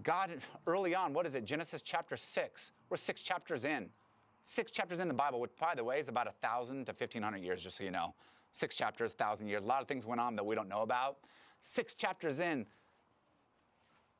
God, 0.03 0.31
early 0.65 0.95
on, 0.95 1.13
what 1.13 1.25
is 1.25 1.35
it? 1.35 1.45
Genesis 1.45 1.81
chapter 1.81 2.17
6. 2.17 2.71
We're 2.89 2.97
six 2.97 3.21
chapters 3.21 3.65
in. 3.65 3.89
Six 4.43 4.71
chapters 4.71 4.99
in 4.99 5.07
the 5.07 5.13
Bible, 5.13 5.39
which, 5.39 5.51
by 5.59 5.75
the 5.75 5.83
way, 5.83 5.99
is 5.99 6.09
about 6.09 6.27
a 6.27 6.33
1,000 6.41 6.85
to 6.85 6.91
1,500 6.91 7.37
years, 7.37 7.61
just 7.61 7.77
so 7.77 7.83
you 7.83 7.91
know. 7.91 8.13
Six 8.51 8.75
chapters, 8.75 9.11
1,000 9.11 9.47
years. 9.47 9.63
A 9.63 9.65
lot 9.65 9.81
of 9.81 9.87
things 9.87 10.05
went 10.05 10.21
on 10.21 10.35
that 10.35 10.45
we 10.45 10.55
don't 10.55 10.69
know 10.69 10.81
about. 10.81 11.17
Six 11.61 11.93
chapters 11.93 12.39
in, 12.39 12.65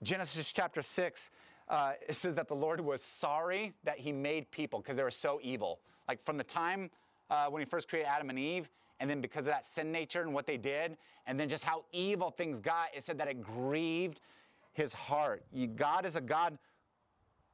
Genesis 0.04 0.52
chapter 0.52 0.82
6, 0.82 1.32
uh, 1.70 1.94
it 2.08 2.16
says 2.16 2.36
that 2.36 2.48
the 2.48 2.56
Lord 2.56 2.80
was 2.82 3.04
sorry 3.04 3.74
that 3.84 4.00
he 4.00 4.12
made 4.12 4.50
people 4.52 4.80
because 4.80 4.98
they 4.98 5.04
were 5.04 5.12
so 5.12 5.40
evil. 5.42 5.80
Like 6.08 6.24
from 6.26 6.38
the 6.38 6.44
time 6.44 6.90
uh, 7.30 7.48
when 7.48 7.62
he 7.62 7.66
first 7.66 7.88
created 7.88 8.10
Adam 8.10 8.30
and 8.30 8.40
Eve, 8.40 8.70
and 9.00 9.10
then 9.10 9.22
because 9.22 9.48
of 9.48 9.54
that 9.54 9.66
sin 9.66 9.92
nature 9.92 10.22
and 10.22 10.34
what 10.34 10.46
they 10.46 10.58
did, 10.58 10.98
and 11.28 11.40
then 11.40 11.48
just 11.48 11.64
how 11.64 11.86
evil 11.92 12.32
things 12.32 12.60
got, 12.60 12.88
it 12.94 13.04
said 13.04 13.18
that 13.18 13.28
it 13.28 13.42
grieved 13.42 14.22
his 14.74 14.94
heart. 14.94 15.44
God 15.76 16.06
is 16.06 16.16
a 16.16 16.22
God 16.22 16.58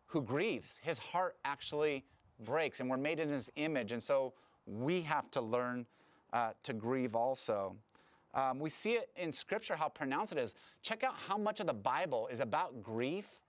who 0.08 0.22
grieves. 0.22 0.80
His 0.84 0.98
heart 0.98 1.36
actually 1.44 2.06
breaks, 2.44 2.80
and 2.80 2.90
we're 2.90 2.98
made 2.98 3.20
in 3.20 3.30
his 3.30 3.52
image, 3.56 3.92
and 3.92 4.02
so 4.02 4.34
we 4.66 5.02
have 5.02 5.30
to 5.32 5.42
learn 5.42 5.86
uh, 6.34 6.52
to 6.64 6.74
grieve 6.74 7.16
also. 7.16 7.76
Um, 8.34 8.60
we 8.60 8.70
see 8.70 8.94
it 8.94 9.10
in 9.16 9.32
Scripture 9.32 9.76
how 9.76 9.88
pronounced 9.88 10.34
it 10.34 10.38
is. 10.38 10.56
Check 10.82 11.04
out 11.04 11.16
how 11.28 11.38
much 11.38 11.60
of 11.62 11.68
the 11.68 11.74
Bible 11.74 12.28
is 12.28 12.42
about 12.42 12.84
grief 12.84 13.42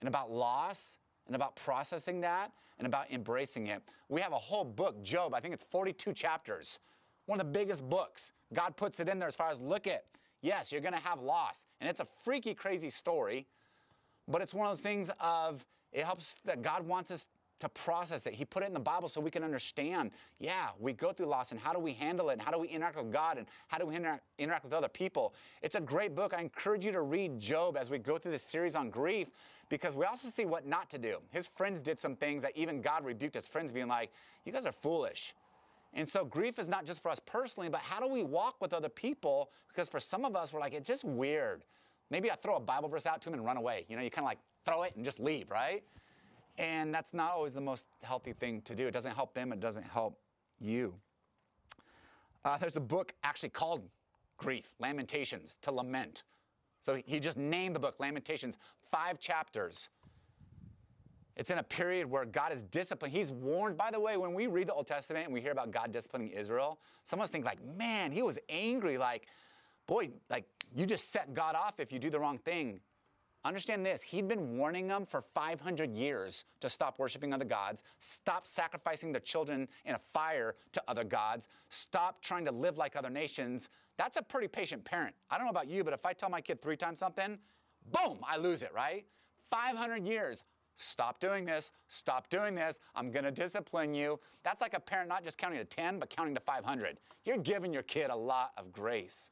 and 0.00 0.08
about 0.08 0.30
loss 0.30 0.98
and 1.26 1.36
about 1.36 1.54
processing 1.56 2.20
that 2.22 2.52
and 2.78 2.86
about 2.86 3.10
embracing 3.10 3.66
it. 3.66 3.82
We 4.08 4.20
have 4.20 4.32
a 4.32 4.38
whole 4.38 4.64
book, 4.64 5.02
Job, 5.02 5.34
I 5.34 5.40
think 5.40 5.52
it's 5.52 5.64
42 5.70 6.12
chapters, 6.12 6.78
one 7.26 7.40
of 7.40 7.46
the 7.46 7.52
biggest 7.52 7.88
books. 7.88 8.32
God 8.54 8.76
puts 8.76 9.00
it 9.00 9.08
in 9.08 9.18
there 9.18 9.28
as 9.28 9.36
far 9.36 9.50
as 9.50 9.60
look 9.60 9.86
at, 9.86 10.04
yes, 10.40 10.72
you're 10.72 10.80
going 10.80 10.94
to 10.94 11.00
have 11.00 11.20
loss. 11.20 11.66
And 11.80 11.90
it's 11.90 12.00
a 12.00 12.06
freaky, 12.24 12.54
crazy 12.54 12.90
story, 12.90 13.46
but 14.28 14.40
it's 14.40 14.54
one 14.54 14.66
of 14.66 14.72
those 14.72 14.82
things 14.82 15.10
of 15.20 15.66
it 15.92 16.04
helps 16.04 16.36
that 16.44 16.62
God 16.62 16.86
wants 16.86 17.10
us 17.10 17.26
to 17.58 17.68
process 17.70 18.26
it. 18.26 18.34
He 18.34 18.44
put 18.44 18.62
it 18.62 18.66
in 18.66 18.74
the 18.74 18.80
Bible 18.80 19.08
so 19.08 19.20
we 19.20 19.30
can 19.30 19.42
understand, 19.42 20.10
yeah, 20.38 20.68
we 20.78 20.92
go 20.92 21.12
through 21.12 21.26
loss 21.26 21.52
and 21.52 21.60
how 21.60 21.72
do 21.72 21.78
we 21.78 21.92
handle 21.92 22.28
it 22.30 22.34
and 22.34 22.42
how 22.42 22.50
do 22.50 22.58
we 22.58 22.68
interact 22.68 22.96
with 22.96 23.12
God 23.12 23.38
and 23.38 23.46
how 23.68 23.78
do 23.78 23.86
we 23.86 23.96
interact, 23.96 24.24
interact 24.38 24.64
with 24.64 24.72
other 24.72 24.88
people. 24.88 25.34
It's 25.62 25.74
a 25.74 25.80
great 25.80 26.14
book. 26.14 26.34
I 26.36 26.42
encourage 26.42 26.84
you 26.84 26.92
to 26.92 27.00
read 27.00 27.40
Job 27.40 27.76
as 27.76 27.90
we 27.90 27.98
go 27.98 28.18
through 28.18 28.32
this 28.32 28.42
series 28.42 28.74
on 28.74 28.90
grief 28.90 29.28
because 29.68 29.96
we 29.96 30.04
also 30.04 30.28
see 30.28 30.44
what 30.44 30.66
not 30.66 30.90
to 30.90 30.98
do. 30.98 31.18
His 31.30 31.48
friends 31.48 31.80
did 31.80 31.98
some 31.98 32.14
things 32.14 32.42
that 32.42 32.52
even 32.56 32.80
God 32.80 33.04
rebuked 33.04 33.34
his 33.34 33.48
friends, 33.48 33.72
being 33.72 33.88
like, 33.88 34.12
you 34.44 34.52
guys 34.52 34.66
are 34.66 34.72
foolish. 34.72 35.34
And 35.94 36.08
so 36.08 36.24
grief 36.24 36.58
is 36.58 36.68
not 36.68 36.84
just 36.84 37.02
for 37.02 37.10
us 37.10 37.20
personally, 37.24 37.68
but 37.68 37.80
how 37.80 38.00
do 38.00 38.06
we 38.06 38.22
walk 38.22 38.56
with 38.60 38.74
other 38.74 38.88
people? 38.88 39.50
Because 39.68 39.88
for 39.88 39.98
some 39.98 40.24
of 40.24 40.36
us, 40.36 40.52
we're 40.52 40.60
like, 40.60 40.74
it's 40.74 40.86
just 40.86 41.04
weird. 41.04 41.62
Maybe 42.10 42.30
I 42.30 42.34
throw 42.34 42.56
a 42.56 42.60
Bible 42.60 42.88
verse 42.88 43.06
out 43.06 43.22
to 43.22 43.30
him 43.30 43.34
and 43.34 43.44
run 43.44 43.56
away. 43.56 43.86
You 43.88 43.96
know, 43.96 44.02
you 44.02 44.10
kind 44.10 44.24
of 44.24 44.28
like 44.28 44.38
throw 44.64 44.82
it 44.82 44.94
and 44.94 45.04
just 45.04 45.18
leave, 45.18 45.50
right? 45.50 45.82
And 46.58 46.94
that's 46.94 47.12
not 47.12 47.32
always 47.32 47.52
the 47.52 47.60
most 47.60 47.88
healthy 48.02 48.32
thing 48.32 48.62
to 48.62 48.74
do. 48.74 48.86
It 48.86 48.92
doesn't 48.92 49.14
help 49.14 49.34
them, 49.34 49.52
it 49.52 49.60
doesn't 49.60 49.84
help 49.84 50.18
you. 50.58 50.94
Uh, 52.44 52.56
there's 52.58 52.76
a 52.76 52.80
book 52.80 53.12
actually 53.24 53.48
called 53.48 53.82
Grief, 54.38 54.72
Lamentations, 54.78 55.58
to 55.62 55.72
lament. 55.72 56.22
So 56.80 57.00
he 57.04 57.18
just 57.18 57.36
named 57.36 57.74
the 57.74 57.80
book 57.80 57.96
Lamentations, 57.98 58.56
five 58.92 59.18
chapters. 59.18 59.88
It's 61.36 61.50
in 61.50 61.58
a 61.58 61.62
period 61.62 62.08
where 62.08 62.24
God 62.24 62.52
is 62.52 62.62
disciplined. 62.62 63.12
He's 63.12 63.30
warned, 63.30 63.76
by 63.76 63.90
the 63.90 64.00
way, 64.00 64.16
when 64.16 64.32
we 64.32 64.46
read 64.46 64.68
the 64.68 64.72
Old 64.72 64.86
Testament 64.86 65.26
and 65.26 65.34
we 65.34 65.40
hear 65.40 65.52
about 65.52 65.70
God 65.70 65.92
disciplining 65.92 66.30
Israel, 66.30 66.78
some 67.02 67.18
of 67.18 67.24
us 67.24 67.30
think 67.30 67.44
like, 67.44 67.58
man, 67.76 68.10
he 68.10 68.22
was 68.22 68.38
angry. 68.48 68.96
Like, 68.96 69.26
boy, 69.86 70.10
like 70.30 70.44
you 70.74 70.86
just 70.86 71.10
set 71.10 71.34
God 71.34 71.54
off 71.54 71.78
if 71.78 71.92
you 71.92 71.98
do 71.98 72.08
the 72.08 72.18
wrong 72.18 72.38
thing. 72.38 72.80
Understand 73.46 73.86
this, 73.86 74.02
he'd 74.02 74.26
been 74.26 74.58
warning 74.58 74.88
them 74.88 75.06
for 75.06 75.22
500 75.32 75.94
years 75.94 76.46
to 76.58 76.68
stop 76.68 76.98
worshiping 76.98 77.32
other 77.32 77.44
gods, 77.44 77.84
stop 78.00 78.44
sacrificing 78.44 79.12
their 79.12 79.20
children 79.20 79.68
in 79.84 79.94
a 79.94 80.00
fire 80.12 80.56
to 80.72 80.82
other 80.88 81.04
gods, 81.04 81.46
stop 81.68 82.20
trying 82.20 82.44
to 82.44 82.50
live 82.50 82.76
like 82.76 82.96
other 82.96 83.08
nations. 83.08 83.68
That's 83.98 84.16
a 84.16 84.22
pretty 84.22 84.48
patient 84.48 84.84
parent. 84.84 85.14
I 85.30 85.38
don't 85.38 85.46
know 85.46 85.52
about 85.52 85.68
you, 85.68 85.84
but 85.84 85.94
if 85.94 86.04
I 86.04 86.12
tell 86.12 86.28
my 86.28 86.40
kid 86.40 86.60
three 86.60 86.76
times 86.76 86.98
something, 86.98 87.38
boom, 87.92 88.18
I 88.28 88.36
lose 88.36 88.64
it, 88.64 88.72
right? 88.74 89.04
500 89.52 90.04
years. 90.04 90.42
Stop 90.74 91.20
doing 91.20 91.44
this. 91.44 91.70
Stop 91.86 92.28
doing 92.28 92.56
this. 92.56 92.80
I'm 92.96 93.12
to 93.12 93.30
discipline 93.30 93.94
you. 93.94 94.18
That's 94.42 94.60
like 94.60 94.74
a 94.74 94.80
parent 94.80 95.08
not 95.08 95.22
just 95.22 95.38
counting 95.38 95.60
to 95.60 95.64
10, 95.64 96.00
but 96.00 96.10
counting 96.10 96.34
to 96.34 96.40
500. 96.40 96.98
You're 97.24 97.38
giving 97.38 97.72
your 97.72 97.84
kid 97.84 98.10
a 98.10 98.16
lot 98.16 98.50
of 98.58 98.72
grace. 98.72 99.30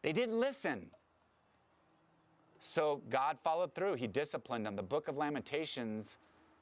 They 0.00 0.14
didn't 0.14 0.40
listen. 0.40 0.90
So 2.58 3.02
God 3.08 3.38
followed 3.42 3.74
through. 3.74 3.94
He 3.94 4.06
disciplined 4.06 4.66
them. 4.66 4.76
The 4.76 4.82
book 4.82 5.08
of 5.08 5.16
Lamentations 5.16 6.18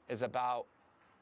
is 0.09 0.21
about 0.21 0.67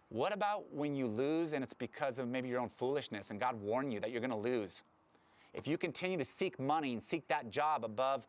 what 0.10 0.34
about 0.34 0.72
when 0.74 0.96
you 0.96 1.08
lose 1.08 1.54
and 1.54 1.64
it's 1.64 1.74
because 1.74 2.20
of 2.20 2.28
maybe 2.28 2.50
your 2.50 2.60
own 2.60 2.70
foolishness 2.70 3.32
and 3.32 3.40
God 3.40 3.60
warned 3.60 3.94
you 3.94 4.00
that 4.02 4.12
you're 4.12 4.22
going 4.22 4.30
to 4.32 4.36
lose? 4.36 4.84
If 5.54 5.68
you 5.68 5.78
continue 5.78 6.18
to 6.18 6.26
seek 6.26 6.60
money 6.60 6.94
and 6.94 7.02
seek 7.02 7.28
that 7.30 7.50
job 7.50 7.86
above 7.86 8.28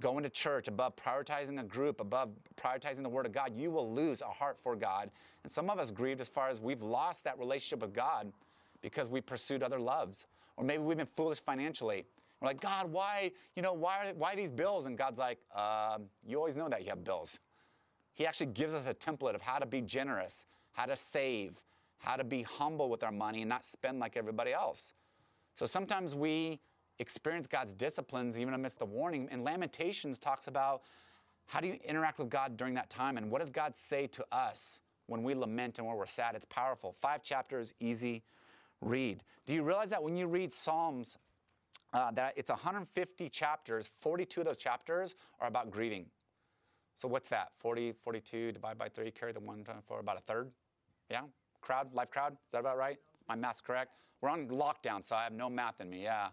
going 0.00 0.22
to 0.22 0.30
church, 0.30 0.68
above 0.68 0.96
prioritizing 0.96 1.60
a 1.60 1.64
group, 1.64 2.00
above 2.00 2.30
prioritizing 2.56 3.02
the 3.02 3.08
Word 3.08 3.26
of 3.26 3.32
God, 3.32 3.54
you 3.54 3.70
will 3.70 3.92
lose 3.92 4.22
a 4.22 4.26
heart 4.26 4.56
for 4.62 4.74
God. 4.74 5.10
And 5.42 5.52
some 5.52 5.68
of 5.68 5.78
us 5.78 5.90
grieved 5.90 6.20
as 6.20 6.28
far 6.28 6.48
as 6.48 6.60
we've 6.60 6.82
lost 6.82 7.24
that 7.24 7.38
relationship 7.38 7.80
with 7.80 7.92
God 7.92 8.32
because 8.80 9.10
we 9.10 9.20
pursued 9.20 9.62
other 9.62 9.78
loves. 9.78 10.26
Or 10.56 10.64
maybe 10.64 10.82
we've 10.82 10.96
been 10.96 11.06
foolish 11.14 11.40
financially. 11.40 12.06
We're 12.42 12.48
like, 12.48 12.60
God, 12.60 12.90
why, 12.90 13.30
you 13.54 13.62
know, 13.62 13.72
why, 13.72 14.12
why 14.16 14.34
these 14.34 14.50
bills? 14.50 14.86
And 14.86 14.98
God's 14.98 15.18
like, 15.18 15.38
uh, 15.54 15.98
you 16.26 16.36
always 16.36 16.56
know 16.56 16.68
that 16.68 16.82
you 16.82 16.88
have 16.88 17.04
bills. 17.04 17.38
He 18.14 18.26
actually 18.26 18.46
gives 18.46 18.74
us 18.74 18.86
a 18.88 18.94
template 18.94 19.36
of 19.36 19.40
how 19.40 19.58
to 19.58 19.66
be 19.66 19.80
generous, 19.80 20.46
how 20.72 20.86
to 20.86 20.96
save, 20.96 21.60
how 21.98 22.16
to 22.16 22.24
be 22.24 22.42
humble 22.42 22.90
with 22.90 23.04
our 23.04 23.12
money 23.12 23.42
and 23.42 23.48
not 23.48 23.64
spend 23.64 24.00
like 24.00 24.16
everybody 24.16 24.52
else. 24.52 24.92
So 25.54 25.66
sometimes 25.66 26.16
we 26.16 26.58
experience 26.98 27.46
God's 27.46 27.74
disciplines 27.74 28.36
even 28.36 28.54
amidst 28.54 28.80
the 28.80 28.86
warning. 28.86 29.28
And 29.30 29.44
Lamentations 29.44 30.18
talks 30.18 30.48
about 30.48 30.82
how 31.46 31.60
do 31.60 31.68
you 31.68 31.78
interact 31.84 32.18
with 32.18 32.28
God 32.28 32.56
during 32.56 32.74
that 32.74 32.90
time 32.90 33.18
and 33.18 33.30
what 33.30 33.40
does 33.40 33.50
God 33.50 33.76
say 33.76 34.08
to 34.08 34.24
us 34.32 34.80
when 35.06 35.22
we 35.22 35.34
lament 35.34 35.78
and 35.78 35.86
when 35.86 35.96
we're 35.96 36.06
sad? 36.06 36.34
It's 36.34 36.44
powerful. 36.46 36.96
Five 37.00 37.22
chapters, 37.22 37.72
easy 37.78 38.24
read. 38.80 39.22
Do 39.46 39.54
you 39.54 39.62
realize 39.62 39.90
that 39.90 40.02
when 40.02 40.16
you 40.16 40.26
read 40.26 40.52
Psalms, 40.52 41.18
uh, 41.92 42.10
that 42.12 42.34
it's 42.36 42.50
150 42.50 43.28
chapters, 43.28 43.90
42 44.00 44.40
of 44.40 44.46
those 44.46 44.56
chapters 44.56 45.14
are 45.40 45.48
about 45.48 45.70
grieving. 45.70 46.06
So 46.94 47.08
what's 47.08 47.28
that? 47.28 47.52
40, 47.58 47.92
42 47.92 48.52
divided 48.52 48.78
by 48.78 48.88
3, 48.88 49.10
carry 49.10 49.32
the 49.32 49.40
1 49.40 49.64
Four. 49.86 50.00
about 50.00 50.18
a 50.18 50.20
third? 50.20 50.50
Yeah? 51.10 51.22
Crowd, 51.60 51.92
life 51.94 52.10
crowd? 52.10 52.32
Is 52.32 52.52
that 52.52 52.60
about 52.60 52.78
right? 52.78 52.98
My 53.28 53.34
math's 53.34 53.60
correct? 53.60 53.92
We're 54.20 54.30
on 54.30 54.46
lockdown, 54.48 55.04
so 55.04 55.16
I 55.16 55.24
have 55.24 55.32
no 55.32 55.50
math 55.50 55.80
in 55.80 55.90
me, 55.90 56.02
yeah. 56.02 56.28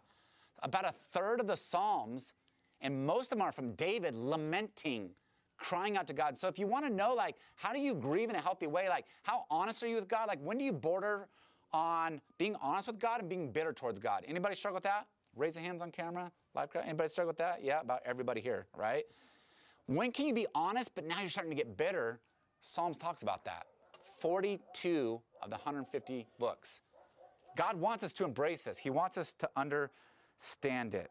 About 0.61 0.85
a 0.85 0.93
third 1.11 1.39
of 1.39 1.47
the 1.47 1.55
Psalms, 1.55 2.33
and 2.81 3.05
most 3.05 3.31
of 3.31 3.37
them 3.37 3.41
are 3.41 3.51
from 3.51 3.71
David 3.73 4.15
lamenting, 4.15 5.09
crying 5.57 5.97
out 5.97 6.07
to 6.07 6.13
God. 6.13 6.37
So 6.37 6.47
if 6.47 6.59
you 6.59 6.67
want 6.67 6.85
to 6.85 6.91
know, 6.91 7.13
like, 7.13 7.35
how 7.55 7.73
do 7.73 7.79
you 7.79 7.93
grieve 7.93 8.29
in 8.29 8.35
a 8.35 8.41
healthy 8.41 8.67
way? 8.67 8.89
Like, 8.89 9.05
how 9.23 9.45
honest 9.49 9.81
are 9.83 9.87
you 9.87 9.95
with 9.95 10.07
God? 10.07 10.27
Like, 10.27 10.39
when 10.41 10.57
do 10.57 10.63
you 10.65 10.73
border 10.73 11.27
on 11.71 12.21
being 12.37 12.55
honest 12.61 12.87
with 12.87 12.99
God 12.99 13.21
and 13.21 13.29
being 13.29 13.51
bitter 13.51 13.73
towards 13.73 13.99
God? 13.99 14.23
Anybody 14.27 14.55
struggle 14.55 14.75
with 14.75 14.83
that? 14.83 15.07
Raise 15.35 15.55
your 15.55 15.63
hands 15.63 15.81
on 15.81 15.91
camera. 15.91 16.31
Live 16.55 16.69
crowd. 16.69 16.85
Anybody 16.85 17.09
struggle 17.09 17.29
with 17.29 17.37
that? 17.37 17.63
Yeah, 17.63 17.81
about 17.81 18.01
everybody 18.05 18.41
here, 18.41 18.65
right? 18.75 19.05
When 19.85 20.11
can 20.11 20.25
you 20.27 20.33
be 20.33 20.47
honest, 20.53 20.93
but 20.95 21.05
now 21.05 21.19
you're 21.19 21.29
starting 21.29 21.51
to 21.51 21.57
get 21.57 21.77
bitter? 21.77 22.19
Psalms 22.61 22.97
talks 22.97 23.21
about 23.21 23.45
that. 23.45 23.67
42 24.19 25.21
of 25.41 25.49
the 25.49 25.55
150 25.55 26.27
books. 26.39 26.81
God 27.55 27.79
wants 27.79 28.03
us 28.03 28.13
to 28.13 28.25
embrace 28.25 28.61
this. 28.61 28.77
He 28.77 28.89
wants 28.89 29.17
us 29.17 29.33
to 29.33 29.49
understand 29.55 30.93
it. 30.93 31.09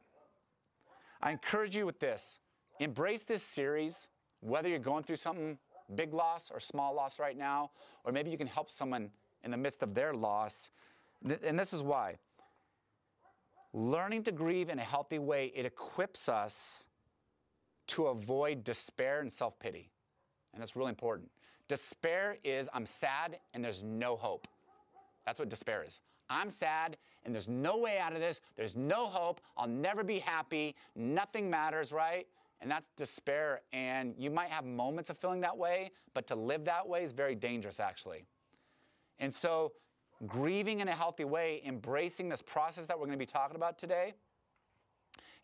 I 1.20 1.30
encourage 1.30 1.74
you 1.74 1.86
with 1.86 1.98
this. 1.98 2.40
Embrace 2.80 3.24
this 3.24 3.42
series, 3.42 4.08
whether 4.40 4.68
you're 4.68 4.78
going 4.78 5.04
through 5.04 5.16
something 5.16 5.58
big 5.94 6.12
loss 6.12 6.50
or 6.50 6.60
small 6.60 6.94
loss 6.94 7.18
right 7.18 7.36
now, 7.36 7.70
or 8.04 8.12
maybe 8.12 8.30
you 8.30 8.38
can 8.38 8.46
help 8.46 8.70
someone 8.70 9.10
in 9.42 9.50
the 9.50 9.56
midst 9.56 9.82
of 9.82 9.94
their 9.94 10.12
loss. 10.12 10.70
And 11.44 11.58
this 11.58 11.72
is 11.72 11.82
why. 11.82 12.18
Learning 13.74 14.22
to 14.22 14.32
grieve 14.32 14.70
in 14.70 14.78
a 14.78 14.82
healthy 14.82 15.18
way, 15.18 15.52
it 15.54 15.66
equips 15.66 16.28
us 16.28 16.86
to 17.88 18.06
avoid 18.06 18.64
despair 18.64 19.20
and 19.20 19.30
self 19.30 19.58
pity. 19.58 19.90
And 20.52 20.60
that's 20.60 20.76
really 20.76 20.90
important. 20.90 21.30
Despair 21.68 22.38
is 22.44 22.68
I'm 22.72 22.86
sad 22.86 23.38
and 23.52 23.64
there's 23.64 23.82
no 23.82 24.16
hope. 24.16 24.48
That's 25.26 25.38
what 25.38 25.48
despair 25.50 25.84
is. 25.86 26.00
I'm 26.30 26.50
sad 26.50 26.96
and 27.24 27.34
there's 27.34 27.48
no 27.48 27.76
way 27.76 27.98
out 27.98 28.12
of 28.12 28.20
this. 28.20 28.40
There's 28.56 28.74
no 28.74 29.06
hope. 29.06 29.40
I'll 29.56 29.68
never 29.68 30.02
be 30.02 30.18
happy. 30.18 30.74
Nothing 30.96 31.50
matters, 31.50 31.92
right? 31.92 32.26
And 32.60 32.70
that's 32.70 32.88
despair. 32.96 33.60
And 33.72 34.14
you 34.18 34.30
might 34.30 34.50
have 34.50 34.64
moments 34.64 35.10
of 35.10 35.18
feeling 35.18 35.40
that 35.42 35.56
way, 35.56 35.90
but 36.14 36.26
to 36.28 36.34
live 36.34 36.64
that 36.64 36.86
way 36.86 37.04
is 37.04 37.12
very 37.12 37.34
dangerous, 37.34 37.80
actually. 37.80 38.24
And 39.18 39.32
so 39.32 39.72
grieving 40.26 40.80
in 40.80 40.88
a 40.88 40.92
healthy 40.92 41.24
way, 41.24 41.62
embracing 41.64 42.28
this 42.28 42.42
process 42.42 42.86
that 42.86 42.98
we're 42.98 43.06
going 43.06 43.18
to 43.18 43.22
be 43.22 43.26
talking 43.26 43.56
about 43.56 43.78
today, 43.78 44.14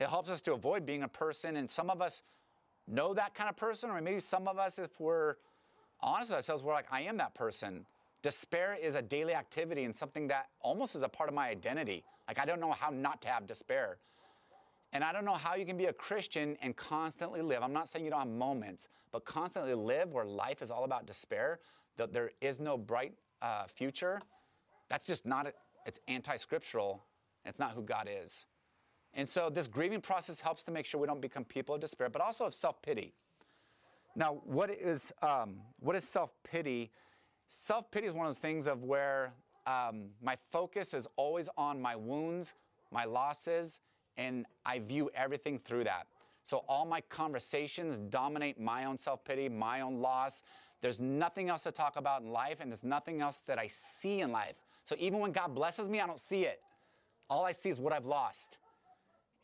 it 0.01 0.09
helps 0.09 0.29
us 0.31 0.41
to 0.43 0.55
avoid 0.55 0.85
being 0.85 1.05
a 1.05 1.09
person. 1.09 1.57
And 1.57 1.71
some 1.71 1.91
of 1.91 2.03
us 2.03 2.23
know 2.89 3.15
that 3.15 3.35
kind 3.35 3.49
of 3.49 3.57
person, 3.57 3.91
or 3.91 4.01
maybe 4.01 4.21
some 4.21 4.49
of 4.49 4.59
us, 4.59 4.79
if 4.79 5.01
we're 5.01 5.37
honest 6.01 6.31
with 6.31 6.37
ourselves, 6.37 6.63
we're 6.63 6.75
like, 6.75 6.89
I 6.91 7.03
am 7.03 7.17
that 7.19 7.35
person. 7.35 7.87
Despair 8.23 8.77
is 8.81 8.95
a 8.95 9.03
daily 9.03 9.35
activity 9.35 9.85
and 9.85 9.95
something 9.95 10.27
that 10.29 10.49
almost 10.61 10.95
is 10.95 11.03
a 11.03 11.09
part 11.09 11.29
of 11.29 11.35
my 11.35 11.49
identity. 11.49 12.05
Like, 12.27 12.39
I 12.39 12.45
don't 12.45 12.61
know 12.61 12.73
how 12.73 12.91
not 12.91 13.21
to 13.23 13.29
have 13.29 13.47
despair. 13.47 13.99
And 14.93 15.03
I 15.03 15.13
don't 15.13 15.25
know 15.25 15.35
how 15.35 15.57
you 15.57 15.67
can 15.67 15.77
be 15.77 15.87
a 15.87 15.93
Christian 15.93 16.57
and 16.63 16.75
constantly 16.77 17.43
live. 17.43 17.63
I'm 17.63 17.73
not 17.73 17.89
saying 17.89 18.05
you 18.05 18.11
don't 18.11 18.21
have 18.21 18.29
moments, 18.29 18.89
but 19.13 19.25
constantly 19.25 19.75
live 19.75 20.13
where 20.13 20.25
life 20.25 20.63
is 20.63 20.71
all 20.71 20.85
about 20.85 21.05
despair, 21.07 21.59
that 21.97 22.13
there 22.13 22.31
is 22.41 22.61
no 22.61 22.79
bright 22.79 23.13
uh, 23.43 23.65
future. 23.67 24.21
That's 24.95 25.05
just 25.05 25.27
not, 25.27 25.53
it's 25.87 25.99
anti 26.07 26.37
scriptural. 26.37 27.03
It's 27.45 27.59
not 27.59 27.73
who 27.73 27.83
God 27.83 28.09
is. 28.09 28.47
And 29.13 29.29
so 29.29 29.51
this 29.51 29.67
grieving 29.67 30.01
process 30.01 30.39
helps 30.39 30.63
to 30.63 30.71
make 30.71 30.87
sure 30.87 31.01
we 31.01 31.09
don't 31.09 31.21
become 31.21 31.45
people 31.45 31.75
of 31.75 31.81
despair, 31.81 32.09
but 32.09 32.23
also 32.23 32.45
of 32.45 32.55
self 32.55 32.81
pity. 32.81 33.13
Now, 34.15 34.41
what 34.45 34.71
is, 34.71 35.13
um, 35.21 35.57
what 35.81 35.97
is 35.97 36.05
self 36.05 36.31
pity? 36.45 36.93
Self 37.49 37.91
pity 37.91 38.07
is 38.07 38.13
one 38.13 38.25
of 38.25 38.33
those 38.33 38.39
things 38.39 38.69
of 38.69 38.85
where 38.85 39.33
um, 39.67 40.11
my 40.23 40.37
focus 40.53 40.95
is 40.95 41.09
always 41.17 41.49
on 41.59 41.83
my 41.83 41.97
wounds, 41.97 42.55
my 42.93 43.05
losses, 43.05 43.81
and 44.17 44.47
I 44.65 44.79
view 44.79 45.11
everything 45.13 45.59
through 45.59 45.83
that. 45.85 46.07
So 46.45 46.59
all 46.69 46.87
my 46.87 47.01
conversations 47.01 47.99
dominate 47.99 48.61
my 48.61 48.85
own 48.85 48.97
self 48.97 49.25
pity, 49.25 49.49
my 49.49 49.81
own 49.81 49.97
loss. 49.97 50.45
There's 50.83 51.01
nothing 51.01 51.49
else 51.49 51.65
to 51.65 51.73
talk 51.73 51.97
about 51.97 52.23
in 52.23 52.29
life, 52.31 52.59
and 52.61 52.71
there's 52.71 52.85
nothing 52.85 53.23
else 53.23 53.43
that 53.49 53.59
I 53.59 53.67
see 53.67 54.21
in 54.21 54.31
life. 54.31 54.55
So 54.85 54.95
even 54.99 55.19
when 55.19 55.33
God 55.33 55.55
blesses 55.55 55.89
me, 55.89 56.01
I 56.01 56.07
don't 56.07 56.21
see 56.21 56.45
it. 56.45 56.61
all 57.31 57.45
I 57.45 57.53
see 57.53 57.71
is 57.71 57.81
what 57.81 57.93
I've 57.93 58.05
lost. 58.05 58.59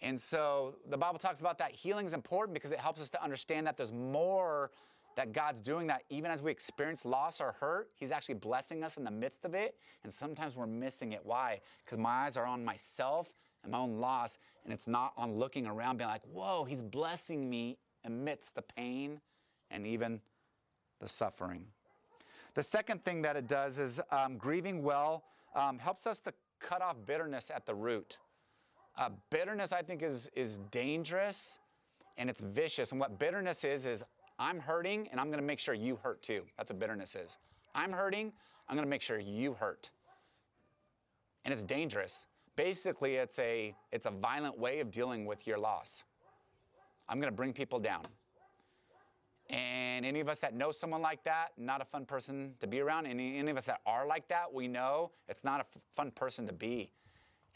And 0.03 0.21
so 0.21 0.77
the 0.89 0.97
Bible 0.97 1.19
talks 1.19 1.41
about 1.41 1.59
that 1.59 1.73
healing 1.73 2.07
is 2.07 2.15
important 2.15 2.55
because 2.55 2.73
it 2.73 2.79
helps 2.79 3.01
us 3.01 3.11
to 3.11 3.23
understand 3.23 3.67
that 3.67 3.77
there's 3.77 3.93
more 3.93 4.71
that 5.17 5.33
God's 5.33 5.61
doing 5.61 5.87
that 5.89 6.03
even 6.09 6.31
as 6.31 6.43
we 6.43 6.51
experience 6.51 7.05
loss 7.05 7.41
or 7.41 7.53
hurt, 7.59 7.91
He's 7.97 8.13
actually 8.13 8.37
blessing 8.37 8.85
us 8.85 8.97
in 8.97 9.05
the 9.05 9.11
midst 9.11 9.45
of 9.45 9.55
it. 9.55 9.77
And 10.05 10.13
sometimes 10.13 10.57
we're 10.57 10.67
missing 10.67 11.13
it. 11.13 11.21
Why? 11.25 11.61
Because 11.85 11.99
my 11.99 12.11
eyes 12.11 12.37
are 12.37 12.47
on 12.47 12.65
myself 12.65 13.29
and 13.63 13.73
my 13.73 13.79
own 13.79 13.99
loss, 13.99 14.39
and 14.65 14.73
it's 14.73 14.87
not 14.87 15.13
on 15.17 15.35
looking 15.35 15.67
around 15.67 15.99
being 15.99 16.09
like, 16.09 16.23
whoa, 16.33 16.65
He's 16.65 16.83
blessing 16.83 17.51
me 17.51 17.77
amidst 18.05 18.55
the 18.55 18.63
pain 18.63 19.21
and 19.71 19.87
even 19.87 20.21
the 21.01 21.09
suffering. 21.09 21.67
The 22.55 22.63
second 22.63 23.05
thing 23.05 23.23
that 23.23 23.37
it 23.37 23.47
does 23.47 23.79
is 23.79 24.01
um, 24.11 24.37
grieving 24.37 24.83
well 24.83 25.25
um, 25.55 25.79
helps 25.79 26.07
us 26.07 26.21
to 26.21 26.33
cut 26.59 26.83
off 26.83 26.97
bitterness 27.07 27.51
at 27.55 27.67
the 27.67 27.75
root. 27.75 28.19
Uh, 28.99 29.11
bitterness, 29.31 29.73
I 29.73 29.83
think, 29.83 30.03
is, 30.03 30.29
is 30.35 30.59
dangerous 30.71 31.59
and 32.19 32.29
it's 32.29 32.41
vicious. 32.41 32.93
And 32.93 33.01
what 33.01 33.19
bitterness 33.19 33.65
is, 33.65 33.87
is 33.87 34.05
I'm 34.39 34.59
hurting 34.59 35.09
and 35.11 35.21
I'm 35.21 35.29
going 35.29 35.39
to 35.41 35.47
make 35.47 35.59
sure 35.59 35.75
you 35.75 35.97
hurt 35.97 36.23
too. 36.23 36.43
That's 36.57 36.71
what 36.71 36.79
bitterness 36.79 37.15
is. 37.15 37.39
I'm 37.75 37.93
hurting, 37.93 38.33
I'm 38.69 38.77
going 38.77 38.87
to 38.87 38.91
make 38.91 39.03
sure 39.03 39.19
you 39.19 39.55
hurt. 39.55 39.91
And 41.45 41.55
it's 41.55 41.63
dangerous. 41.63 42.27
Basically, 42.57 43.15
it's 43.15 43.39
a, 43.39 43.75
it's 43.93 44.07
a 44.07 44.11
violent 44.11 44.59
way 44.59 44.81
of 44.81 44.91
dealing 44.91 45.25
with 45.25 45.47
your 45.47 45.57
loss. 45.57 46.05
I'm 47.09 47.21
going 47.21 47.33
to 47.33 47.37
bring 47.37 47.53
people 47.53 47.79
down. 47.79 48.05
And 49.51 50.07
any 50.07 50.21
of 50.21 50.29
us 50.29 50.39
that 50.41 50.55
know 50.55 50.71
someone 50.71 51.03
like 51.03 51.25
that, 51.25 51.49
not 51.59 51.83
a 51.83 51.85
fun 51.85 52.07
person 52.07 52.55
to 52.61 52.67
be 52.67 52.81
around. 52.81 53.07
Any, 53.07 53.37
any 53.37 53.51
of 53.51 53.57
us 53.57 53.67
that 53.67 53.81
are 53.85 54.07
like 54.07 54.29
that, 54.29 54.53
we 54.53 54.69
know 54.69 55.11
it's 55.29 55.43
not 55.43 55.61
a 55.61 55.65
fun 55.97 56.13
person 56.13 56.47
to 56.47 56.53
be. 56.53 56.93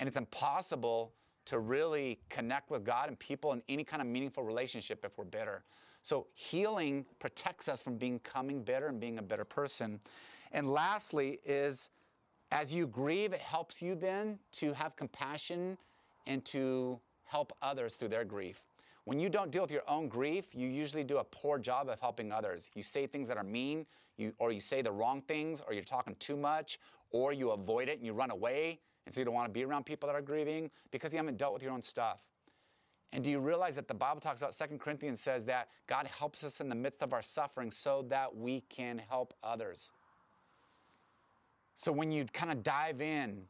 And 0.01 0.09
it's 0.09 0.17
impossible 0.17 1.13
to 1.47 1.61
really 1.61 2.19
connect 2.31 2.71
with 2.71 2.85
God 2.85 3.09
and 3.09 3.19
people 3.19 3.53
in 3.53 3.63
any 3.69 3.85
kind 3.85 4.03
of 4.03 4.09
meaningful 4.09 4.43
relationship 4.43 5.05
if 5.05 5.17
we're 5.17 5.25
bitter. 5.25 5.63
So 6.03 6.27
healing 6.35 7.07
protects 7.21 7.69
us 7.69 7.81
from 7.81 7.97
becoming 7.97 8.63
bitter 8.63 8.89
and 8.89 8.99
being 8.99 9.19
a 9.19 9.23
bitter 9.23 9.45
person. 9.45 10.01
And 10.53 10.73
lastly 10.73 11.39
is 11.45 11.91
as 12.51 12.73
you 12.73 12.87
grieve, 12.87 13.33
it 13.33 13.41
helps 13.41 13.81
you 13.81 13.95
then 13.95 14.39
to 14.53 14.73
have 14.73 14.97
compassion 14.97 15.79
and 16.27 16.45
to 16.47 16.99
help 17.25 17.53
others 17.63 17.95
through 17.95 18.09
their 18.09 18.25
grief. 18.25 18.61
When 19.05 19.21
you 19.21 19.29
don't 19.29 19.51
deal 19.51 19.63
with 19.63 19.71
your 19.71 19.83
own 19.87 20.09
grief, 20.09 20.47
you 20.55 20.69
usually 20.69 21.05
do 21.05 21.19
a 21.19 21.25
poor 21.25 21.59
job 21.59 21.89
of 21.89 22.01
helping 22.01 22.33
others. 22.33 22.71
You 22.75 22.83
say 22.83 23.07
things 23.07 23.29
that 23.29 23.37
are 23.37 23.45
mean, 23.45 23.87
you, 24.17 24.33
or 24.39 24.51
you 24.51 24.61
say 24.61 24.81
the 24.81 24.93
wrong 24.93 25.21
things, 25.23 25.61
or 25.67 25.75
you're 25.75 25.83
talking 25.83 26.17
too 26.19 26.37
much, 26.37 26.79
or 27.11 27.33
you 27.33 27.51
avoid 27.51 27.89
it 27.89 27.99
and 27.99 28.07
you 28.07 28.13
run 28.13 28.31
away, 28.31 28.81
and 29.05 29.15
so 29.15 29.21
you 29.21 29.25
don't 29.25 29.35
want 29.35 29.47
to 29.47 29.53
be 29.53 29.65
around 29.65 29.85
people 29.85 30.07
that 30.07 30.17
are 30.17 30.23
grieving 30.23 30.71
because 30.91 31.13
you 31.13 31.19
haven't 31.19 31.37
dealt 31.37 31.53
with 31.53 31.63
your 31.63 31.73
own 31.73 31.83
stuff. 31.83 32.21
And 33.13 33.23
do 33.23 33.31
you 33.31 33.39
realize 33.39 33.77
that 33.77 33.87
the 33.87 33.95
Bible 33.95 34.21
talks 34.21 34.41
about 34.41 34.53
2 34.53 34.79
Corinthians 34.79 35.21
says 35.21 35.45
that 35.45 35.69
God 35.87 36.07
helps 36.07 36.43
us 36.43 36.61
in 36.61 36.69
the 36.69 36.75
midst 36.75 37.03
of 37.03 37.13
our 37.13 37.23
suffering 37.23 37.71
so 37.71 38.05
that 38.09 38.35
we 38.35 38.63
can 38.63 38.99
help 38.99 39.35
others? 39.43 39.91
So 41.77 41.93
when 41.93 42.11
you 42.11 42.25
kind 42.33 42.51
of 42.51 42.63
dive 42.63 43.01
in 43.01 43.43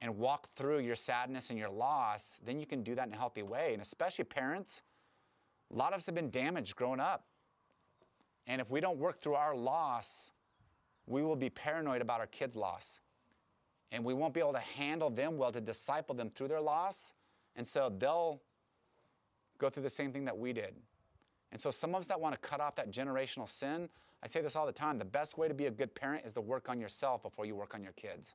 and 0.00 0.16
walk 0.16 0.48
through 0.54 0.80
your 0.80 0.94
sadness 0.94 1.50
and 1.50 1.58
your 1.58 1.70
loss, 1.70 2.38
then 2.44 2.60
you 2.60 2.66
can 2.66 2.82
do 2.82 2.94
that 2.94 3.08
in 3.08 3.12
a 3.12 3.16
healthy 3.16 3.42
way. 3.42 3.72
And 3.72 3.82
especially 3.82 4.24
parents, 4.24 4.82
a 5.72 5.76
lot 5.76 5.92
of 5.92 5.98
us 5.98 6.06
have 6.06 6.14
been 6.14 6.30
damaged 6.30 6.76
growing 6.76 7.00
up. 7.00 7.24
And 8.46 8.60
if 8.60 8.70
we 8.70 8.80
don't 8.80 8.98
work 8.98 9.20
through 9.20 9.34
our 9.34 9.54
loss, 9.54 10.32
we 11.06 11.22
will 11.22 11.36
be 11.36 11.50
paranoid 11.50 12.00
about 12.00 12.20
our 12.20 12.26
kids' 12.26 12.56
loss. 12.56 13.00
And 13.92 14.04
we 14.04 14.14
won't 14.14 14.34
be 14.34 14.40
able 14.40 14.52
to 14.52 14.58
handle 14.58 15.10
them 15.10 15.36
well 15.36 15.52
to 15.52 15.60
disciple 15.60 16.14
them 16.14 16.30
through 16.30 16.48
their 16.48 16.60
loss. 16.60 17.14
And 17.56 17.66
so 17.66 17.92
they'll 17.98 18.40
go 19.58 19.68
through 19.68 19.82
the 19.82 19.90
same 19.90 20.12
thing 20.12 20.24
that 20.26 20.36
we 20.36 20.52
did. 20.52 20.74
And 21.52 21.60
so 21.60 21.70
some 21.70 21.94
of 21.94 22.00
us 22.00 22.06
that 22.08 22.20
want 22.20 22.34
to 22.34 22.40
cut 22.40 22.60
off 22.60 22.76
that 22.76 22.90
generational 22.90 23.48
sin, 23.48 23.88
I 24.22 24.26
say 24.26 24.40
this 24.40 24.56
all 24.56 24.66
the 24.66 24.72
time, 24.72 24.98
the 24.98 25.04
best 25.04 25.38
way 25.38 25.48
to 25.48 25.54
be 25.54 25.66
a 25.66 25.70
good 25.70 25.94
parent 25.94 26.24
is 26.26 26.32
to 26.34 26.40
work 26.40 26.68
on 26.68 26.80
yourself 26.80 27.22
before 27.22 27.46
you 27.46 27.54
work 27.56 27.74
on 27.74 27.82
your 27.82 27.92
kids. 27.92 28.34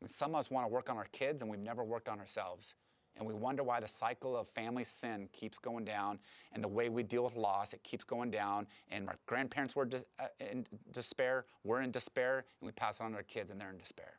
And 0.00 0.10
some 0.10 0.34
of 0.34 0.40
us 0.40 0.50
want 0.50 0.66
to 0.66 0.72
work 0.72 0.90
on 0.90 0.96
our 0.96 1.08
kids 1.12 1.42
and 1.42 1.50
we've 1.50 1.60
never 1.60 1.84
worked 1.84 2.08
on 2.08 2.18
ourselves. 2.18 2.74
And 3.20 3.28
we 3.28 3.34
wonder 3.34 3.62
why 3.62 3.80
the 3.80 3.86
cycle 3.86 4.34
of 4.34 4.48
family 4.48 4.82
sin 4.82 5.28
keeps 5.34 5.58
going 5.58 5.84
down 5.84 6.18
and 6.52 6.64
the 6.64 6.68
way 6.68 6.88
we 6.88 7.02
deal 7.02 7.22
with 7.22 7.36
loss, 7.36 7.74
it 7.74 7.82
keeps 7.82 8.02
going 8.02 8.30
down. 8.30 8.66
And 8.90 9.08
our 9.08 9.16
grandparents 9.26 9.76
were 9.76 9.86
uh, 10.18 10.24
in 10.50 10.66
despair, 10.90 11.44
we're 11.62 11.82
in 11.82 11.90
despair, 11.90 12.46
and 12.60 12.66
we 12.66 12.72
pass 12.72 12.98
it 12.98 13.04
on 13.04 13.10
to 13.10 13.18
our 13.18 13.22
kids 13.22 13.50
and 13.50 13.60
they're 13.60 13.70
in 13.70 13.76
despair. 13.76 14.14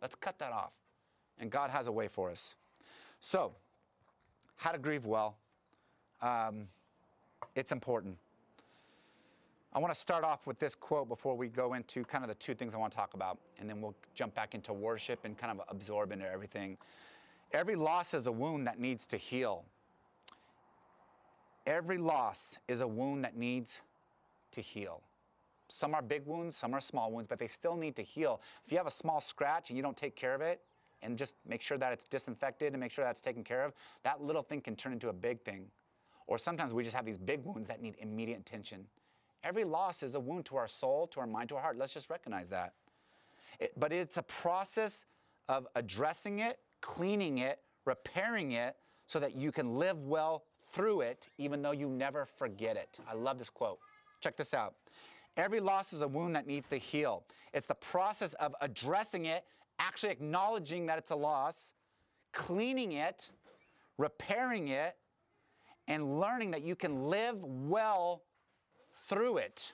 Let's 0.00 0.14
cut 0.14 0.38
that 0.38 0.52
off. 0.52 0.70
And 1.40 1.50
God 1.50 1.68
has 1.70 1.88
a 1.88 1.92
way 1.92 2.06
for 2.06 2.30
us. 2.30 2.54
So, 3.18 3.52
how 4.54 4.70
to 4.70 4.78
grieve 4.78 5.04
well. 5.04 5.36
Um, 6.22 6.68
it's 7.56 7.72
important. 7.72 8.16
I 9.72 9.80
want 9.80 9.92
to 9.92 9.98
start 9.98 10.22
off 10.22 10.46
with 10.46 10.60
this 10.60 10.76
quote 10.76 11.08
before 11.08 11.36
we 11.36 11.48
go 11.48 11.74
into 11.74 12.04
kind 12.04 12.22
of 12.22 12.28
the 12.28 12.36
two 12.36 12.54
things 12.54 12.72
I 12.72 12.78
want 12.78 12.92
to 12.92 12.96
talk 12.96 13.14
about, 13.14 13.38
and 13.58 13.68
then 13.68 13.80
we'll 13.80 13.96
jump 14.14 14.32
back 14.32 14.54
into 14.54 14.72
worship 14.72 15.24
and 15.24 15.36
kind 15.36 15.58
of 15.58 15.66
absorb 15.68 16.12
into 16.12 16.30
everything. 16.30 16.78
Every 17.52 17.76
loss 17.76 18.14
is 18.14 18.26
a 18.26 18.32
wound 18.32 18.66
that 18.66 18.78
needs 18.78 19.06
to 19.08 19.16
heal. 19.16 19.64
Every 21.66 21.98
loss 21.98 22.58
is 22.68 22.80
a 22.80 22.86
wound 22.86 23.24
that 23.24 23.36
needs 23.36 23.80
to 24.52 24.60
heal. 24.60 25.02
Some 25.68 25.94
are 25.94 26.02
big 26.02 26.26
wounds, 26.26 26.56
some 26.56 26.74
are 26.74 26.80
small 26.80 27.10
wounds, 27.10 27.26
but 27.26 27.38
they 27.38 27.46
still 27.46 27.76
need 27.76 27.96
to 27.96 28.02
heal. 28.02 28.40
If 28.66 28.72
you 28.72 28.78
have 28.78 28.86
a 28.86 28.90
small 28.92 29.20
scratch 29.20 29.70
and 29.70 29.76
you 29.76 29.82
don't 29.82 29.96
take 29.96 30.14
care 30.14 30.34
of 30.34 30.40
it, 30.40 30.60
and 31.04 31.18
just 31.18 31.36
make 31.46 31.62
sure 31.62 31.78
that 31.78 31.92
it's 31.92 32.04
disinfected 32.04 32.72
and 32.72 32.80
make 32.80 32.90
sure 32.90 33.04
that's 33.04 33.20
taken 33.20 33.44
care 33.44 33.62
of, 33.62 33.74
that 34.02 34.22
little 34.22 34.42
thing 34.42 34.60
can 34.60 34.74
turn 34.74 34.92
into 34.92 35.10
a 35.10 35.12
big 35.12 35.40
thing. 35.42 35.66
Or 36.26 36.38
sometimes 36.38 36.72
we 36.72 36.82
just 36.82 36.96
have 36.96 37.04
these 37.04 37.18
big 37.18 37.44
wounds 37.44 37.68
that 37.68 37.82
need 37.82 37.96
immediate 37.98 38.40
attention. 38.40 38.86
Every 39.44 39.64
loss 39.64 40.02
is 40.02 40.14
a 40.14 40.20
wound 40.20 40.46
to 40.46 40.56
our 40.56 40.66
soul, 40.66 41.06
to 41.08 41.20
our 41.20 41.26
mind, 41.26 41.50
to 41.50 41.56
our 41.56 41.60
heart. 41.60 41.76
Let's 41.76 41.92
just 41.92 42.08
recognize 42.08 42.48
that. 42.48 42.72
It, 43.60 43.78
but 43.78 43.92
it's 43.92 44.16
a 44.16 44.22
process 44.22 45.04
of 45.50 45.66
addressing 45.74 46.38
it, 46.38 46.58
cleaning 46.84 47.38
it, 47.38 47.60
repairing 47.86 48.52
it, 48.52 48.76
so 49.06 49.18
that 49.18 49.34
you 49.34 49.50
can 49.50 49.78
live 49.78 49.98
well 50.00 50.44
through 50.70 51.00
it, 51.00 51.30
even 51.38 51.62
though 51.62 51.70
you 51.70 51.88
never 51.88 52.26
forget 52.26 52.76
it. 52.76 52.98
I 53.08 53.14
love 53.14 53.38
this 53.38 53.48
quote. 53.48 53.78
Check 54.20 54.36
this 54.36 54.52
out. 54.52 54.74
Every 55.38 55.60
loss 55.60 55.94
is 55.94 56.02
a 56.02 56.08
wound 56.08 56.36
that 56.36 56.46
needs 56.46 56.68
to 56.68 56.76
heal. 56.76 57.24
It's 57.54 57.66
the 57.66 57.74
process 57.74 58.34
of 58.34 58.54
addressing 58.60 59.24
it, 59.24 59.44
actually 59.78 60.12
acknowledging 60.12 60.84
that 60.84 60.98
it's 60.98 61.10
a 61.10 61.16
loss, 61.16 61.72
cleaning 62.32 62.92
it, 62.92 63.30
repairing 63.96 64.68
it, 64.68 64.94
and 65.88 66.20
learning 66.20 66.50
that 66.50 66.62
you 66.62 66.76
can 66.76 67.04
live 67.04 67.42
well 67.42 68.22
through 69.08 69.38
it, 69.38 69.72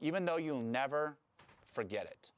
even 0.00 0.24
though 0.24 0.38
you'll 0.38 0.60
never 0.60 1.14
forget 1.72 2.06
it. 2.06 2.30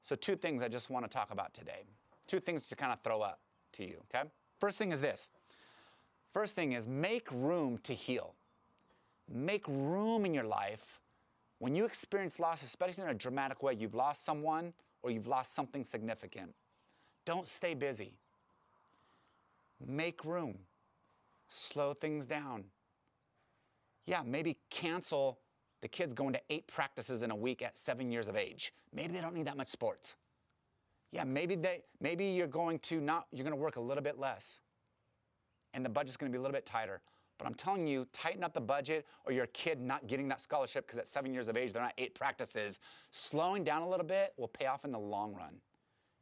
So, 0.00 0.16
two 0.16 0.34
things 0.34 0.62
I 0.62 0.68
just 0.68 0.90
want 0.90 1.04
to 1.04 1.08
talk 1.08 1.30
about 1.30 1.54
today. 1.54 1.84
Two 2.32 2.40
things 2.40 2.66
to 2.68 2.76
kind 2.76 2.90
of 2.90 2.98
throw 3.02 3.20
up 3.20 3.40
to 3.74 3.84
you, 3.84 3.98
okay? 4.08 4.26
First 4.58 4.78
thing 4.78 4.90
is 4.90 5.02
this. 5.02 5.30
First 6.32 6.54
thing 6.54 6.72
is 6.72 6.88
make 6.88 7.30
room 7.30 7.76
to 7.82 7.92
heal. 7.92 8.34
Make 9.30 9.68
room 9.68 10.24
in 10.24 10.32
your 10.32 10.44
life 10.44 10.98
when 11.58 11.74
you 11.74 11.84
experience 11.84 12.40
loss, 12.40 12.62
especially 12.62 13.04
in 13.04 13.10
a 13.10 13.14
dramatic 13.14 13.62
way. 13.62 13.74
You've 13.74 13.94
lost 13.94 14.24
someone 14.24 14.72
or 15.02 15.10
you've 15.10 15.26
lost 15.26 15.54
something 15.54 15.84
significant. 15.84 16.54
Don't 17.26 17.46
stay 17.46 17.74
busy. 17.74 18.14
Make 19.86 20.24
room. 20.24 20.56
Slow 21.50 21.92
things 21.92 22.24
down. 22.24 22.64
Yeah, 24.06 24.22
maybe 24.24 24.56
cancel 24.70 25.38
the 25.82 25.88
kids 25.88 26.14
going 26.14 26.32
to 26.32 26.40
eight 26.48 26.66
practices 26.66 27.20
in 27.20 27.30
a 27.30 27.36
week 27.36 27.60
at 27.60 27.76
seven 27.76 28.10
years 28.10 28.26
of 28.26 28.36
age. 28.36 28.72
Maybe 28.90 29.12
they 29.12 29.20
don't 29.20 29.34
need 29.34 29.48
that 29.48 29.58
much 29.58 29.68
sports. 29.68 30.16
Yeah, 31.12 31.24
maybe 31.24 31.54
they 31.54 31.82
maybe 32.00 32.24
you're 32.24 32.46
going 32.46 32.78
to 32.80 33.00
not 33.00 33.26
you're 33.32 33.44
going 33.44 33.56
to 33.56 33.62
work 33.62 33.76
a 33.76 33.80
little 33.80 34.02
bit 34.02 34.18
less. 34.18 34.60
And 35.74 35.84
the 35.84 35.90
budget's 35.90 36.16
going 36.16 36.30
to 36.30 36.36
be 36.36 36.38
a 36.38 36.42
little 36.42 36.54
bit 36.54 36.66
tighter. 36.66 37.00
But 37.38 37.46
I'm 37.46 37.54
telling 37.54 37.86
you, 37.86 38.06
tighten 38.12 38.44
up 38.44 38.54
the 38.54 38.60
budget 38.60 39.06
or 39.24 39.32
your 39.32 39.46
kid 39.46 39.80
not 39.80 40.06
getting 40.06 40.28
that 40.28 40.40
scholarship 40.40 40.86
because 40.86 40.98
at 40.98 41.08
seven 41.08 41.32
years 41.32 41.48
of 41.48 41.56
age, 41.56 41.72
they're 41.72 41.82
not 41.82 41.94
eight 41.98 42.14
practices. 42.14 42.78
Slowing 43.10 43.64
down 43.64 43.82
a 43.82 43.88
little 43.88 44.06
bit 44.06 44.32
will 44.36 44.48
pay 44.48 44.66
off 44.66 44.84
in 44.84 44.92
the 44.92 44.98
long 44.98 45.34
run. 45.34 45.56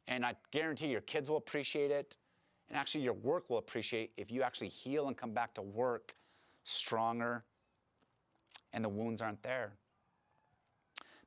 And 0.07 0.25
I 0.25 0.35
guarantee 0.51 0.87
your 0.87 1.01
kids 1.01 1.29
will 1.29 1.37
appreciate 1.37 1.91
it. 1.91 2.17
And 2.69 2.77
actually, 2.77 3.03
your 3.03 3.13
work 3.13 3.49
will 3.49 3.57
appreciate 3.57 4.11
if 4.17 4.31
you 4.31 4.41
actually 4.41 4.69
heal 4.69 5.07
and 5.09 5.17
come 5.17 5.33
back 5.33 5.53
to 5.55 5.61
work 5.61 6.15
stronger 6.63 7.43
and 8.73 8.83
the 8.83 8.89
wounds 8.89 9.21
aren't 9.21 9.43
there. 9.43 9.73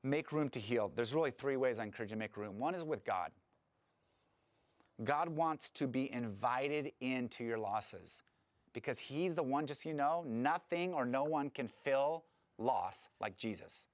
Make 0.03 0.33
room 0.33 0.49
to 0.51 0.59
heal. 0.59 0.93
There's 0.95 1.15
really 1.15 1.31
three 1.31 1.57
ways 1.57 1.79
I 1.79 1.85
encourage 1.85 2.11
you 2.11 2.17
to 2.17 2.19
make 2.19 2.37
room. 2.37 2.59
One 2.59 2.75
is 2.75 2.85
with 2.85 3.05
God. 3.05 3.31
God 5.03 5.29
wants 5.29 5.71
to 5.71 5.89
be 5.89 6.13
invited 6.13 6.93
into 7.01 7.43
your 7.43 7.59
losses 7.59 8.23
because 8.73 8.99
He's 8.99 9.35
the 9.35 9.43
one, 9.43 9.67
just 9.67 9.85
you 9.85 9.95
know, 9.95 10.25
nothing 10.27 10.95
or 10.95 11.05
no 11.05 11.25
one 11.25 11.51
can 11.51 11.69
fill 11.69 12.25
loss 12.59 13.09
like 13.21 13.37
Jesus. 13.37 13.89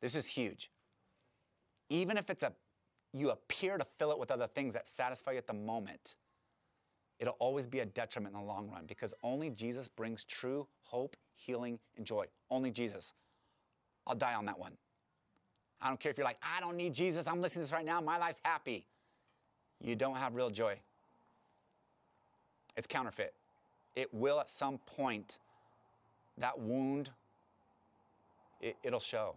This 0.00 0.14
is 0.14 0.26
huge. 0.26 0.70
Even 1.88 2.16
if 2.16 2.30
it's 2.30 2.42
a 2.42 2.52
you 3.12 3.30
appear 3.30 3.78
to 3.78 3.86
fill 3.98 4.10
it 4.10 4.18
with 4.18 4.32
other 4.32 4.48
things 4.48 4.74
that 4.74 4.88
satisfy 4.88 5.32
you 5.32 5.38
at 5.38 5.46
the 5.46 5.54
moment, 5.54 6.16
it'll 7.20 7.36
always 7.38 7.66
be 7.66 7.78
a 7.78 7.86
detriment 7.86 8.34
in 8.34 8.40
the 8.40 8.46
long 8.46 8.68
run 8.68 8.84
because 8.86 9.14
only 9.22 9.50
Jesus 9.50 9.86
brings 9.86 10.24
true 10.24 10.66
hope, 10.82 11.16
healing, 11.36 11.78
and 11.96 12.04
joy. 12.04 12.26
Only 12.50 12.72
Jesus. 12.72 13.12
I'll 14.06 14.16
die 14.16 14.34
on 14.34 14.44
that 14.46 14.58
one. 14.58 14.72
I 15.80 15.88
don't 15.88 16.00
care 16.00 16.10
if 16.10 16.18
you're 16.18 16.24
like, 16.24 16.38
I 16.42 16.60
don't 16.60 16.76
need 16.76 16.92
Jesus. 16.92 17.26
I'm 17.26 17.40
listening 17.40 17.62
to 17.62 17.66
this 17.66 17.72
right 17.72 17.84
now. 17.84 18.00
My 18.00 18.18
life's 18.18 18.40
happy. 18.44 18.86
You 19.84 19.94
don't 19.94 20.16
have 20.16 20.34
real 20.34 20.50
joy. 20.50 20.78
It's 22.76 22.86
counterfeit. 22.86 23.34
It 23.94 24.12
will 24.12 24.40
at 24.40 24.48
some 24.48 24.78
point, 24.78 25.38
that 26.38 26.58
wound, 26.58 27.10
it, 28.60 28.76
it'll 28.82 28.98
show. 28.98 29.36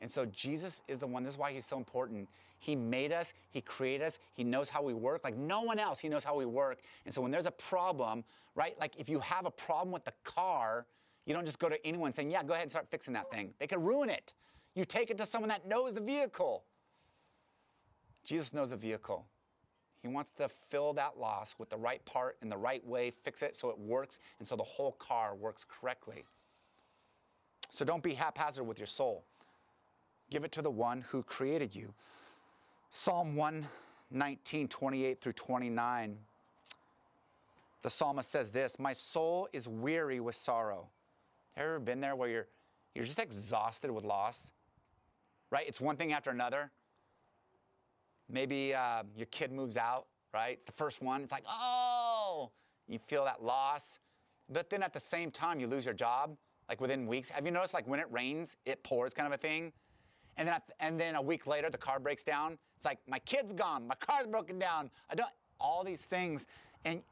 And 0.00 0.10
so 0.10 0.26
Jesus 0.26 0.82
is 0.88 0.98
the 0.98 1.06
one, 1.06 1.22
this 1.22 1.32
is 1.32 1.38
why 1.38 1.52
he's 1.52 1.64
so 1.64 1.76
important. 1.76 2.28
He 2.58 2.74
made 2.74 3.12
us, 3.12 3.34
he 3.50 3.60
created 3.60 4.04
us, 4.04 4.18
he 4.34 4.44
knows 4.44 4.68
how 4.68 4.82
we 4.82 4.94
work. 4.94 5.22
Like 5.24 5.36
no 5.36 5.62
one 5.62 5.78
else, 5.78 6.00
he 6.00 6.08
knows 6.08 6.24
how 6.24 6.36
we 6.36 6.44
work. 6.44 6.80
And 7.06 7.14
so 7.14 7.22
when 7.22 7.30
there's 7.30 7.46
a 7.46 7.52
problem, 7.52 8.24
right? 8.56 8.78
Like 8.80 8.94
if 8.98 9.08
you 9.08 9.20
have 9.20 9.46
a 9.46 9.50
problem 9.50 9.92
with 9.92 10.04
the 10.04 10.12
car, 10.24 10.86
you 11.24 11.34
don't 11.34 11.44
just 11.44 11.58
go 11.58 11.68
to 11.68 11.86
anyone 11.86 12.12
saying, 12.12 12.30
Yeah, 12.30 12.42
go 12.42 12.52
ahead 12.52 12.62
and 12.62 12.70
start 12.70 12.88
fixing 12.90 13.14
that 13.14 13.30
thing. 13.30 13.54
They 13.58 13.66
could 13.66 13.84
ruin 13.84 14.10
it. 14.10 14.34
You 14.74 14.84
take 14.84 15.10
it 15.10 15.18
to 15.18 15.26
someone 15.26 15.48
that 15.48 15.66
knows 15.66 15.94
the 15.94 16.00
vehicle. 16.00 16.64
Jesus 18.24 18.52
knows 18.52 18.70
the 18.70 18.76
vehicle. 18.76 19.24
He 20.02 20.08
wants 20.08 20.30
to 20.32 20.48
fill 20.70 20.92
that 20.94 21.18
loss 21.18 21.56
with 21.58 21.70
the 21.70 21.76
right 21.76 22.04
part 22.04 22.36
in 22.40 22.48
the 22.48 22.56
right 22.56 22.86
way, 22.86 23.12
fix 23.24 23.42
it 23.42 23.56
so 23.56 23.70
it 23.70 23.78
works, 23.78 24.20
and 24.38 24.46
so 24.46 24.54
the 24.54 24.62
whole 24.62 24.92
car 24.92 25.34
works 25.34 25.64
correctly. 25.64 26.24
So 27.70 27.84
don't 27.84 28.02
be 28.02 28.14
haphazard 28.14 28.66
with 28.66 28.78
your 28.78 28.86
soul. 28.86 29.24
Give 30.30 30.44
it 30.44 30.52
to 30.52 30.62
the 30.62 30.70
one 30.70 31.02
who 31.08 31.22
created 31.22 31.74
you. 31.74 31.92
Psalm 32.90 33.34
119, 33.36 34.68
28 34.68 35.20
through 35.20 35.32
29. 35.32 36.16
The 37.82 37.90
psalmist 37.90 38.30
says 38.30 38.50
this 38.50 38.78
My 38.78 38.92
soul 38.92 39.48
is 39.52 39.68
weary 39.68 40.20
with 40.20 40.34
sorrow. 40.34 40.88
Ever 41.56 41.78
been 41.78 42.00
there 42.00 42.16
where 42.16 42.28
you're, 42.28 42.46
you're 42.94 43.04
just 43.04 43.18
exhausted 43.18 43.90
with 43.90 44.04
loss? 44.04 44.52
Right? 45.50 45.66
It's 45.66 45.80
one 45.80 45.96
thing 45.96 46.12
after 46.12 46.30
another. 46.30 46.70
Maybe 48.30 48.74
uh, 48.74 49.02
your 49.16 49.26
kid 49.26 49.52
moves 49.52 49.76
out, 49.76 50.06
right? 50.34 50.52
It's 50.52 50.66
the 50.66 50.72
first 50.72 51.02
one. 51.02 51.22
It's 51.22 51.32
like, 51.32 51.44
oh, 51.48 52.50
you 52.86 52.98
feel 52.98 53.24
that 53.24 53.42
loss. 53.42 54.00
But 54.50 54.70
then 54.70 54.82
at 54.82 54.92
the 54.92 55.00
same 55.00 55.30
time, 55.30 55.60
you 55.60 55.66
lose 55.66 55.84
your 55.84 55.94
job, 55.94 56.36
like 56.68 56.80
within 56.80 57.06
weeks. 57.06 57.30
Have 57.30 57.44
you 57.44 57.52
noticed, 57.52 57.74
like 57.74 57.86
when 57.86 58.00
it 58.00 58.06
rains, 58.10 58.56
it 58.66 58.82
pours 58.82 59.14
kind 59.14 59.26
of 59.26 59.32
a 59.32 59.38
thing? 59.38 59.72
And 60.36 60.48
then, 60.48 60.60
and 60.80 61.00
then 61.00 61.16
a 61.16 61.22
week 61.22 61.46
later, 61.46 61.68
the 61.68 61.78
car 61.78 61.98
breaks 61.98 62.22
down. 62.22 62.58
It's 62.76 62.86
like, 62.86 62.98
my 63.08 63.18
kid's 63.18 63.52
gone, 63.52 63.86
my 63.86 63.96
car's 63.96 64.26
broken 64.26 64.58
down. 64.58 64.90
I 65.10 65.14
don't, 65.14 65.30
all 65.60 65.82
these 65.82 66.04
things. 66.04 66.46
And, 66.84 67.02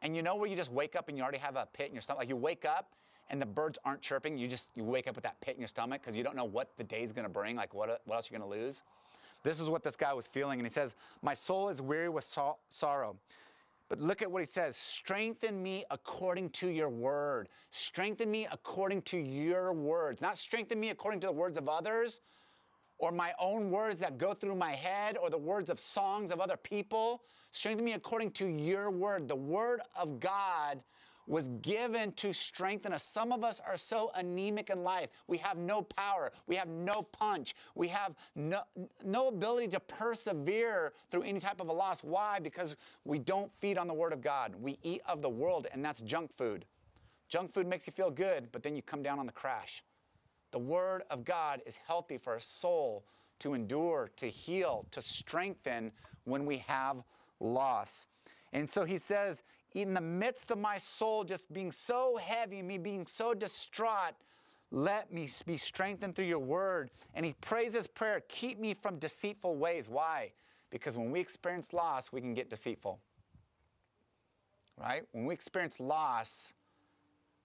and 0.00 0.16
you 0.16 0.22
know 0.22 0.34
where 0.36 0.48
you 0.48 0.56
just 0.56 0.72
wake 0.72 0.96
up 0.96 1.08
and 1.08 1.16
you 1.16 1.22
already 1.22 1.38
have 1.38 1.56
a 1.56 1.68
pit 1.72 1.88
in 1.88 1.94
your 1.94 2.02
stomach? 2.02 2.20
Like 2.20 2.28
you 2.28 2.36
wake 2.36 2.64
up 2.64 2.94
and 3.28 3.40
the 3.40 3.46
birds 3.46 3.78
aren't 3.84 4.00
chirping. 4.00 4.38
You 4.38 4.48
just, 4.48 4.70
you 4.74 4.84
wake 4.84 5.06
up 5.06 5.14
with 5.14 5.24
that 5.24 5.40
pit 5.40 5.54
in 5.54 5.60
your 5.60 5.68
stomach 5.68 6.00
because 6.00 6.16
you 6.16 6.24
don't 6.24 6.34
know 6.34 6.44
what 6.44 6.76
the 6.76 6.84
day's 6.84 7.12
gonna 7.12 7.28
bring, 7.28 7.56
like 7.56 7.74
what, 7.74 8.00
what 8.06 8.16
else 8.16 8.30
you're 8.30 8.38
gonna 8.38 8.50
lose. 8.50 8.82
This 9.42 9.60
is 9.60 9.68
what 9.68 9.82
this 9.82 9.96
guy 9.96 10.12
was 10.12 10.26
feeling. 10.26 10.58
And 10.58 10.66
he 10.66 10.70
says, 10.70 10.94
My 11.22 11.34
soul 11.34 11.68
is 11.68 11.82
weary 11.82 12.08
with 12.08 12.24
so- 12.24 12.58
sorrow. 12.68 13.16
But 13.88 14.00
look 14.00 14.22
at 14.22 14.30
what 14.30 14.40
he 14.40 14.46
says 14.46 14.76
strengthen 14.76 15.62
me 15.62 15.84
according 15.90 16.50
to 16.50 16.68
your 16.68 16.88
word. 16.88 17.48
Strengthen 17.70 18.30
me 18.30 18.46
according 18.50 19.02
to 19.02 19.18
your 19.18 19.72
words. 19.74 20.22
Not 20.22 20.38
strengthen 20.38 20.80
me 20.80 20.90
according 20.90 21.20
to 21.20 21.26
the 21.26 21.32
words 21.32 21.58
of 21.58 21.68
others 21.68 22.22
or 22.96 23.12
my 23.12 23.34
own 23.38 23.70
words 23.70 24.00
that 24.00 24.16
go 24.16 24.32
through 24.32 24.54
my 24.54 24.70
head 24.70 25.18
or 25.18 25.28
the 25.28 25.36
words 25.36 25.68
of 25.68 25.78
songs 25.78 26.30
of 26.30 26.40
other 26.40 26.56
people. 26.56 27.22
Strengthen 27.50 27.84
me 27.84 27.92
according 27.92 28.30
to 28.30 28.46
your 28.46 28.90
word. 28.90 29.28
The 29.28 29.36
word 29.36 29.80
of 29.94 30.20
God 30.20 30.82
was 31.26 31.48
given 31.62 32.12
to 32.12 32.32
strengthen 32.32 32.92
us. 32.92 33.02
Some 33.02 33.32
of 33.32 33.44
us 33.44 33.60
are 33.66 33.76
so 33.76 34.10
anemic 34.14 34.70
in 34.70 34.82
life. 34.82 35.08
We 35.26 35.38
have 35.38 35.56
no 35.56 35.82
power. 35.82 36.32
We 36.46 36.56
have 36.56 36.68
no 36.68 37.02
punch. 37.12 37.54
We 37.74 37.88
have 37.88 38.14
no, 38.34 38.62
no 39.04 39.28
ability 39.28 39.68
to 39.68 39.80
persevere 39.80 40.92
through 41.10 41.22
any 41.22 41.40
type 41.40 41.60
of 41.60 41.68
a 41.68 41.72
loss. 41.72 42.02
Why? 42.02 42.38
Because 42.40 42.76
we 43.04 43.18
don't 43.18 43.50
feed 43.60 43.78
on 43.78 43.86
the 43.86 43.94
Word 43.94 44.12
of 44.12 44.20
God. 44.20 44.54
We 44.60 44.78
eat 44.82 45.02
of 45.06 45.22
the 45.22 45.28
world, 45.30 45.66
and 45.72 45.84
that's 45.84 46.00
junk 46.00 46.36
food. 46.36 46.64
Junk 47.28 47.54
food 47.54 47.66
makes 47.66 47.86
you 47.86 47.92
feel 47.92 48.10
good, 48.10 48.48
but 48.52 48.62
then 48.62 48.76
you 48.76 48.82
come 48.82 49.02
down 49.02 49.18
on 49.18 49.26
the 49.26 49.32
crash. 49.32 49.82
The 50.50 50.58
Word 50.58 51.02
of 51.10 51.24
God 51.24 51.62
is 51.64 51.76
healthy 51.76 52.18
for 52.18 52.34
a 52.36 52.40
soul 52.40 53.04
to 53.38 53.54
endure, 53.54 54.10
to 54.16 54.26
heal, 54.26 54.86
to 54.90 55.00
strengthen 55.00 55.92
when 56.24 56.44
we 56.46 56.58
have 56.58 57.02
loss. 57.40 58.06
And 58.52 58.68
so 58.68 58.84
he 58.84 58.98
says, 58.98 59.42
in 59.74 59.94
the 59.94 60.00
midst 60.00 60.50
of 60.50 60.58
my 60.58 60.76
soul 60.76 61.24
just 61.24 61.52
being 61.52 61.72
so 61.72 62.16
heavy, 62.16 62.62
me 62.62 62.78
being 62.78 63.06
so 63.06 63.34
distraught, 63.34 64.14
let 64.70 65.12
me 65.12 65.30
be 65.46 65.56
strengthened 65.56 66.16
through 66.16 66.26
your 66.26 66.38
word. 66.38 66.90
And 67.14 67.24
he 67.26 67.34
prays 67.40 67.74
his 67.74 67.86
prayer, 67.86 68.22
keep 68.28 68.58
me 68.58 68.74
from 68.74 68.98
deceitful 68.98 69.56
ways. 69.56 69.88
Why? 69.88 70.32
Because 70.70 70.96
when 70.96 71.10
we 71.10 71.20
experience 71.20 71.72
loss, 71.72 72.12
we 72.12 72.20
can 72.20 72.32
get 72.34 72.48
deceitful. 72.48 72.98
Right? 74.80 75.02
When 75.12 75.26
we 75.26 75.34
experience 75.34 75.78
loss, 75.78 76.54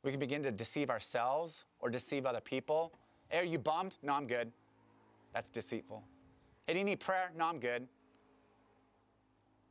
we 0.03 0.11
can 0.11 0.19
begin 0.19 0.41
to 0.43 0.51
deceive 0.51 0.89
ourselves 0.89 1.65
or 1.81 1.89
deceive 1.89 2.25
other 2.25 2.39
people. 2.39 2.93
Hey, 3.29 3.39
are 3.39 3.43
you 3.43 3.59
bummed? 3.59 3.97
No, 4.01 4.13
I'm 4.13 4.25
good. 4.25 4.51
That's 5.33 5.49
deceitful. 5.49 6.01
Hey, 6.65 6.73
do 6.73 6.79
you 6.79 6.85
need 6.85 7.01
prayer? 7.01 7.31
No, 7.37 7.45
I'm 7.45 7.59
good. 7.59 7.87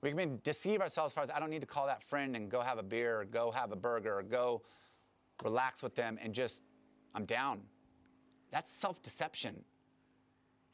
We 0.03 0.13
can 0.13 0.41
deceive 0.45 0.81
ourselves 0.81 1.13
as 1.13 1.15
far 1.15 1.25
as 1.25 1.31
I 1.31 1.41
don't 1.41 1.51
need 1.51 1.63
to 1.63 1.67
call 1.67 1.87
that 1.87 2.03
friend 2.03 2.37
and 2.37 2.51
go 2.51 2.61
have 2.61 2.79
a 2.79 2.83
beer 2.83 3.21
or 3.21 3.25
go 3.25 3.51
have 3.51 3.73
a 3.73 3.77
burger 3.77 4.19
or 4.19 4.23
go 4.23 4.63
relax 5.43 5.83
with 5.83 5.95
them 5.95 6.19
and 6.23 6.35
just, 6.35 6.63
I'm 7.15 7.25
down. 7.25 7.61
That's 8.51 8.71
self 8.71 9.03
deception. 9.03 9.65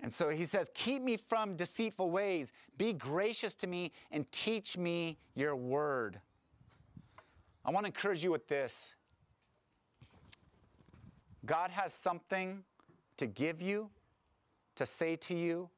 And 0.01 0.13
so 0.13 0.31
he 0.31 0.45
says, 0.45 0.71
Keep 0.75 1.03
me 1.03 1.17
from 1.17 1.57
deceitful 1.57 2.11
ways. 2.11 2.53
Be 2.77 2.93
gracious 2.93 3.55
to 3.57 3.67
me 3.67 3.93
and 4.11 4.31
teach 4.33 4.77
me 4.77 5.19
your 5.35 5.55
word. 5.55 6.21
I 7.65 7.71
want 7.71 7.85
to 7.85 7.89
encourage 7.89 8.25
you 8.25 8.33
with 8.33 8.49
this 8.49 8.97
God 11.47 11.71
has 11.71 11.93
something 11.95 12.63
to 13.17 13.27
give 13.27 13.61
you, 13.63 13.89
to 14.77 14.87
say 14.87 15.17
to 15.17 15.35
you, 15.35 15.69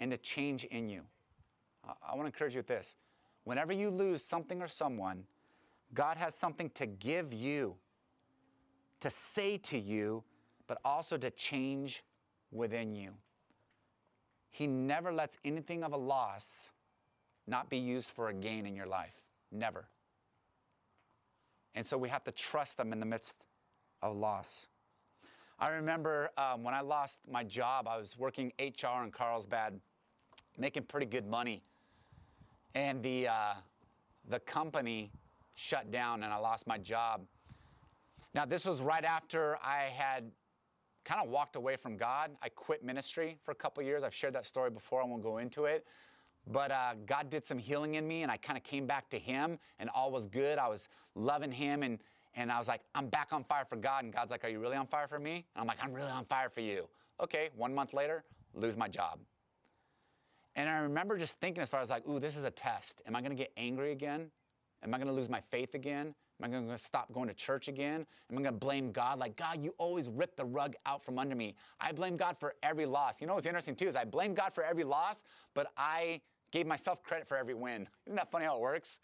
and 0.00 0.10
to 0.10 0.18
change 0.18 0.64
in 0.64 0.88
you. 0.88 1.02
I 1.86 2.14
want 2.14 2.22
to 2.22 2.26
encourage 2.26 2.54
you 2.54 2.58
with 2.58 2.66
this. 2.66 2.96
Whenever 3.44 3.72
you 3.72 3.90
lose 3.90 4.24
something 4.24 4.62
or 4.62 4.68
someone, 4.68 5.24
God 5.92 6.16
has 6.16 6.34
something 6.34 6.70
to 6.70 6.86
give 6.86 7.32
you, 7.32 7.76
to 9.00 9.10
say 9.10 9.58
to 9.58 9.78
you, 9.78 10.24
but 10.66 10.78
also 10.84 11.16
to 11.18 11.30
change 11.30 12.02
within 12.50 12.94
you. 12.94 13.10
He 14.50 14.66
never 14.66 15.12
lets 15.12 15.38
anything 15.44 15.84
of 15.84 15.92
a 15.92 15.96
loss 15.96 16.70
not 17.46 17.68
be 17.68 17.76
used 17.76 18.10
for 18.10 18.28
a 18.28 18.32
gain 18.32 18.66
in 18.66 18.74
your 18.74 18.86
life. 18.86 19.14
Never. 19.52 19.86
And 21.74 21.86
so 21.86 21.98
we 21.98 22.08
have 22.08 22.24
to 22.24 22.32
trust 22.32 22.78
Him 22.80 22.92
in 22.92 23.00
the 23.00 23.06
midst 23.06 23.44
of 24.00 24.16
loss. 24.16 24.68
I 25.58 25.68
remember 25.70 26.30
um, 26.38 26.62
when 26.62 26.74
I 26.74 26.80
lost 26.80 27.20
my 27.30 27.44
job, 27.44 27.86
I 27.88 27.98
was 27.98 28.18
working 28.18 28.52
HR 28.58 29.04
in 29.04 29.10
Carlsbad, 29.10 29.78
making 30.56 30.84
pretty 30.84 31.06
good 31.06 31.26
money 31.26 31.62
and 32.74 33.02
the, 33.02 33.28
uh, 33.28 33.54
the 34.28 34.40
company 34.40 35.10
shut 35.54 35.90
down 35.90 36.22
and 36.22 36.32
I 36.32 36.36
lost 36.36 36.66
my 36.66 36.78
job. 36.78 37.22
Now, 38.34 38.44
this 38.44 38.66
was 38.66 38.80
right 38.80 39.04
after 39.04 39.56
I 39.62 39.84
had 39.94 40.30
kind 41.04 41.20
of 41.22 41.28
walked 41.28 41.56
away 41.56 41.76
from 41.76 41.96
God. 41.96 42.30
I 42.42 42.48
quit 42.48 42.82
ministry 42.82 43.38
for 43.42 43.52
a 43.52 43.54
couple 43.54 43.82
years. 43.82 44.02
I've 44.02 44.14
shared 44.14 44.34
that 44.34 44.44
story 44.44 44.70
before, 44.70 45.02
I 45.02 45.04
won't 45.04 45.22
go 45.22 45.38
into 45.38 45.66
it. 45.66 45.86
But 46.46 46.70
uh, 46.70 46.94
God 47.06 47.30
did 47.30 47.44
some 47.44 47.56
healing 47.56 47.94
in 47.94 48.06
me, 48.06 48.22
and 48.22 48.30
I 48.30 48.36
kind 48.36 48.56
of 48.58 48.64
came 48.64 48.86
back 48.86 49.08
to 49.10 49.18
Him, 49.18 49.58
and 49.78 49.88
all 49.94 50.10
was 50.10 50.26
good. 50.26 50.58
I 50.58 50.68
was 50.68 50.88
loving 51.14 51.50
Him, 51.50 51.82
and, 51.82 51.98
and 52.36 52.52
I 52.52 52.58
was 52.58 52.68
like, 52.68 52.82
I'm 52.94 53.08
back 53.08 53.32
on 53.32 53.44
fire 53.44 53.64
for 53.64 53.76
God. 53.76 54.04
And 54.04 54.12
God's 54.12 54.30
like, 54.30 54.44
Are 54.44 54.48
you 54.48 54.58
really 54.58 54.76
on 54.76 54.86
fire 54.86 55.08
for 55.08 55.18
me? 55.18 55.36
And 55.36 55.62
I'm 55.62 55.66
like, 55.66 55.78
I'm 55.82 55.92
really 55.94 56.10
on 56.10 56.24
fire 56.26 56.50
for 56.50 56.60
you. 56.60 56.86
Okay, 57.22 57.48
one 57.56 57.74
month 57.74 57.94
later, 57.94 58.24
lose 58.54 58.76
my 58.76 58.88
job. 58.88 59.20
And 60.56 60.68
I 60.68 60.78
remember 60.78 61.18
just 61.18 61.34
thinking 61.40 61.62
as 61.62 61.68
far 61.68 61.80
as 61.80 61.90
like, 61.90 62.06
ooh, 62.08 62.20
this 62.20 62.36
is 62.36 62.44
a 62.44 62.50
test. 62.50 63.02
Am 63.06 63.16
I 63.16 63.20
going 63.20 63.30
to 63.30 63.36
get 63.36 63.52
angry 63.56 63.92
again? 63.92 64.30
Am 64.82 64.94
I 64.94 64.98
going 64.98 65.08
to 65.08 65.12
lose 65.12 65.28
my 65.28 65.40
faith 65.50 65.74
again? 65.74 66.14
Am 66.40 66.44
I 66.44 66.48
going 66.48 66.68
to 66.68 66.78
stop 66.78 67.12
going 67.12 67.28
to 67.28 67.34
church 67.34 67.68
again? 67.68 68.06
Am 68.30 68.38
I 68.38 68.42
going 68.42 68.44
to 68.44 68.52
blame 68.52 68.92
God? 68.92 69.18
Like, 69.18 69.36
God, 69.36 69.62
you 69.62 69.74
always 69.78 70.08
rip 70.08 70.36
the 70.36 70.44
rug 70.44 70.74
out 70.84 71.04
from 71.04 71.18
under 71.18 71.34
me. 71.34 71.54
I 71.80 71.92
blame 71.92 72.16
God 72.16 72.36
for 72.38 72.54
every 72.62 72.86
loss. 72.86 73.20
You 73.20 73.26
know 73.26 73.34
what's 73.34 73.46
interesting 73.46 73.74
too 73.74 73.86
is 73.86 73.96
I 73.96 74.04
blame 74.04 74.34
God 74.34 74.52
for 74.54 74.64
every 74.64 74.84
loss, 74.84 75.22
but 75.54 75.72
I 75.76 76.20
gave 76.50 76.66
myself 76.66 77.02
credit 77.02 77.28
for 77.28 77.36
every 77.36 77.54
win. 77.54 77.88
Isn't 78.06 78.16
that 78.16 78.30
funny 78.30 78.44
how 78.44 78.56
it 78.56 78.62
works? 78.62 79.00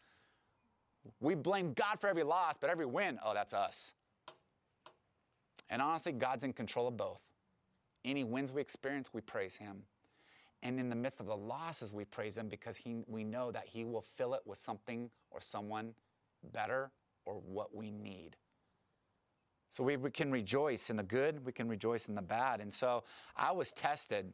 We 1.21 1.35
blame 1.35 1.73
God 1.73 2.01
for 2.01 2.09
every 2.09 2.25
loss, 2.25 2.59
but 2.59 2.69
every 2.69 2.87
win, 2.87 3.19
oh, 3.25 3.33
that's 3.33 3.55
us. 3.55 3.95
And 5.71 5.81
honestly, 5.81 6.13
God's 6.13 6.45
in 6.45 6.53
control 6.53 6.89
of 6.89 6.97
both. 6.97 7.21
Any 8.05 8.25
wins 8.25 8.53
we 8.53 8.61
experience, 8.61 9.11
we 9.13 9.21
praise 9.21 9.57
Him. 9.57 9.83
And 10.63 10.79
in 10.79 10.91
the 10.91 10.97
midst 10.97 11.21
of 11.21 11.27
the 11.27 11.37
losses, 11.37 11.93
we 11.93 12.05
praise 12.05 12.37
Him 12.37 12.49
because 12.49 12.77
he, 12.77 12.97
we 13.07 13.25
know 13.25 13.51
that 13.51 13.65
He 13.67 13.85
will 13.85 14.05
fill 14.17 14.35
it 14.35 14.43
with 14.45 14.59
something 14.59 15.11
or 15.31 15.41
someone 15.41 15.95
better 16.53 16.91
or 17.25 17.35
what 17.35 17.75
we 17.75 17.91
need. 17.91 18.37
So 19.71 19.85
we, 19.85 19.97
we 19.97 20.11
can 20.11 20.33
rejoice 20.33 20.91
in 20.91 20.97
the 20.97 21.03
good, 21.03 21.45
we 21.47 21.53
can 21.53 21.69
rejoice 21.69 22.09
in 22.09 22.15
the 22.15 22.23
bad. 22.23 22.61
And 22.61 22.73
so 22.73 23.05
I 23.37 23.53
was 23.53 23.73
tested. 23.73 24.33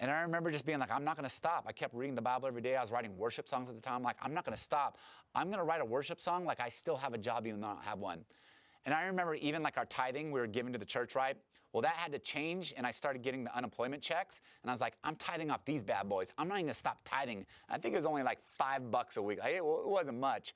And 0.00 0.10
I 0.10 0.22
remember 0.22 0.50
just 0.50 0.66
being 0.66 0.78
like, 0.78 0.90
I'm 0.90 1.04
not 1.04 1.16
going 1.16 1.28
to 1.28 1.34
stop. 1.34 1.64
I 1.66 1.72
kept 1.72 1.94
reading 1.94 2.14
the 2.14 2.22
Bible 2.22 2.48
every 2.48 2.60
day. 2.60 2.76
I 2.76 2.80
was 2.80 2.90
writing 2.90 3.16
worship 3.16 3.48
songs 3.48 3.68
at 3.68 3.76
the 3.76 3.80
time. 3.80 4.02
like, 4.02 4.16
I'm 4.20 4.34
not 4.34 4.44
going 4.44 4.56
to 4.56 4.62
stop. 4.62 4.98
I'm 5.34 5.46
going 5.46 5.58
to 5.58 5.64
write 5.64 5.80
a 5.80 5.84
worship 5.84 6.20
song 6.20 6.44
like 6.44 6.60
I 6.60 6.68
still 6.68 6.96
have 6.96 7.14
a 7.14 7.18
job 7.18 7.46
even 7.46 7.60
though 7.60 7.68
I 7.68 7.74
don't 7.74 7.84
have 7.84 7.98
one. 7.98 8.24
And 8.86 8.94
I 8.94 9.04
remember 9.04 9.34
even 9.34 9.62
like 9.62 9.76
our 9.76 9.84
tithing 9.84 10.30
we 10.30 10.40
were 10.40 10.46
giving 10.46 10.72
to 10.72 10.78
the 10.78 10.86
church, 10.86 11.14
right? 11.14 11.36
Well, 11.72 11.82
that 11.82 11.92
had 11.96 12.12
to 12.12 12.18
change, 12.18 12.72
and 12.76 12.86
I 12.86 12.90
started 12.90 13.20
getting 13.20 13.44
the 13.44 13.54
unemployment 13.54 14.00
checks. 14.00 14.40
And 14.62 14.70
I 14.70 14.72
was 14.72 14.80
like, 14.80 14.94
I'm 15.04 15.16
tithing 15.16 15.50
off 15.50 15.64
these 15.66 15.82
bad 15.82 16.08
boys. 16.08 16.32
I'm 16.38 16.48
not 16.48 16.54
even 16.54 16.66
gonna 16.66 16.74
stop 16.74 17.00
tithing. 17.04 17.44
I 17.68 17.76
think 17.76 17.94
it 17.94 17.98
was 17.98 18.06
only 18.06 18.22
like 18.22 18.38
five 18.42 18.90
bucks 18.90 19.18
a 19.18 19.22
week. 19.22 19.40
Like, 19.40 19.54
it 19.54 19.62
wasn't 19.62 20.18
much. 20.18 20.54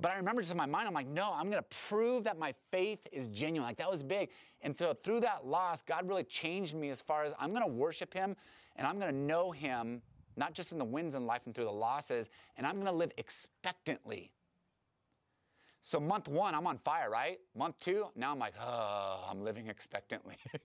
But 0.00 0.12
I 0.12 0.16
remember 0.16 0.42
just 0.42 0.50
in 0.50 0.58
my 0.58 0.66
mind, 0.66 0.88
I'm 0.88 0.94
like, 0.94 1.06
no, 1.06 1.32
I'm 1.34 1.50
to 1.50 1.62
prove 1.88 2.24
that 2.24 2.38
my 2.38 2.54
faith 2.70 3.00
is 3.12 3.28
genuine. 3.28 3.68
Like 3.68 3.76
that 3.76 3.90
was 3.90 4.02
big. 4.02 4.30
And 4.62 4.74
so 4.78 4.94
through 5.02 5.20
that 5.20 5.46
loss, 5.46 5.82
God 5.82 6.08
really 6.08 6.24
changed 6.24 6.74
me 6.74 6.90
as 6.90 7.02
far 7.02 7.24
as 7.24 7.34
I'm 7.38 7.52
to 7.54 7.66
worship 7.66 8.12
Him 8.14 8.34
and 8.76 8.86
I'm 8.86 8.98
to 9.00 9.12
know 9.12 9.50
Him, 9.50 10.00
not 10.36 10.54
just 10.54 10.72
in 10.72 10.78
the 10.78 10.84
wins 10.84 11.14
in 11.14 11.26
life 11.26 11.42
and 11.44 11.54
through 11.54 11.64
the 11.64 11.70
losses, 11.70 12.30
and 12.56 12.66
I'm 12.66 12.82
to 12.84 12.92
live 12.92 13.12
expectantly. 13.18 14.32
So 15.82 15.98
month 15.98 16.28
one, 16.28 16.54
I'm 16.54 16.66
on 16.66 16.78
fire, 16.78 17.10
right? 17.10 17.38
Month 17.56 17.80
two, 17.80 18.06
now 18.14 18.32
I'm 18.32 18.38
like, 18.38 18.54
oh, 18.60 19.26
I'm 19.30 19.42
living 19.42 19.68
expectantly. 19.68 20.36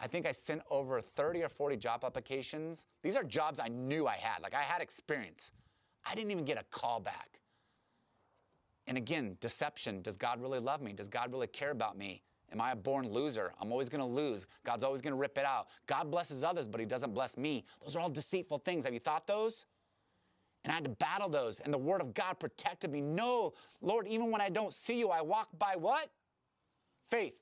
I 0.00 0.06
think 0.06 0.26
I 0.26 0.32
sent 0.32 0.62
over 0.70 1.00
30 1.00 1.42
or 1.42 1.48
40 1.48 1.76
job 1.76 2.04
applications. 2.04 2.86
These 3.02 3.16
are 3.16 3.22
jobs 3.22 3.60
I 3.60 3.68
knew 3.68 4.06
I 4.06 4.16
had. 4.16 4.42
Like 4.42 4.54
I 4.54 4.62
had 4.62 4.80
experience. 4.80 5.52
I 6.04 6.14
didn't 6.14 6.30
even 6.30 6.44
get 6.44 6.58
a 6.58 6.64
call 6.70 7.00
back. 7.00 7.40
And 8.86 8.96
again, 8.96 9.36
deception. 9.40 10.00
Does 10.00 10.16
God 10.16 10.40
really 10.40 10.58
love 10.58 10.80
me? 10.80 10.92
Does 10.92 11.08
God 11.08 11.30
really 11.30 11.46
care 11.46 11.70
about 11.70 11.98
me? 11.98 12.22
Am 12.50 12.60
I 12.60 12.72
a 12.72 12.76
born 12.76 13.08
loser? 13.08 13.52
I'm 13.60 13.70
always 13.70 13.88
going 13.88 14.00
to 14.00 14.12
lose. 14.12 14.46
God's 14.64 14.82
always 14.82 15.00
going 15.00 15.12
to 15.12 15.18
rip 15.18 15.38
it 15.38 15.44
out. 15.44 15.68
God 15.86 16.10
blesses 16.10 16.42
others, 16.42 16.66
but 16.66 16.80
He 16.80 16.86
doesn't 16.86 17.14
bless 17.14 17.36
me. 17.36 17.64
Those 17.82 17.94
are 17.94 18.00
all 18.00 18.08
deceitful 18.08 18.58
things. 18.58 18.84
Have 18.84 18.94
you 18.94 19.00
thought 19.00 19.26
those? 19.26 19.66
And 20.64 20.72
I 20.72 20.74
had 20.74 20.84
to 20.84 20.90
battle 20.90 21.28
those. 21.28 21.60
And 21.60 21.72
the 21.72 21.78
Word 21.78 22.00
of 22.00 22.12
God 22.12 22.38
protected 22.38 22.90
me. 22.90 23.00
No, 23.00 23.54
Lord, 23.80 24.06
even 24.06 24.30
when 24.30 24.40
I 24.40 24.48
don't 24.48 24.74
see 24.74 24.98
you, 24.98 25.08
I 25.08 25.22
walk 25.22 25.48
by 25.58 25.74
what? 25.76 26.10
Faith. 27.10 27.34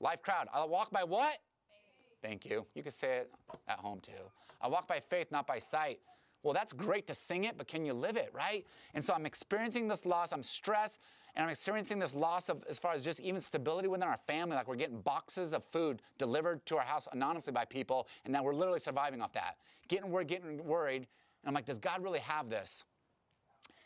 Life 0.00 0.22
crowd. 0.22 0.48
I 0.52 0.64
walk 0.64 0.90
by 0.90 1.04
what? 1.04 1.38
Faith. 1.68 2.18
Thank 2.22 2.46
you. 2.46 2.66
You 2.74 2.82
can 2.82 2.92
say 2.92 3.18
it 3.18 3.30
at 3.66 3.78
home 3.78 4.00
too. 4.00 4.12
I 4.60 4.68
walk 4.68 4.86
by 4.86 5.00
faith, 5.00 5.32
not 5.32 5.46
by 5.46 5.58
sight. 5.58 6.00
Well, 6.42 6.54
that's 6.54 6.72
great 6.72 7.08
to 7.08 7.14
sing 7.14 7.44
it, 7.44 7.58
but 7.58 7.66
can 7.66 7.84
you 7.84 7.92
live 7.92 8.16
it, 8.16 8.30
right? 8.32 8.64
And 8.94 9.04
so 9.04 9.12
I'm 9.12 9.26
experiencing 9.26 9.88
this 9.88 10.06
loss, 10.06 10.30
I'm 10.30 10.44
stressed, 10.44 11.00
and 11.34 11.42
I'm 11.44 11.50
experiencing 11.50 11.98
this 11.98 12.14
loss 12.14 12.48
of 12.48 12.62
as 12.68 12.78
far 12.78 12.92
as 12.92 13.02
just 13.02 13.20
even 13.20 13.40
stability 13.40 13.88
within 13.88 14.06
our 14.06 14.18
family. 14.28 14.54
Like 14.54 14.68
we're 14.68 14.76
getting 14.76 15.00
boxes 15.00 15.52
of 15.52 15.64
food 15.64 16.02
delivered 16.18 16.64
to 16.66 16.76
our 16.76 16.84
house 16.84 17.08
anonymously 17.10 17.52
by 17.52 17.64
people, 17.64 18.06
and 18.24 18.32
now 18.32 18.44
we're 18.44 18.54
literally 18.54 18.78
surviving 18.78 19.20
off 19.20 19.32
that. 19.32 19.56
Getting 19.88 20.10
worried, 20.10 20.28
getting 20.28 20.64
worried. 20.64 21.08
And 21.46 21.50
I'm 21.52 21.54
like, 21.54 21.64
does 21.64 21.78
God 21.78 22.02
really 22.02 22.18
have 22.18 22.50
this? 22.50 22.84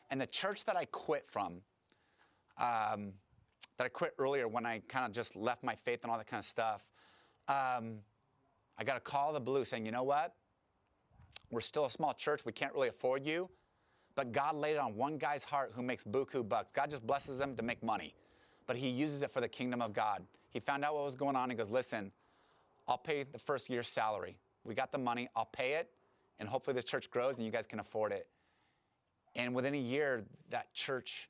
And 0.08 0.18
the 0.18 0.26
church 0.26 0.64
that 0.64 0.76
I 0.76 0.86
quit 0.86 1.26
from, 1.28 1.60
um, 2.56 3.12
that 3.76 3.84
I 3.84 3.88
quit 3.88 4.14
earlier 4.18 4.48
when 4.48 4.64
I 4.64 4.80
kind 4.88 5.04
of 5.04 5.12
just 5.12 5.36
left 5.36 5.62
my 5.62 5.74
faith 5.74 6.00
and 6.02 6.10
all 6.10 6.16
that 6.16 6.26
kind 6.26 6.40
of 6.40 6.46
stuff, 6.46 6.86
um, 7.48 7.98
I 8.78 8.84
got 8.84 8.96
a 8.96 9.00
call 9.00 9.34
the 9.34 9.40
blue 9.40 9.66
saying, 9.66 9.84
you 9.84 9.92
know 9.92 10.02
what? 10.02 10.34
We're 11.50 11.60
still 11.60 11.84
a 11.84 11.90
small 11.90 12.14
church. 12.14 12.46
We 12.46 12.52
can't 12.52 12.72
really 12.72 12.88
afford 12.88 13.26
you. 13.26 13.50
But 14.14 14.32
God 14.32 14.56
laid 14.56 14.72
it 14.72 14.78
on 14.78 14.96
one 14.96 15.18
guy's 15.18 15.44
heart 15.44 15.72
who 15.76 15.82
makes 15.82 16.02
buku 16.02 16.48
bucks. 16.48 16.72
God 16.72 16.90
just 16.90 17.06
blesses 17.06 17.40
him 17.40 17.56
to 17.56 17.62
make 17.62 17.82
money, 17.82 18.14
but 18.66 18.76
he 18.76 18.88
uses 18.88 19.20
it 19.20 19.30
for 19.30 19.42
the 19.42 19.48
kingdom 19.48 19.82
of 19.82 19.92
God. 19.92 20.24
He 20.48 20.60
found 20.60 20.82
out 20.82 20.94
what 20.94 21.04
was 21.04 21.14
going 21.14 21.36
on. 21.36 21.50
He 21.50 21.56
goes, 21.56 21.70
Listen, 21.70 22.10
I'll 22.88 22.98
pay 22.98 23.22
the 23.22 23.38
first 23.38 23.68
year's 23.68 23.88
salary. 23.88 24.36
We 24.64 24.74
got 24.74 24.92
the 24.92 24.98
money. 24.98 25.28
I'll 25.36 25.44
pay 25.44 25.74
it. 25.74 25.90
And 26.40 26.48
hopefully 26.48 26.74
this 26.74 26.84
church 26.84 27.10
grows 27.10 27.36
and 27.36 27.44
you 27.44 27.52
guys 27.52 27.66
can 27.66 27.78
afford 27.78 28.10
it. 28.12 28.26
And 29.36 29.54
within 29.54 29.74
a 29.74 29.78
year, 29.78 30.24
that 30.48 30.72
church 30.74 31.28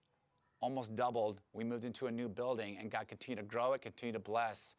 almost 0.60 0.96
doubled. 0.96 1.40
We 1.52 1.64
moved 1.64 1.84
into 1.84 2.06
a 2.06 2.10
new 2.10 2.28
building 2.28 2.78
and 2.78 2.90
God 2.90 3.08
continued 3.08 3.42
to 3.42 3.46
grow 3.46 3.72
it, 3.74 3.82
continued 3.82 4.14
to 4.14 4.20
bless. 4.20 4.76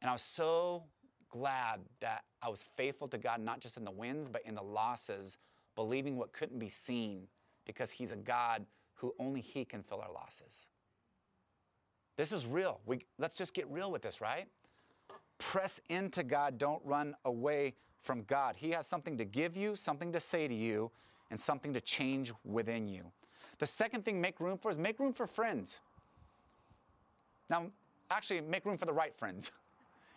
And 0.00 0.08
I 0.08 0.12
was 0.12 0.22
so 0.22 0.84
glad 1.28 1.80
that 2.00 2.24
I 2.42 2.48
was 2.48 2.64
faithful 2.76 3.06
to 3.08 3.18
God, 3.18 3.40
not 3.40 3.60
just 3.60 3.76
in 3.76 3.84
the 3.84 3.90
wins, 3.90 4.28
but 4.28 4.42
in 4.44 4.54
the 4.54 4.62
losses, 4.62 5.38
believing 5.76 6.16
what 6.16 6.32
couldn't 6.32 6.58
be 6.58 6.68
seen 6.68 7.28
because 7.66 7.90
He's 7.90 8.12
a 8.12 8.16
God 8.16 8.64
who 8.94 9.14
only 9.18 9.40
He 9.40 9.64
can 9.64 9.82
fill 9.82 10.00
our 10.00 10.12
losses. 10.12 10.68
This 12.16 12.32
is 12.32 12.46
real. 12.46 12.80
We, 12.86 13.04
let's 13.18 13.34
just 13.34 13.54
get 13.54 13.68
real 13.70 13.90
with 13.90 14.02
this, 14.02 14.20
right? 14.20 14.46
Press 15.38 15.80
into 15.88 16.22
God, 16.22 16.58
don't 16.58 16.82
run 16.84 17.14
away 17.24 17.74
from 18.02 18.24
God. 18.24 18.56
He 18.56 18.70
has 18.70 18.86
something 18.86 19.16
to 19.18 19.24
give 19.24 19.56
you, 19.56 19.76
something 19.76 20.12
to 20.12 20.20
say 20.20 20.48
to 20.48 20.54
you, 20.54 20.90
and 21.30 21.38
something 21.38 21.72
to 21.72 21.80
change 21.80 22.32
within 22.44 22.88
you. 22.88 23.02
The 23.58 23.66
second 23.66 24.04
thing 24.04 24.20
make 24.20 24.40
room 24.40 24.58
for 24.58 24.70
is 24.70 24.78
make 24.78 24.98
room 24.98 25.12
for 25.12 25.26
friends. 25.26 25.80
Now, 27.48 27.66
actually, 28.10 28.40
make 28.40 28.66
room 28.66 28.76
for 28.76 28.86
the 28.86 28.92
right 28.92 29.14
friends. 29.14 29.52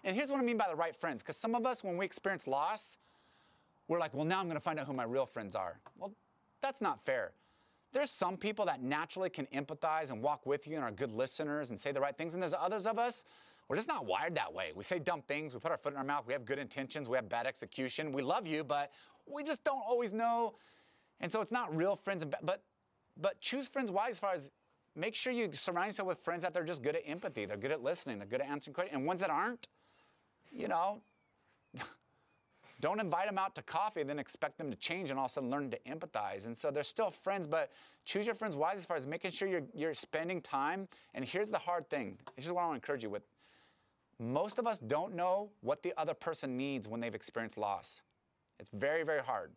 And 0.03 0.15
here's 0.15 0.29
what 0.29 0.39
I 0.39 0.43
mean 0.43 0.57
by 0.57 0.67
the 0.69 0.75
right 0.75 0.95
friends, 0.95 1.23
because 1.23 1.37
some 1.37 1.55
of 1.55 1.65
us, 1.65 1.83
when 1.83 1.97
we 1.97 2.05
experience 2.05 2.47
loss, 2.47 2.97
we're 3.87 3.99
like, 3.99 4.13
well, 4.13 4.25
now 4.25 4.39
I'm 4.39 4.45
going 4.45 4.57
to 4.57 4.63
find 4.63 4.79
out 4.79 4.87
who 4.87 4.93
my 4.93 5.03
real 5.03 5.25
friends 5.25 5.55
are. 5.55 5.79
Well, 5.97 6.11
that's 6.61 6.81
not 6.81 7.05
fair. 7.05 7.31
There's 7.93 8.11
some 8.11 8.35
people 8.35 8.65
that 8.65 8.83
naturally 8.83 9.29
can 9.29 9.45
empathize 9.47 10.11
and 10.11 10.21
walk 10.21 10.45
with 10.45 10.67
you 10.67 10.75
and 10.75 10.83
are 10.83 10.91
good 10.91 11.11
listeners 11.11 11.69
and 11.69 11.79
say 11.79 11.91
the 11.91 12.01
right 12.01 12.17
things. 12.17 12.33
And 12.33 12.43
there's 12.43 12.53
others 12.53 12.85
of 12.85 12.99
us, 12.99 13.25
we're 13.67 13.75
just 13.75 13.87
not 13.87 14.05
wired 14.05 14.35
that 14.35 14.53
way. 14.53 14.71
We 14.75 14.83
say 14.83 14.99
dumb 14.99 15.21
things, 15.27 15.53
we 15.53 15.59
put 15.59 15.71
our 15.71 15.77
foot 15.77 15.93
in 15.93 15.97
our 15.97 16.03
mouth, 16.03 16.25
we 16.27 16.33
have 16.33 16.45
good 16.45 16.59
intentions, 16.59 17.09
we 17.09 17.15
have 17.15 17.27
bad 17.27 17.47
execution. 17.47 18.11
We 18.11 18.21
love 18.21 18.47
you, 18.47 18.63
but 18.63 18.91
we 19.25 19.43
just 19.43 19.63
don't 19.63 19.81
always 19.87 20.13
know. 20.13 20.55
And 21.19 21.31
so 21.31 21.41
it's 21.41 21.51
not 21.51 21.75
real 21.75 21.95
friends. 21.95 22.25
But, 22.25 22.61
but 23.19 23.41
choose 23.41 23.67
friends 23.67 23.91
wise 23.91 24.11
as 24.11 24.19
far 24.19 24.33
as 24.33 24.51
make 24.95 25.15
sure 25.15 25.33
you 25.33 25.49
surround 25.51 25.87
yourself 25.87 26.07
with 26.07 26.19
friends 26.19 26.43
that 26.43 26.53
they're 26.53 26.63
just 26.63 26.83
good 26.83 26.95
at 26.95 27.01
empathy, 27.07 27.45
they're 27.45 27.57
good 27.57 27.71
at 27.71 27.81
listening, 27.81 28.19
they're 28.19 28.27
good 28.27 28.41
at 28.41 28.47
answering 28.47 28.73
questions. 28.73 28.95
And 28.95 29.05
ones 29.05 29.19
that 29.21 29.29
aren't, 29.29 29.67
you 30.51 30.67
know, 30.67 31.01
don't 32.81 32.99
invite 32.99 33.27
them 33.27 33.39
out 33.39 33.55
to 33.55 33.63
coffee 33.63 34.01
and 34.01 34.09
then 34.09 34.19
expect 34.19 34.59
them 34.59 34.69
to 34.69 34.77
change 34.77 35.09
and 35.09 35.17
all 35.17 35.25
of 35.25 35.31
a 35.31 35.33
sudden 35.33 35.49
learn 35.49 35.71
to 35.71 35.79
empathize. 35.87 36.45
And 36.45 36.55
so 36.55 36.69
they're 36.69 36.83
still 36.83 37.09
friends, 37.09 37.47
but 37.47 37.71
choose 38.05 38.27
your 38.27 38.35
friends 38.35 38.55
wise 38.55 38.77
as 38.77 38.85
far 38.85 38.95
as 38.95 39.07
making 39.07 39.31
sure 39.31 39.47
you're, 39.47 39.63
you're 39.73 39.95
spending 39.95 40.39
time. 40.39 40.87
And 41.15 41.25
here's 41.25 41.49
the 41.49 41.57
hard 41.57 41.89
thing. 41.89 42.19
Here's 42.35 42.51
what 42.51 42.61
I 42.61 42.67
want 42.67 42.73
to 42.73 42.85
encourage 42.85 43.03
you 43.03 43.09
with. 43.09 43.23
Most 44.19 44.59
of 44.59 44.67
us 44.67 44.79
don't 44.79 45.13
know 45.13 45.51
what 45.61 45.83
the 45.83 45.93
other 45.97 46.13
person 46.13 46.55
needs 46.55 46.87
when 46.87 47.01
they've 47.01 47.15
experienced 47.15 47.57
loss. 47.57 48.03
It's 48.59 48.69
very, 48.71 49.03
very 49.03 49.21
hard. 49.21 49.51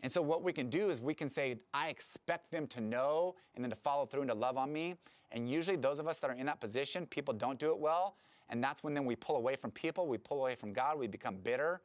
And 0.00 0.10
so 0.10 0.22
what 0.22 0.42
we 0.42 0.52
can 0.52 0.70
do 0.70 0.90
is 0.90 1.00
we 1.00 1.14
can 1.14 1.28
say, 1.28 1.58
I 1.74 1.88
expect 1.88 2.50
them 2.50 2.66
to 2.68 2.80
know 2.80 3.34
and 3.54 3.64
then 3.64 3.70
to 3.70 3.76
follow 3.76 4.06
through 4.06 4.22
and 4.22 4.30
to 4.30 4.36
love 4.36 4.56
on 4.56 4.72
me. 4.72 4.94
And 5.32 5.50
usually 5.50 5.76
those 5.76 5.98
of 5.98 6.06
us 6.06 6.20
that 6.20 6.30
are 6.30 6.34
in 6.34 6.46
that 6.46 6.60
position, 6.60 7.06
people 7.06 7.34
don't 7.34 7.58
do 7.58 7.70
it 7.70 7.78
well. 7.78 8.16
And 8.48 8.62
that's 8.62 8.82
when 8.82 8.94
then 8.94 9.04
we 9.04 9.16
pull 9.16 9.36
away 9.36 9.56
from 9.56 9.70
people, 9.72 10.06
we 10.06 10.18
pull 10.18 10.38
away 10.38 10.54
from 10.54 10.72
God, 10.72 10.98
we 10.98 11.06
become 11.06 11.36
bitter. 11.36 11.82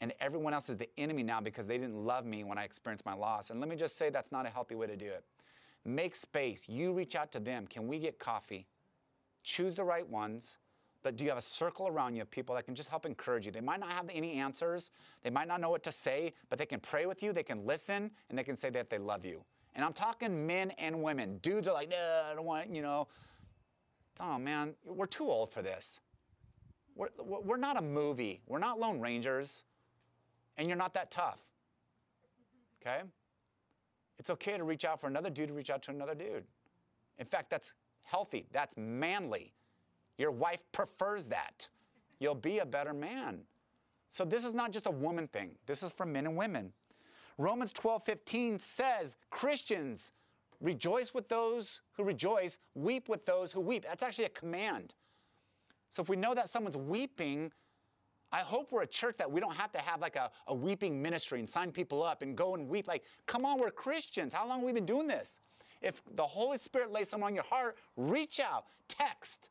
And 0.00 0.14
everyone 0.20 0.54
else 0.54 0.70
is 0.70 0.76
the 0.76 0.88
enemy 0.98 1.22
now 1.22 1.40
because 1.40 1.66
they 1.66 1.76
didn't 1.76 2.04
love 2.04 2.24
me 2.24 2.42
when 2.42 2.58
I 2.58 2.64
experienced 2.64 3.04
my 3.04 3.14
loss. 3.14 3.50
And 3.50 3.60
let 3.60 3.68
me 3.68 3.76
just 3.76 3.96
say 3.96 4.10
that's 4.10 4.32
not 4.32 4.46
a 4.46 4.50
healthy 4.50 4.74
way 4.74 4.86
to 4.86 4.96
do 4.96 5.06
it. 5.06 5.24
Make 5.84 6.16
space. 6.16 6.68
You 6.68 6.92
reach 6.92 7.14
out 7.14 7.30
to 7.32 7.40
them. 7.40 7.66
Can 7.66 7.86
we 7.86 7.98
get 7.98 8.18
coffee? 8.18 8.66
Choose 9.42 9.74
the 9.74 9.84
right 9.84 10.08
ones. 10.08 10.58
But 11.02 11.16
do 11.16 11.24
you 11.24 11.30
have 11.30 11.38
a 11.38 11.42
circle 11.42 11.88
around 11.88 12.14
you 12.14 12.22
of 12.22 12.30
people 12.30 12.54
that 12.54 12.64
can 12.64 12.74
just 12.74 12.88
help 12.88 13.06
encourage 13.06 13.46
you? 13.46 13.52
They 13.52 13.60
might 13.60 13.80
not 13.80 13.90
have 13.90 14.10
any 14.12 14.34
answers. 14.34 14.90
They 15.22 15.30
might 15.30 15.48
not 15.48 15.60
know 15.60 15.70
what 15.70 15.82
to 15.84 15.92
say, 15.92 16.34
but 16.48 16.58
they 16.58 16.66
can 16.66 16.80
pray 16.80 17.06
with 17.06 17.22
you, 17.22 17.32
they 17.32 17.42
can 17.42 17.64
listen, 17.64 18.10
and 18.28 18.38
they 18.38 18.44
can 18.44 18.56
say 18.56 18.70
that 18.70 18.90
they 18.90 18.98
love 18.98 19.24
you. 19.24 19.42
And 19.74 19.84
I'm 19.84 19.92
talking 19.92 20.46
men 20.46 20.72
and 20.72 21.02
women. 21.02 21.38
Dudes 21.38 21.68
are 21.68 21.74
like, 21.74 21.88
no, 21.88 22.22
I 22.30 22.34
don't 22.34 22.44
want, 22.44 22.74
you 22.74 22.82
know, 22.82 23.08
oh 24.20 24.38
man, 24.38 24.74
we're 24.84 25.06
too 25.06 25.30
old 25.30 25.52
for 25.52 25.62
this. 25.62 26.00
We're, 26.96 27.08
we're 27.18 27.56
not 27.56 27.78
a 27.78 27.82
movie. 27.82 28.42
We're 28.46 28.58
not 28.58 28.78
Lone 28.78 29.00
Rangers. 29.00 29.64
And 30.58 30.68
you're 30.68 30.76
not 30.76 30.92
that 30.94 31.10
tough. 31.10 31.38
Okay? 32.82 33.00
It's 34.18 34.28
okay 34.28 34.58
to 34.58 34.64
reach 34.64 34.84
out 34.84 35.00
for 35.00 35.06
another 35.06 35.30
dude 35.30 35.48
to 35.48 35.54
reach 35.54 35.70
out 35.70 35.82
to 35.84 35.92
another 35.92 36.14
dude. 36.14 36.44
In 37.18 37.24
fact, 37.24 37.48
that's 37.48 37.72
healthy. 38.02 38.46
That's 38.52 38.76
manly. 38.76 39.54
Your 40.20 40.30
wife 40.30 40.60
prefers 40.70 41.24
that. 41.26 41.68
You'll 42.20 42.34
be 42.34 42.58
a 42.60 42.66
better 42.66 42.92
man. 42.92 43.40
So 44.08 44.24
this 44.24 44.44
is 44.44 44.54
not 44.54 44.70
just 44.70 44.86
a 44.86 44.90
woman 44.90 45.26
thing. 45.28 45.56
This 45.66 45.82
is 45.82 45.90
for 45.90 46.06
men 46.06 46.26
and 46.26 46.36
women. 46.36 46.72
Romans 47.38 47.72
12, 47.72 48.04
15 48.04 48.58
says, 48.58 49.16
Christians, 49.30 50.12
Rejoice 50.60 51.14
with 51.14 51.28
those 51.28 51.80
who 51.92 52.04
rejoice, 52.04 52.58
weep 52.74 53.08
with 53.08 53.24
those 53.24 53.50
who 53.50 53.60
weep. 53.60 53.84
That's 53.84 54.02
actually 54.02 54.26
a 54.26 54.30
command. 54.30 54.94
So 55.88 56.02
if 56.02 56.08
we 56.08 56.16
know 56.16 56.34
that 56.34 56.48
someone's 56.48 56.76
weeping, 56.76 57.50
I 58.30 58.40
hope 58.40 58.70
we're 58.70 58.82
a 58.82 58.86
church 58.86 59.16
that 59.18 59.30
we 59.30 59.40
don't 59.40 59.56
have 59.56 59.72
to 59.72 59.78
have 59.78 60.00
like 60.00 60.16
a, 60.16 60.30
a 60.48 60.54
weeping 60.54 61.00
ministry 61.00 61.38
and 61.38 61.48
sign 61.48 61.72
people 61.72 62.02
up 62.02 62.22
and 62.22 62.36
go 62.36 62.54
and 62.54 62.68
weep. 62.68 62.86
Like, 62.86 63.04
come 63.26 63.46
on, 63.46 63.58
we're 63.58 63.70
Christians. 63.70 64.34
How 64.34 64.46
long 64.46 64.58
have 64.58 64.66
we 64.66 64.72
been 64.72 64.84
doing 64.84 65.08
this? 65.08 65.40
If 65.80 66.02
the 66.14 66.22
Holy 66.22 66.58
Spirit 66.58 66.92
lays 66.92 67.08
something 67.08 67.26
on 67.26 67.34
your 67.34 67.44
heart, 67.44 67.78
reach 67.96 68.38
out, 68.38 68.66
text, 68.86 69.48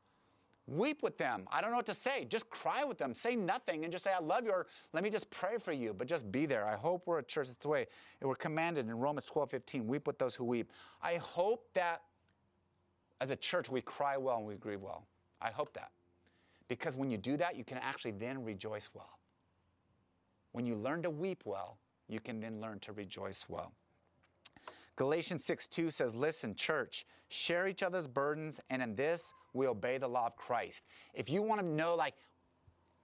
weep 0.69 1.03
with 1.03 1.17
them. 1.17 1.47
I 1.51 1.61
don't 1.61 1.71
know 1.71 1.77
what 1.77 1.85
to 1.87 1.93
say. 1.93 2.25
Just 2.25 2.49
cry 2.49 2.83
with 2.83 2.97
them. 2.97 3.13
Say 3.13 3.35
nothing 3.35 3.83
and 3.83 3.91
just 3.91 4.03
say, 4.03 4.11
I 4.11 4.19
love 4.19 4.45
you, 4.45 4.51
or 4.51 4.67
let 4.93 5.03
me 5.03 5.09
just 5.09 5.29
pray 5.31 5.57
for 5.57 5.71
you, 5.71 5.93
but 5.93 6.07
just 6.07 6.31
be 6.31 6.45
there. 6.45 6.65
I 6.65 6.75
hope 6.75 7.03
we're 7.05 7.19
a 7.19 7.23
church 7.23 7.47
that's 7.47 7.59
the 7.59 7.67
way. 7.67 7.87
We're 8.21 8.35
commanded 8.35 8.87
in 8.87 8.95
Romans 8.95 9.25
12, 9.25 9.49
15, 9.51 9.87
weep 9.87 10.07
with 10.07 10.17
those 10.17 10.35
who 10.35 10.43
weep. 10.43 10.71
I 11.01 11.17
hope 11.17 11.67
that 11.73 12.01
as 13.21 13.31
a 13.31 13.35
church 13.35 13.69
we 13.69 13.81
cry 13.81 14.17
well 14.17 14.37
and 14.37 14.45
we 14.45 14.55
grieve 14.55 14.81
well. 14.81 15.05
I 15.41 15.49
hope 15.49 15.73
that. 15.73 15.91
Because 16.67 16.95
when 16.95 17.09
you 17.09 17.17
do 17.17 17.35
that, 17.37 17.55
you 17.55 17.63
can 17.63 17.77
actually 17.79 18.11
then 18.11 18.43
rejoice 18.43 18.89
well. 18.93 19.19
When 20.51 20.65
you 20.65 20.75
learn 20.75 21.01
to 21.03 21.09
weep 21.09 21.43
well, 21.45 21.77
you 22.07 22.19
can 22.19 22.39
then 22.39 22.59
learn 22.59 22.79
to 22.79 22.91
rejoice 22.91 23.45
well. 23.47 23.73
Galatians 24.99 25.45
6 25.45 25.67
2 25.67 25.91
says, 25.91 26.13
Listen, 26.13 26.53
church, 26.53 27.05
share 27.29 27.69
each 27.69 27.83
other's 27.83 28.05
burdens, 28.05 28.59
and 28.69 28.81
in 28.81 28.95
this 28.95 29.33
we 29.53 29.65
obey 29.65 29.97
the 29.97 30.07
law 30.07 30.27
of 30.27 30.35
Christ. 30.35 30.83
If 31.13 31.29
you 31.29 31.41
want 31.41 31.61
to 31.61 31.65
know, 31.65 31.95
like, 31.95 32.15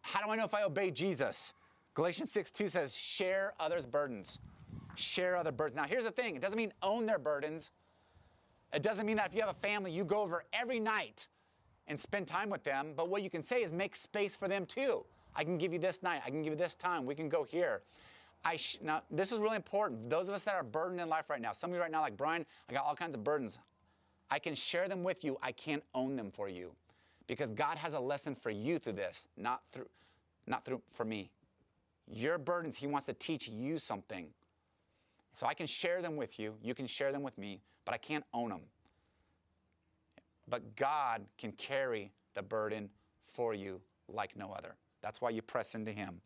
how 0.01 0.21
do 0.23 0.29
I 0.29 0.35
know 0.35 0.43
if 0.43 0.53
I 0.53 0.63
obey 0.63 0.91
Jesus? 0.91 1.53
Galatians 1.93 2.33
6 2.33 2.51
2 2.51 2.67
says, 2.67 2.93
Share 2.93 3.53
others' 3.61 3.85
burdens. 3.85 4.39
Share 4.95 5.37
other 5.37 5.53
burdens. 5.53 5.77
Now, 5.77 5.85
here's 5.85 6.03
the 6.03 6.11
thing 6.11 6.35
it 6.35 6.41
doesn't 6.41 6.57
mean 6.57 6.73
own 6.83 7.05
their 7.05 7.17
burdens. 7.17 7.71
It 8.73 8.83
doesn't 8.83 9.05
mean 9.05 9.15
that 9.15 9.27
if 9.27 9.33
you 9.33 9.39
have 9.39 9.51
a 9.51 9.65
family, 9.65 9.89
you 9.89 10.03
go 10.03 10.21
over 10.21 10.43
every 10.51 10.81
night 10.81 11.27
and 11.87 11.97
spend 11.97 12.27
time 12.27 12.49
with 12.49 12.65
them. 12.65 12.91
But 12.97 13.07
what 13.07 13.23
you 13.23 13.29
can 13.29 13.41
say 13.41 13.63
is 13.63 13.71
make 13.71 13.95
space 13.95 14.35
for 14.35 14.49
them 14.49 14.65
too. 14.65 15.05
I 15.33 15.45
can 15.45 15.57
give 15.57 15.71
you 15.71 15.79
this 15.79 16.03
night. 16.03 16.23
I 16.25 16.29
can 16.29 16.41
give 16.41 16.51
you 16.51 16.57
this 16.57 16.75
time. 16.75 17.05
We 17.05 17.15
can 17.15 17.29
go 17.29 17.45
here. 17.45 17.83
I 18.45 18.59
now, 18.81 19.01
this 19.09 19.31
is 19.31 19.39
really 19.39 19.55
important. 19.55 20.09
Those 20.09 20.29
of 20.29 20.35
us 20.35 20.43
that 20.43 20.53
are 20.53 20.63
burdened 20.63 21.01
in 21.01 21.09
life 21.09 21.29
right 21.29 21.41
now, 21.41 21.51
some 21.51 21.71
of 21.71 21.75
you 21.75 21.81
right 21.81 21.91
now, 21.91 22.01
like 22.01 22.15
Brian, 22.15 22.45
I 22.69 22.73
got 22.73 22.85
all 22.85 22.95
kinds 22.95 23.15
of 23.15 23.23
burdens. 23.23 23.57
I 24.29 24.39
can 24.39 24.53
share 24.55 24.87
them 24.87 25.03
with 25.03 25.23
you. 25.23 25.37
I 25.41 25.51
can't 25.51 25.83
own 25.93 26.15
them 26.15 26.31
for 26.31 26.47
you, 26.47 26.71
because 27.27 27.51
God 27.51 27.77
has 27.77 27.95
a 27.95 27.99
lesson 27.99 28.35
for 28.35 28.51
you 28.51 28.77
through 28.77 28.93
this, 28.93 29.27
not 29.35 29.61
through, 29.71 29.87
not 30.47 30.63
through 30.63 30.81
for 30.93 31.05
me. 31.05 31.31
Your 32.07 32.37
burdens, 32.37 32.77
He 32.77 32.85
wants 32.85 33.07
to 33.07 33.13
teach 33.13 33.47
you 33.47 33.79
something. 33.79 34.27
So 35.33 35.47
I 35.47 35.53
can 35.53 35.65
share 35.65 36.01
them 36.01 36.15
with 36.15 36.39
you. 36.39 36.55
You 36.63 36.73
can 36.73 36.87
share 36.87 37.11
them 37.11 37.23
with 37.23 37.37
me, 37.37 37.59
but 37.83 37.93
I 37.93 37.97
can't 37.97 38.23
own 38.33 38.49
them. 38.49 38.61
But 40.47 40.75
God 40.75 41.25
can 41.37 41.51
carry 41.53 42.11
the 42.35 42.43
burden 42.43 42.89
for 43.33 43.53
you 43.53 43.81
like 44.07 44.37
no 44.37 44.51
other. 44.51 44.75
That's 45.01 45.19
why 45.19 45.31
you 45.31 45.41
press 45.41 45.75
into 45.75 45.91
Him. 45.91 46.21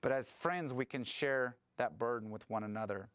But 0.00 0.12
as 0.12 0.32
friends, 0.38 0.72
we 0.72 0.84
can 0.84 1.04
share 1.04 1.56
that 1.76 1.98
burden 1.98 2.30
with 2.30 2.48
one 2.50 2.64
another. 2.64 3.08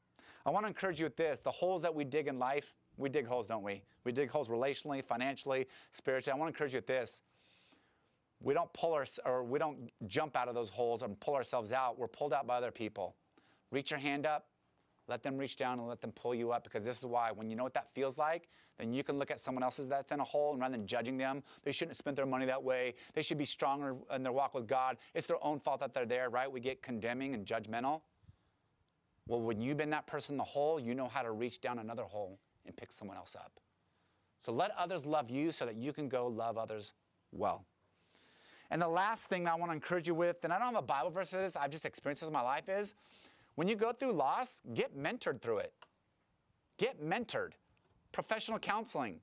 I 0.46 0.50
want 0.50 0.66
to 0.66 0.68
encourage 0.68 1.00
you 1.00 1.06
with 1.06 1.16
this 1.16 1.40
the 1.40 1.52
holes 1.52 1.82
that 1.82 1.94
we 1.94 2.04
dig 2.04 2.28
in 2.28 2.40
life, 2.40 2.74
we 2.98 3.10
dig 3.10 3.26
holes, 3.26 3.48
don't 3.48 3.64
we? 3.64 3.84
We 4.04 4.12
dig 4.12 4.30
holes 4.30 4.50
relationally, 4.50 5.04
financially, 5.04 5.68
spiritually. 5.92 6.38
I 6.38 6.40
want 6.40 6.50
to 6.50 6.56
encourage 6.56 6.74
you 6.74 6.78
with 6.78 6.88
this. 6.88 7.22
We 8.42 8.54
don't 8.54 8.72
pull 8.74 8.94
our, 8.94 9.06
or 9.26 9.44
we 9.44 9.58
don't 9.58 9.90
jump 10.08 10.36
out 10.36 10.50
of 10.50 10.56
those 10.56 10.70
holes 10.70 11.02
and 11.02 11.18
pull 11.20 11.36
ourselves 11.36 11.72
out. 11.72 11.98
We're 11.98 12.10
pulled 12.10 12.34
out 12.34 12.46
by 12.46 12.58
other 12.58 12.72
people. 12.72 13.16
Reach 13.72 13.90
your 13.90 14.02
hand 14.02 14.26
up, 14.26 14.48
let 15.08 15.22
them 15.24 15.38
reach 15.38 15.58
down 15.58 15.80
and 15.80 15.88
let 15.88 16.02
them 16.02 16.12
pull 16.12 16.34
you 16.34 16.52
up 16.52 16.64
because 16.64 16.84
this 16.84 16.98
is 16.98 17.06
why 17.06 17.32
when 17.32 17.50
you 17.50 17.56
know 17.56 17.64
what 17.64 17.74
that 17.74 17.94
feels 17.94 18.18
like, 18.18 18.48
then 18.78 18.94
you 18.94 19.04
can 19.04 19.20
look 19.20 19.32
at 19.32 19.40
someone 19.40 19.64
else's 19.64 19.88
that's 19.88 20.12
in 20.12 20.20
a 20.20 20.24
hole 20.24 20.54
and 20.54 20.62
rather 20.62 20.78
than 20.78 20.88
judging 20.88 21.18
them, 21.18 21.44
they 21.64 21.72
shouldn't 21.72 21.98
spent 21.98 22.16
their 22.16 22.26
money 22.26 22.46
that 22.46 22.64
way. 22.64 22.94
They 23.14 23.22
should 23.22 23.38
be 23.38 23.46
stronger 23.46 23.96
in 24.14 24.24
their 24.24 24.32
walk 24.32 24.54
with 24.54 24.68
God. 24.68 24.98
It's 25.14 25.28
their 25.28 25.44
own 25.44 25.60
fault 25.60 25.82
that 25.82 25.94
they're 25.94 26.06
there, 26.06 26.30
right? 26.30 26.52
We 26.52 26.60
get 26.60 26.82
condemning 26.82 27.34
and 27.34 27.46
judgmental. 27.46 28.02
Well, 29.28 29.42
when 29.42 29.62
you've 29.62 29.78
been 29.78 29.92
that 29.92 30.08
person 30.08 30.34
in 30.34 30.38
the 30.38 30.44
hole, 30.44 30.80
you 30.80 30.96
know 30.96 31.08
how 31.08 31.22
to 31.22 31.32
reach 31.32 31.62
down 31.62 31.80
another 31.80 32.04
hole 32.04 32.40
and 32.66 32.76
pick 32.76 32.92
someone 32.92 33.18
else 33.18 33.36
up. 33.36 33.60
So 34.40 34.52
let 34.52 34.72
others 34.78 35.06
love 35.06 35.30
you 35.30 35.52
so 35.52 35.66
that 35.66 35.76
you 35.76 35.94
can 35.94 36.10
go 36.10 36.28
love 36.28 36.58
others 36.58 36.94
well. 37.32 37.66
And 38.72 38.82
the 38.82 38.88
last 38.88 39.26
thing 39.26 39.48
I 39.48 39.56
want 39.56 39.72
to 39.72 39.76
encourage 39.76 40.08
you 40.08 40.16
with, 40.16 40.44
and 40.44 40.52
I 40.52 40.58
don't 40.58 40.74
have 40.74 40.84
a 40.84 40.86
Bible 40.86 41.12
verse 41.12 41.30
for 41.30 41.38
this, 41.38 41.56
I've 41.56 41.70
just 41.70 41.86
experienced 41.86 42.22
this 42.22 42.28
in 42.28 42.34
my 42.34 42.42
life, 42.42 42.68
is 42.68 42.96
when 43.56 43.68
you 43.68 43.76
go 43.76 43.92
through 43.92 44.14
loss, 44.14 44.62
get 44.74 44.98
mentored 44.98 45.42
through 45.42 45.60
it. 45.60 45.74
Get 46.78 47.04
mentored. 47.04 47.52
Professional 48.12 48.60
counseling. 48.60 49.20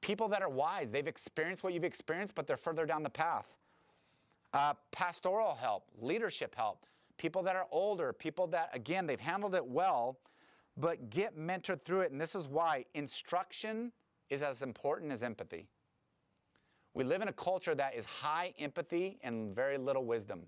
People 0.00 0.28
that 0.28 0.42
are 0.42 0.48
wise, 0.48 0.90
they've 0.90 1.06
experienced 1.06 1.64
what 1.64 1.72
you've 1.72 1.84
experienced, 1.84 2.34
but 2.34 2.46
they're 2.46 2.56
further 2.56 2.86
down 2.86 3.02
the 3.02 3.10
path. 3.10 3.46
Uh, 4.52 4.74
pastoral 4.92 5.54
help, 5.54 5.84
leadership 6.00 6.54
help. 6.54 6.86
People 7.18 7.42
that 7.42 7.56
are 7.56 7.66
older, 7.70 8.12
people 8.12 8.46
that, 8.48 8.70
again, 8.72 9.06
they've 9.06 9.18
handled 9.18 9.54
it 9.54 9.66
well, 9.66 10.18
but 10.76 11.10
get 11.10 11.38
mentored 11.38 11.82
through 11.82 12.02
it. 12.02 12.12
And 12.12 12.20
this 12.20 12.34
is 12.34 12.46
why 12.46 12.84
instruction 12.94 13.90
is 14.28 14.42
as 14.42 14.62
important 14.62 15.12
as 15.12 15.22
empathy. 15.22 15.66
We 16.94 17.04
live 17.04 17.22
in 17.22 17.28
a 17.28 17.32
culture 17.32 17.74
that 17.74 17.94
is 17.94 18.04
high 18.04 18.54
empathy 18.58 19.18
and 19.22 19.54
very 19.54 19.78
little 19.78 20.04
wisdom. 20.04 20.42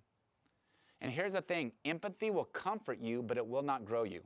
And 1.00 1.12
here's 1.12 1.32
the 1.32 1.40
thing 1.40 1.72
empathy 1.84 2.30
will 2.30 2.44
comfort 2.44 2.98
you, 3.00 3.22
but 3.22 3.36
it 3.36 3.46
will 3.46 3.62
not 3.62 3.84
grow 3.84 4.04
you. 4.04 4.22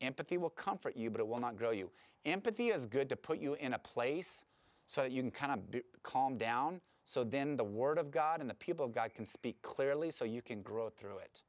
Empathy 0.00 0.36
will 0.36 0.50
comfort 0.50 0.96
you, 0.96 1.10
but 1.10 1.20
it 1.20 1.26
will 1.26 1.38
not 1.38 1.56
grow 1.56 1.70
you. 1.70 1.90
Empathy 2.24 2.68
is 2.68 2.86
good 2.86 3.08
to 3.08 3.16
put 3.16 3.38
you 3.38 3.54
in 3.54 3.74
a 3.74 3.78
place 3.78 4.44
so 4.86 5.02
that 5.02 5.12
you 5.12 5.22
can 5.22 5.30
kind 5.30 5.52
of 5.52 5.70
be, 5.70 5.82
calm 6.02 6.36
down, 6.36 6.80
so 7.04 7.22
then 7.22 7.56
the 7.56 7.64
Word 7.64 7.98
of 7.98 8.10
God 8.10 8.40
and 8.40 8.50
the 8.50 8.54
people 8.54 8.84
of 8.84 8.92
God 8.92 9.14
can 9.14 9.26
speak 9.26 9.62
clearly 9.62 10.10
so 10.10 10.24
you 10.24 10.42
can 10.42 10.60
grow 10.60 10.88
through 10.88 11.18
it. 11.18 11.42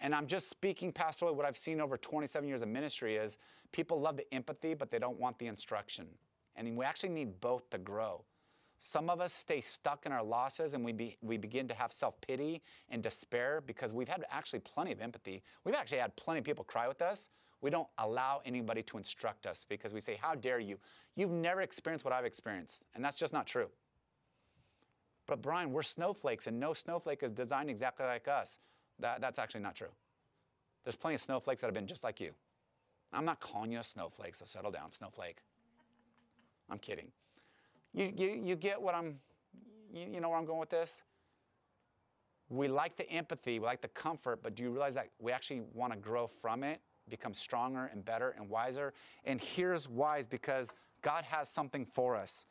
And 0.00 0.14
I'm 0.14 0.26
just 0.26 0.48
speaking 0.48 0.92
pastorally, 0.92 1.34
what 1.34 1.44
I've 1.44 1.56
seen 1.56 1.80
over 1.80 1.96
27 1.96 2.48
years 2.48 2.62
of 2.62 2.68
ministry 2.68 3.16
is 3.16 3.36
people 3.72 4.00
love 4.00 4.16
the 4.16 4.32
empathy, 4.32 4.74
but 4.74 4.90
they 4.90 4.98
don't 4.98 5.18
want 5.18 5.38
the 5.38 5.46
instruction. 5.48 6.06
And 6.56 6.76
we 6.76 6.84
actually 6.84 7.10
need 7.10 7.40
both 7.40 7.68
to 7.70 7.78
grow. 7.78 8.24
Some 8.82 9.10
of 9.10 9.20
us 9.20 9.34
stay 9.34 9.60
stuck 9.60 10.06
in 10.06 10.12
our 10.12 10.22
losses 10.22 10.72
and 10.72 10.82
we, 10.82 10.92
be, 10.92 11.18
we 11.20 11.36
begin 11.36 11.68
to 11.68 11.74
have 11.74 11.92
self 11.92 12.18
pity 12.22 12.62
and 12.88 13.02
despair 13.02 13.62
because 13.66 13.92
we've 13.92 14.08
had 14.08 14.24
actually 14.30 14.60
plenty 14.60 14.90
of 14.90 15.02
empathy. 15.02 15.42
We've 15.64 15.74
actually 15.74 15.98
had 15.98 16.16
plenty 16.16 16.38
of 16.38 16.46
people 16.46 16.64
cry 16.64 16.88
with 16.88 17.02
us. 17.02 17.28
We 17.60 17.68
don't 17.68 17.88
allow 17.98 18.40
anybody 18.46 18.82
to 18.84 18.96
instruct 18.96 19.46
us 19.46 19.66
because 19.68 19.92
we 19.92 20.00
say, 20.00 20.16
How 20.18 20.34
dare 20.34 20.60
you? 20.60 20.78
You've 21.14 21.30
never 21.30 21.60
experienced 21.60 22.06
what 22.06 22.14
I've 22.14 22.24
experienced. 22.24 22.84
And 22.94 23.04
that's 23.04 23.18
just 23.18 23.34
not 23.34 23.46
true. 23.46 23.68
But 25.26 25.42
Brian, 25.42 25.72
we're 25.72 25.82
snowflakes 25.82 26.46
and 26.46 26.58
no 26.58 26.72
snowflake 26.72 27.22
is 27.22 27.32
designed 27.32 27.68
exactly 27.68 28.06
like 28.06 28.28
us. 28.28 28.58
That, 28.98 29.20
that's 29.20 29.38
actually 29.38 29.60
not 29.60 29.76
true. 29.76 29.92
There's 30.84 30.96
plenty 30.96 31.16
of 31.16 31.20
snowflakes 31.20 31.60
that 31.60 31.66
have 31.66 31.74
been 31.74 31.86
just 31.86 32.02
like 32.02 32.18
you. 32.18 32.32
I'm 33.12 33.26
not 33.26 33.40
calling 33.40 33.72
you 33.72 33.80
a 33.80 33.84
snowflake, 33.84 34.36
so 34.36 34.46
settle 34.46 34.70
down, 34.70 34.90
snowflake. 34.90 35.42
I'm 36.70 36.78
kidding. 36.78 37.08
You, 37.92 38.12
you, 38.16 38.42
you 38.44 38.56
get 38.56 38.80
what 38.80 38.94
I'm, 38.94 39.16
you, 39.92 40.06
you 40.12 40.20
know 40.20 40.28
where 40.28 40.38
I'm 40.38 40.44
going 40.44 40.60
with 40.60 40.70
this? 40.70 41.02
We 42.48 42.66
like 42.66 42.96
the 42.96 43.08
empathy, 43.10 43.58
we 43.58 43.66
like 43.66 43.80
the 43.80 43.88
comfort, 43.88 44.42
but 44.42 44.56
do 44.56 44.64
you 44.64 44.70
realize 44.70 44.94
that 44.94 45.10
we 45.20 45.30
actually 45.30 45.62
want 45.72 45.92
to 45.92 45.98
grow 45.98 46.26
from 46.26 46.64
it, 46.64 46.80
become 47.08 47.32
stronger 47.32 47.90
and 47.92 48.04
better 48.04 48.34
and 48.36 48.48
wiser? 48.48 48.92
And 49.24 49.40
here's 49.40 49.88
why 49.88 50.18
is 50.18 50.26
because 50.26 50.72
God 51.02 51.24
has 51.24 51.48
something 51.48 51.86
for 51.86 52.16
us. 52.16 52.46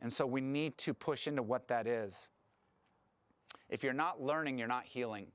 And 0.00 0.12
so 0.12 0.26
we 0.26 0.40
need 0.40 0.78
to 0.78 0.94
push 0.94 1.26
into 1.26 1.42
what 1.42 1.68
that 1.68 1.86
is. 1.86 2.28
If 3.68 3.82
you're 3.82 3.92
not 3.92 4.22
learning, 4.22 4.58
you're 4.58 4.68
not 4.68 4.84
healing. 4.84 5.26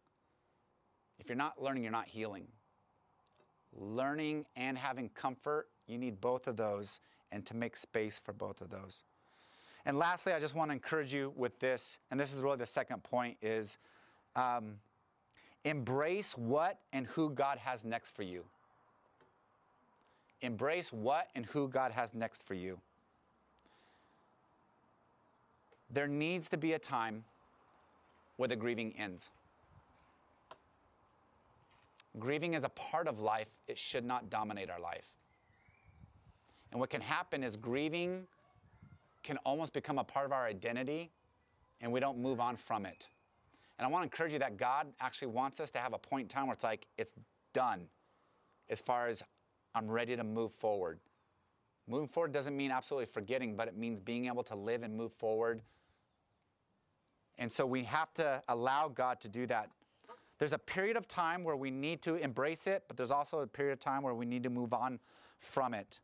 If 1.20 1.30
you're 1.30 1.38
not 1.38 1.62
learning, 1.62 1.84
you're 1.84 1.92
not 1.92 2.08
healing. 2.08 2.48
Learning 3.74 4.46
and 4.56 4.78
having 4.78 5.10
comfort, 5.10 5.68
you 5.88 5.98
need 5.98 6.20
both 6.20 6.48
of 6.48 6.58
those 6.58 7.00
and 7.32 7.46
to 7.46 7.56
make 7.56 7.78
space 7.78 8.20
for 8.24 8.34
both 8.34 8.62
of 8.62 8.70
those. 8.70 9.04
And 9.86 9.98
lastly, 9.98 10.34
I 10.34 10.40
just 10.40 10.56
want 10.56 10.70
to 10.70 10.74
encourage 10.74 11.14
you 11.14 11.34
with 11.36 11.60
this, 11.60 11.98
and 12.10 12.20
this 12.20 12.34
is 12.34 12.42
really 12.42 12.58
the 12.58 12.66
second 12.66 13.04
point, 13.04 13.38
is 13.42 13.78
um, 14.36 14.76
embrace 15.66 16.38
what 16.38 16.80
and 16.94 17.06
who 17.08 17.30
God 17.32 17.58
has 17.58 17.84
next 17.84 18.16
for 18.16 18.24
you. 18.24 18.44
Embrace 20.42 20.92
what 20.92 21.30
and 21.36 21.46
who 21.46 21.68
God 21.68 21.92
has 21.92 22.14
next 22.14 22.46
for 22.46 22.54
you. 22.54 22.80
There 25.90 26.08
needs 26.08 26.50
to 26.50 26.58
be 26.58 26.74
a 26.74 26.80
time 26.80 27.24
where 28.38 28.48
the 28.48 28.56
grieving 28.56 28.94
ends. 28.98 29.30
Grieving 32.20 32.54
is 32.54 32.64
a 32.64 32.70
part 32.70 33.08
of 33.08 33.20
life, 33.20 33.48
it 33.68 33.78
should 33.78 34.06
not 34.06 34.30
dominate 34.30 34.70
our 34.70 34.80
life. 34.80 35.12
And 36.72 36.80
what 36.80 36.90
can 36.90 37.02
happen 37.02 37.44
is 37.44 37.56
grieving 37.56 38.24
can 39.24 39.38
almost 39.40 39.74
become 39.74 40.00
a 40.00 40.04
part 40.04 40.26
of 40.26 40.32
our 40.32 40.44
identity 40.46 41.12
and 41.82 41.92
we 41.92 42.00
don't 42.00 42.20
move 42.20 42.40
on 42.40 42.58
from 42.58 42.86
it. 42.86 43.10
And 43.80 43.86
I 43.88 43.90
want 43.90 44.04
to 44.04 44.06
encourage 44.06 44.34
you 44.34 44.40
that 44.40 44.58
God 44.58 44.88
actually 45.02 45.30
wants 45.30 45.60
us 45.60 45.72
to 45.72 45.80
have 45.80 45.94
a 45.94 46.00
point 46.00 46.24
in 46.24 46.28
time 46.30 46.48
where 46.48 46.54
it's 46.54 46.64
like, 46.64 46.88
it's 46.98 47.16
done 47.54 47.88
as 48.70 48.82
far 48.82 49.08
as 49.08 49.24
I'm 49.76 49.90
ready 49.90 50.16
to 50.16 50.24
move 50.24 50.54
forward. 50.54 51.00
Moving 51.88 52.08
forward 52.08 52.32
doesn't 52.34 52.56
mean 52.58 52.72
absolutely 52.72 53.08
forgetting, 53.08 53.56
but 53.56 53.68
it 53.68 53.78
means 53.78 54.00
being 54.00 54.28
able 54.28 54.44
to 54.44 54.56
live 54.56 54.84
and 54.84 54.96
move 54.96 55.14
forward 55.14 55.62
And 57.38 57.52
so 57.52 57.66
we 57.66 57.84
have 57.86 58.14
to 58.16 58.42
allow 58.50 58.90
God 58.90 59.20
to 59.22 59.28
do 59.28 59.46
that. 59.48 59.70
There's 60.40 60.54
a 60.54 60.60
period 60.60 60.98
of 60.98 61.08
time 61.08 61.44
where 61.44 61.56
we 61.56 61.72
need 61.72 62.02
to 62.04 62.16
embrace 62.16 62.68
it, 62.68 62.84
but 62.88 62.98
there's 62.98 63.12
also 63.12 63.40
a 63.40 63.48
period 63.48 63.74
of 63.74 63.80
time 63.80 64.04
where 64.04 64.14
we 64.16 64.26
need 64.26 64.44
to 64.44 64.50
move 64.50 64.74
on 64.74 65.00
from 65.40 65.74
it. 65.74 66.00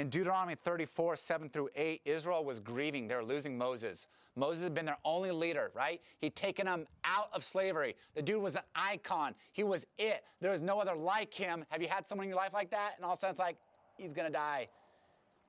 In 0.00 0.08
Deuteronomy 0.08 0.54
34, 0.54 1.16
7 1.16 1.50
through 1.50 1.68
8, 1.76 2.00
Israel 2.06 2.42
was 2.42 2.58
grieving. 2.58 3.06
They 3.06 3.14
were 3.14 3.22
losing 3.22 3.58
Moses. 3.58 4.06
Moses 4.34 4.62
had 4.62 4.72
been 4.72 4.86
their 4.86 4.96
only 5.04 5.30
leader, 5.30 5.70
right? 5.74 6.00
He'd 6.22 6.34
taken 6.34 6.64
them 6.64 6.86
out 7.04 7.28
of 7.34 7.44
slavery. 7.44 7.94
The 8.14 8.22
dude 8.22 8.40
was 8.40 8.56
an 8.56 8.62
icon. 8.74 9.34
He 9.52 9.62
was 9.62 9.86
it. 9.98 10.24
There 10.40 10.52
was 10.52 10.62
no 10.62 10.80
other 10.80 10.94
like 10.94 11.34
him. 11.34 11.66
Have 11.68 11.82
you 11.82 11.88
had 11.88 12.06
someone 12.06 12.24
in 12.24 12.30
your 12.30 12.38
life 12.38 12.54
like 12.54 12.70
that? 12.70 12.92
And 12.96 13.04
all 13.04 13.12
of 13.12 13.18
a 13.18 13.20
sudden 13.20 13.32
it's 13.32 13.40
like, 13.40 13.58
he's 13.98 14.14
to 14.28 14.32
die. 14.32 14.68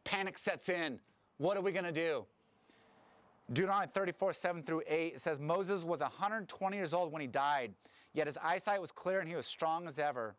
Panic 0.03 0.37
sets 0.37 0.67
in. 0.67 0.99
What 1.37 1.55
are 1.55 1.61
we 1.61 1.71
to 1.85 1.93
do? 1.93 2.25
Deuteronomy 3.53 3.89
34, 3.93 4.33
7 4.33 4.63
through 4.63 4.81
8, 4.85 5.13
it 5.15 5.21
says, 5.21 5.39
Moses 5.39 5.85
was 5.85 6.01
120 6.01 6.75
years 6.75 6.93
old 6.93 7.13
when 7.13 7.21
he 7.21 7.27
died, 7.27 7.73
yet 8.13 8.27
his 8.27 8.37
eyesight 8.43 8.81
was 8.81 8.91
clear 8.91 9.21
and 9.21 9.29
he 9.29 9.35
was 9.37 9.45
strong 9.45 9.87
as 9.87 9.97
ever. 9.97 10.35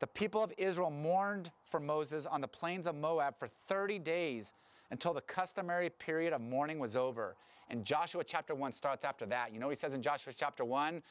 The 0.00 0.06
people 0.06 0.42
of 0.42 0.52
Israel 0.58 0.90
mourned 0.90 1.50
for 1.70 1.80
Moses 1.80 2.26
on 2.26 2.40
the 2.40 2.48
plains 2.48 2.86
of 2.86 2.94
Moab 2.94 3.38
for 3.38 3.48
30 3.68 3.98
days 3.98 4.54
until 4.90 5.12
the 5.12 5.20
customary 5.22 5.90
period 5.90 6.32
of 6.32 6.40
mourning 6.40 6.78
was 6.78 6.96
over. 6.96 7.36
And 7.70 7.84
Joshua 7.84 8.24
chapter 8.24 8.54
1 8.54 8.72
starts 8.72 9.04
after 9.04 9.26
that. 9.26 9.52
You 9.52 9.60
know 9.60 9.68
he 9.68 9.74
says 9.74 9.94
in 9.94 10.02
Joshua 10.02 10.32
chapter 10.34 10.64
1? 10.64 11.02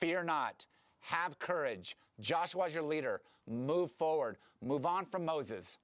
Fear 0.00 0.24
not, 0.24 0.66
have 1.00 1.38
courage. 1.38 1.96
Joshua 2.20 2.66
is 2.66 2.74
your 2.74 2.82
leader. 2.82 3.20
Move 3.46 3.90
forward, 3.92 4.36
move 4.62 4.86
on 4.86 5.04
from 5.04 5.24
Moses. 5.24 5.78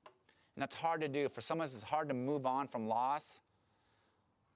And 0.54 0.62
that's 0.62 0.74
hard 0.74 1.00
to 1.02 1.08
do. 1.08 1.28
For 1.28 1.40
some 1.42 1.60
of 1.60 1.64
us, 1.64 1.74
it's 1.74 1.82
hard 1.82 2.08
to 2.08 2.14
move 2.14 2.46
on 2.46 2.66
from 2.66 2.88
loss. 2.88 3.42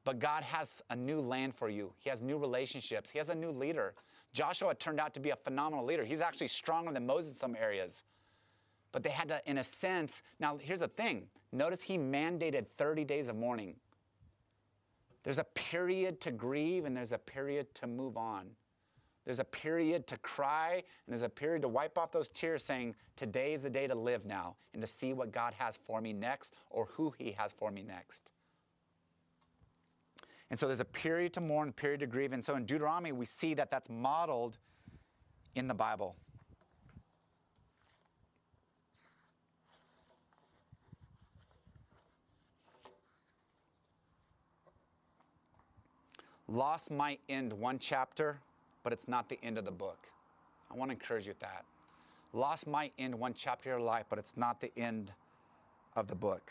But 0.04 0.18
God 0.18 0.42
has 0.42 0.82
a 0.88 0.96
new 0.96 1.20
land 1.20 1.54
for 1.54 1.68
you. 1.68 1.92
He 1.98 2.08
has 2.08 2.22
new 2.22 2.38
relationships. 2.38 3.10
He 3.10 3.18
has 3.18 3.28
a 3.28 3.34
new 3.34 3.50
leader. 3.50 3.94
Joshua 4.32 4.74
turned 4.74 5.00
out 5.00 5.14
to 5.14 5.20
be 5.20 5.30
a 5.30 5.36
phenomenal 5.36 5.84
leader. 5.84 6.04
He's 6.04 6.20
actually 6.20 6.48
stronger 6.48 6.92
than 6.92 7.06
Moses 7.06 7.32
in 7.32 7.38
some 7.38 7.56
areas. 7.56 8.04
But 8.92 9.02
they 9.02 9.10
had 9.10 9.28
to, 9.28 9.40
in 9.46 9.58
a 9.58 9.64
sense, 9.64 10.22
now 10.38 10.56
here's 10.56 10.80
the 10.80 10.88
thing. 10.88 11.26
Notice 11.52 11.82
he 11.82 11.98
mandated 11.98 12.66
30 12.76 13.04
days 13.04 13.28
of 13.28 13.36
mourning. 13.36 13.74
There's 15.22 15.38
a 15.38 15.44
period 15.44 16.20
to 16.22 16.30
grieve 16.30 16.84
and 16.84 16.96
there's 16.96 17.12
a 17.12 17.18
period 17.18 17.74
to 17.74 17.86
move 17.86 18.16
on. 18.16 18.50
There's 19.24 19.38
a 19.38 19.44
period 19.44 20.06
to 20.08 20.16
cry 20.18 20.74
and 20.74 20.82
there's 21.08 21.22
a 21.22 21.28
period 21.28 21.62
to 21.62 21.68
wipe 21.68 21.98
off 21.98 22.10
those 22.10 22.30
tears 22.30 22.64
saying, 22.64 22.94
Today 23.16 23.52
is 23.52 23.62
the 23.62 23.70
day 23.70 23.86
to 23.86 23.94
live 23.94 24.24
now 24.24 24.56
and 24.72 24.80
to 24.80 24.86
see 24.86 25.12
what 25.12 25.30
God 25.30 25.54
has 25.54 25.76
for 25.76 26.00
me 26.00 26.12
next 26.12 26.54
or 26.70 26.86
who 26.86 27.12
He 27.18 27.32
has 27.32 27.52
for 27.52 27.70
me 27.70 27.82
next. 27.82 28.32
And 30.50 30.58
so 30.58 30.66
there's 30.66 30.80
a 30.80 30.84
period 30.84 31.32
to 31.34 31.40
mourn, 31.40 31.72
period 31.72 32.00
to 32.00 32.06
grieve. 32.06 32.32
And 32.32 32.44
so 32.44 32.56
in 32.56 32.66
Deuteronomy, 32.66 33.12
we 33.12 33.26
see 33.26 33.54
that 33.54 33.70
that's 33.70 33.88
modeled 33.88 34.58
in 35.54 35.68
the 35.68 35.74
Bible. 35.74 36.16
Loss 46.48 46.90
might 46.90 47.20
end 47.28 47.52
one 47.52 47.78
chapter, 47.78 48.40
but 48.82 48.92
it's 48.92 49.06
not 49.06 49.28
the 49.28 49.38
end 49.44 49.56
of 49.56 49.64
the 49.64 49.70
book. 49.70 49.98
I 50.68 50.76
want 50.76 50.90
to 50.90 50.94
encourage 50.94 51.26
you 51.26 51.30
with 51.30 51.38
that. 51.38 51.64
Loss 52.32 52.66
might 52.66 52.92
end 52.98 53.14
one 53.14 53.34
chapter 53.34 53.72
of 53.72 53.78
your 53.78 53.86
life, 53.86 54.06
but 54.10 54.18
it's 54.18 54.32
not 54.36 54.60
the 54.60 54.72
end 54.76 55.12
of 55.94 56.08
the 56.08 56.14
book. 56.16 56.50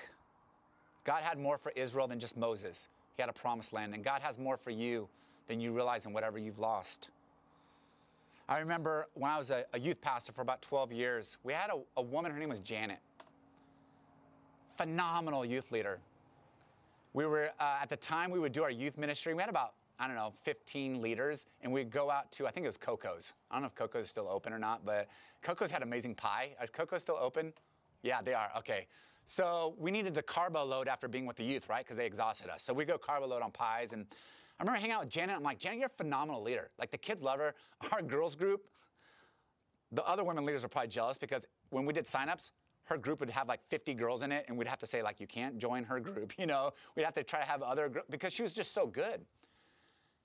God 1.04 1.24
had 1.24 1.38
more 1.38 1.58
for 1.58 1.74
Israel 1.76 2.08
than 2.08 2.18
just 2.18 2.38
Moses. 2.38 2.88
He 3.20 3.22
had 3.22 3.30
a 3.30 3.34
promised 3.34 3.74
land, 3.74 3.94
and 3.94 4.02
God 4.02 4.22
has 4.22 4.40
more 4.40 4.56
for 4.56 4.70
you 4.70 5.10
than 5.48 5.60
you 5.60 5.74
realize 5.74 6.06
in 6.06 6.14
whatever 6.14 6.40
you've 6.40 6.58
lost. 6.58 7.10
I 8.48 8.60
remember 8.60 9.10
when 9.14 9.30
I 9.30 9.38
was 9.38 9.50
a, 9.50 9.66
a 9.74 9.80
youth 9.80 10.00
pastor 10.00 10.32
for 10.32 10.40
about 10.40 10.62
12 10.62 10.94
years, 10.94 11.38
we 11.44 11.52
had 11.52 11.70
a, 11.70 11.82
a 11.98 12.02
woman, 12.02 12.32
her 12.32 12.40
name 12.40 12.48
was 12.48 12.62
Janet. 12.62 13.00
Phenomenal 14.78 15.44
youth 15.44 15.70
leader. 15.70 16.00
We 17.12 17.26
were, 17.26 17.52
uh, 17.60 17.80
at 17.82 17.90
the 17.90 17.98
time, 17.98 18.32
we 18.32 18.40
would 18.40 18.54
do 18.54 18.64
our 18.64 18.72
youth 18.72 18.98
ministry. 18.98 19.34
We 19.34 19.42
had 19.42 19.50
about 19.50 19.74
I 20.00 20.08
don't 20.08 20.16
know, 20.16 20.32
15 20.44 21.02
leaders, 21.02 21.46
and 21.62 21.74
we'd 21.74 21.92
go 21.92 22.10
out 22.10 22.32
to, 22.32 22.48
I 22.48 22.52
think 22.52 22.64
it 22.64 22.70
was 22.70 22.78
Coco's. 22.78 23.34
I 23.52 23.56
don't 23.56 23.64
know 23.64 23.68
if 23.68 23.76
Coco's 23.76 24.06
is 24.06 24.10
still 24.10 24.30
open 24.30 24.54
or 24.54 24.60
not, 24.60 24.86
but 24.86 25.10
Coco's 25.42 25.72
had 25.72 25.84
amazing 25.84 26.16
pie. 26.16 26.52
Is 26.64 26.70
Coco's 26.70 27.02
still 27.02 27.18
open? 27.20 27.52
Yeah, 28.02 28.22
they 28.22 28.34
are. 28.34 28.50
Okay. 28.60 28.88
So 29.30 29.76
we 29.78 29.92
needed 29.92 30.16
to 30.16 30.24
carbo 30.24 30.66
load 30.66 30.88
after 30.88 31.08
being 31.08 31.28
with 31.28 31.36
the 31.36 31.44
youth, 31.44 31.70
right? 31.70 31.86
Because 31.86 31.98
they 31.98 32.08
exhausted 32.08 32.50
us. 32.50 32.64
So 32.64 32.74
we 32.74 32.84
go 32.84 32.98
carbo 32.98 33.28
load 33.28 33.44
on 33.44 33.52
pies. 33.52 33.94
And 33.94 34.08
I 34.60 34.64
remember 34.64 34.80
hanging 34.80 34.96
out 34.96 35.02
with 35.02 35.10
Janet. 35.10 35.36
I'm 35.36 35.44
like, 35.44 35.60
Janet, 35.60 35.78
you're 35.78 35.86
a 35.86 35.98
phenomenal 36.04 36.42
leader. 36.42 36.72
Like 36.80 36.90
the 36.90 36.98
kids 36.98 37.22
love 37.22 37.38
her. 37.38 37.54
Our 37.92 38.02
girls 38.02 38.36
group, 38.36 38.68
the 39.92 40.04
other 40.04 40.24
women 40.24 40.48
leaders 40.48 40.64
are 40.64 40.68
probably 40.68 40.88
jealous 40.88 41.20
because 41.20 41.46
when 41.70 41.86
we 41.86 41.94
did 41.94 42.06
signups, 42.06 42.54
her 42.86 42.98
group 42.98 43.20
would 43.20 43.30
have 43.30 43.48
like 43.48 43.60
50 43.70 43.94
girls 43.94 44.24
in 44.24 44.32
it, 44.32 44.46
and 44.48 44.58
we'd 44.58 44.68
have 44.68 44.80
to 44.80 44.88
say 44.88 45.04
like, 45.04 45.20
you 45.20 45.28
can't 45.28 45.60
join 45.60 45.84
her 45.84 46.00
group. 46.00 46.34
You 46.40 46.48
know, 46.48 46.72
we'd 46.96 47.04
have 47.04 47.14
to 47.14 47.24
try 47.24 47.40
to 47.40 47.46
have 47.46 47.62
other 47.62 47.92
because 48.10 48.34
she 48.34 48.42
was 48.42 48.56
just 48.56 48.74
so 48.74 48.88
good 48.88 49.22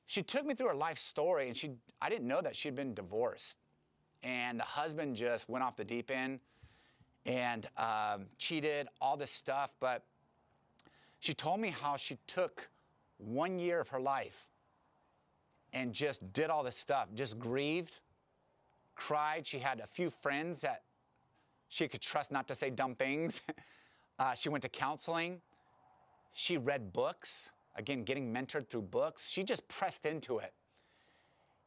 she 0.07 0.23
took 0.23 0.45
me 0.45 0.55
through 0.55 0.69
her 0.69 0.75
life 0.75 0.99
story 0.99 1.49
and 1.49 1.57
she 1.57 1.73
I 2.01 2.09
didn't 2.09 2.27
know 2.27 2.41
that 2.43 2.57
she'd 2.57 2.75
been 2.75 2.95
divorced. 2.95 3.59
And 4.23 4.59
the 4.59 4.65
husband 4.65 5.17
just 5.17 5.49
went 5.49 5.65
off 5.65 5.77
the 5.77 5.85
deep 5.85 6.11
end 6.11 6.41
and 7.27 7.66
um, 7.77 8.27
cheated, 8.39 8.89
all 9.01 9.16
this 9.16 9.31
stuff. 9.31 9.70
But 9.81 10.05
she 11.20 11.35
told 11.35 11.61
me 11.61 11.68
how 11.68 11.97
she 11.97 12.18
took 12.27 12.68
one 13.18 13.59
year 13.59 13.81
of 13.81 13.89
her 13.89 14.01
life 14.01 14.49
and 15.72 15.93
just 15.93 16.33
did 16.33 16.51
all 16.51 16.62
this 16.62 16.77
stuff, 16.77 17.09
just 17.14 17.39
grieved, 17.39 18.01
cried. 18.95 19.47
She 19.47 19.59
had 19.59 19.81
a 19.81 19.87
few 19.87 20.11
friends 20.11 20.61
that 20.61 20.83
she 21.68 21.89
could 21.89 22.01
trust 22.01 22.31
not 22.31 22.47
to 22.49 22.55
say 22.55 22.70
dumb 22.70 22.95
things. 22.95 23.41
uh, 24.18 24.35
she 24.35 24.49
went 24.49 24.62
to 24.62 24.68
counseling. 24.68 25.41
She 26.33 26.59
read 26.59 26.93
books 26.93 27.51
again, 27.77 28.05
getting 28.05 28.33
mentored 28.33 28.68
through 28.68 28.83
books, 28.83 29.31
she 29.31 29.43
just 29.43 29.66
pressed 29.68 30.07
into 30.07 30.39
it. 30.39 30.53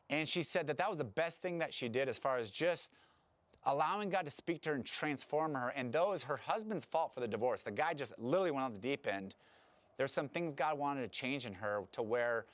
And 0.10 0.28
she 0.28 0.42
said 0.44 0.68
that 0.68 0.78
that 0.78 0.90
was 0.90 0.98
the 0.98 1.04
best 1.04 1.42
thing 1.42 1.58
that 1.60 1.74
she 1.74 1.90
did 1.90 2.08
as 2.08 2.18
far 2.18 2.38
as 2.38 2.50
just 2.50 2.94
allowing 3.68 4.10
God 4.10 4.24
to 4.24 4.32
speak 4.32 4.62
to 4.62 4.70
her 4.70 4.76
and 4.76 4.86
transform 4.86 5.54
her. 5.54 5.74
And 5.76 5.92
though 5.92 6.08
it 6.08 6.12
was 6.12 6.24
her 6.24 6.38
husband's 6.38 6.86
fault 6.86 7.14
for 7.14 7.20
the 7.20 7.28
divorce, 7.28 7.62
the 7.62 7.72
guy 7.72 7.94
just 7.94 8.18
literally 8.18 8.52
went 8.52 8.66
on 8.66 8.74
the 8.74 8.80
deep 8.80 9.06
end. 9.06 9.36
There's 9.98 10.14
some 10.14 10.30
things 10.30 10.54
God 10.54 10.80
wanted 10.80 11.02
to 11.02 11.10
change 11.10 11.46
in 11.46 11.54
her 11.54 11.84
to 11.92 12.02
where 12.02 12.46